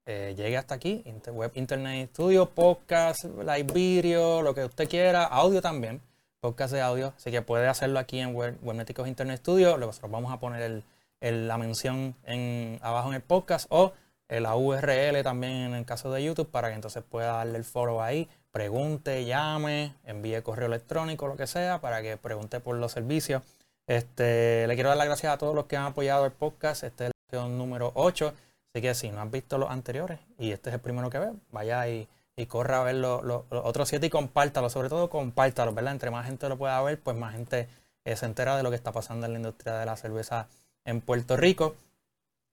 eh, 0.05 0.35
llegue 0.37 0.57
hasta 0.57 0.75
aquí, 0.75 1.03
Web 1.31 1.51
Internet 1.55 2.09
Studio, 2.11 2.49
podcast, 2.49 3.23
live 3.23 3.73
video, 3.73 4.43
lo 4.43 4.53
que 4.53 4.65
usted 4.65 4.87
quiera, 4.87 5.23
audio 5.23 5.61
también, 5.61 5.99
podcast 6.39 6.73
de 6.73 6.81
audio, 6.81 7.13
así 7.17 7.31
que 7.31 7.41
puede 7.41 7.67
hacerlo 7.67 7.97
aquí 7.97 8.19
en 8.19 8.35
Webmeticos 8.35 9.07
Internet 9.07 9.39
Studio. 9.39 9.77
Nosotros 9.77 10.11
vamos 10.11 10.31
a 10.31 10.39
poner 10.39 10.83
la 11.21 11.57
mención 11.57 12.15
en, 12.23 12.79
abajo 12.83 13.09
en 13.09 13.15
el 13.15 13.21
podcast 13.21 13.65
o 13.69 13.93
la 14.29 14.55
URL 14.55 15.23
también 15.23 15.53
en 15.53 15.73
el 15.73 15.85
caso 15.85 16.11
de 16.11 16.23
YouTube 16.23 16.49
para 16.49 16.69
que 16.69 16.75
entonces 16.75 17.03
pueda 17.03 17.33
darle 17.33 17.57
el 17.57 17.63
foro 17.63 18.03
ahí, 18.03 18.29
pregunte, 18.51 19.25
llame, 19.25 19.95
envíe 20.03 20.41
correo 20.43 20.67
electrónico, 20.67 21.27
lo 21.27 21.35
que 21.35 21.47
sea, 21.47 21.81
para 21.81 22.01
que 22.03 22.15
pregunte 22.17 22.59
por 22.59 22.75
los 22.75 22.91
servicios. 22.91 23.41
Este, 23.87 24.67
le 24.67 24.75
quiero 24.75 24.89
dar 24.89 24.97
las 24.97 25.07
gracias 25.07 25.33
a 25.33 25.37
todos 25.37 25.55
los 25.55 25.65
que 25.65 25.77
han 25.77 25.85
apoyado 25.85 26.25
el 26.25 26.31
podcast. 26.31 26.83
Este 26.83 27.07
es 27.07 27.11
el 27.31 27.57
número 27.57 27.91
8. 27.95 28.33
Así 28.75 28.81
que 28.81 28.93
si 28.93 29.09
no 29.09 29.21
has 29.21 29.31
visto 29.31 29.57
los 29.57 29.71
anteriores 29.71 30.19
y 30.37 30.51
este 30.51 30.69
es 30.69 30.73
el 30.73 30.81
primero 30.81 31.09
que 31.09 31.17
ve, 31.17 31.31
vaya 31.49 31.87
y, 31.87 32.09
corra 32.49 32.81
a 32.81 32.83
ver 32.83 32.95
los, 32.95 33.23
otros 33.49 33.87
siete 33.87 34.07
y 34.07 34.09
compártalo. 34.09 34.69
Sobre 34.69 34.89
todo 34.89 35.09
compártalo, 35.09 35.73
¿verdad? 35.73 35.93
Entre 35.93 36.11
más 36.11 36.25
gente 36.25 36.49
lo 36.49 36.57
pueda 36.57 36.81
ver, 36.81 36.99
pues 36.99 37.15
más 37.15 37.33
gente 37.33 37.69
eh, 38.03 38.17
se 38.17 38.25
entera 38.25 38.57
de 38.57 38.63
lo 38.63 38.71
que 38.71 38.75
está 38.75 38.91
pasando 38.91 39.27
en 39.27 39.31
la 39.31 39.39
industria 39.39 39.75
de 39.75 39.85
la 39.85 39.95
cerveza 39.95 40.49
en 40.83 40.99
Puerto 40.99 41.37
Rico. 41.37 41.73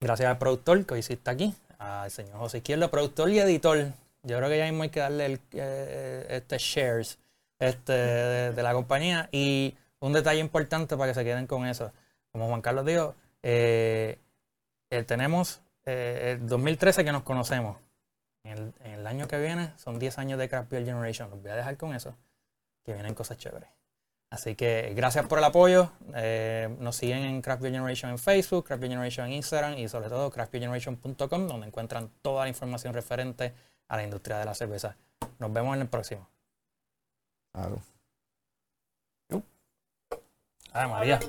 Gracias 0.00 0.30
al 0.30 0.38
productor 0.38 0.86
que 0.86 0.94
hoy 0.94 1.04
aquí, 1.24 1.56
al 1.80 2.08
señor 2.12 2.38
José 2.38 2.58
Izquierdo, 2.58 2.88
productor 2.88 3.28
y 3.30 3.40
editor. 3.40 3.78
Yo 4.22 4.36
creo 4.36 4.48
que 4.48 4.58
ya 4.58 4.66
mismo 4.66 4.84
hay 4.84 4.90
que 4.90 5.00
darle 5.00 5.26
el, 5.26 5.40
eh, 5.54 6.26
este 6.28 6.58
shares 6.58 7.18
este, 7.58 7.92
de, 7.92 8.62
la 8.62 8.74
compañía. 8.74 9.28
Y 9.32 9.74
un 9.98 10.12
detalle 10.12 10.38
importante 10.38 10.96
para 10.96 11.10
que 11.10 11.18
se 11.18 11.24
queden 11.24 11.48
con 11.48 11.66
eso. 11.66 11.90
Como 12.30 12.46
Juan 12.46 12.62
Carlos 12.62 12.86
dijo, 12.86 13.16
eh, 13.42 14.18
eh, 15.84 16.38
el 16.40 16.46
2013 16.46 17.04
que 17.04 17.12
nos 17.12 17.22
conocemos. 17.22 17.76
En 18.44 18.74
el, 18.80 19.06
año 19.06 19.28
que 19.28 19.38
viene 19.38 19.72
son 19.76 19.98
10 19.98 20.18
años 20.18 20.38
de 20.38 20.48
Craft 20.48 20.70
Beer 20.70 20.84
Generation. 20.84 21.30
Los 21.30 21.40
voy 21.40 21.50
a 21.50 21.56
dejar 21.56 21.76
con 21.76 21.94
eso, 21.94 22.16
que 22.84 22.92
vienen 22.92 23.14
cosas 23.14 23.38
chéveres. 23.38 23.68
Así 24.30 24.56
que 24.56 24.92
gracias 24.96 25.26
por 25.26 25.38
el 25.38 25.44
apoyo. 25.44 25.92
Eh, 26.14 26.74
nos 26.80 26.96
siguen 26.96 27.22
en 27.22 27.42
Craft 27.42 27.62
Beer 27.62 27.74
Generation 27.74 28.10
en 28.10 28.18
Facebook, 28.18 28.64
Craft 28.66 28.80
Beer 28.80 28.92
Generation 28.92 29.26
en 29.26 29.34
Instagram 29.34 29.78
y 29.78 29.88
sobre 29.88 30.08
todo 30.08 30.30
craftbeergeneration.com 30.30 31.46
donde 31.46 31.66
encuentran 31.66 32.10
toda 32.22 32.44
la 32.44 32.48
información 32.48 32.94
referente 32.94 33.54
a 33.88 33.96
la 33.96 34.04
industria 34.04 34.38
de 34.38 34.46
la 34.46 34.54
cerveza. 34.54 34.96
Nos 35.38 35.52
vemos 35.52 35.76
en 35.76 35.82
el 35.82 35.88
próximo. 35.88 36.28
Claro. 37.52 37.82
Ay, 40.72 40.88
María. 40.88 41.20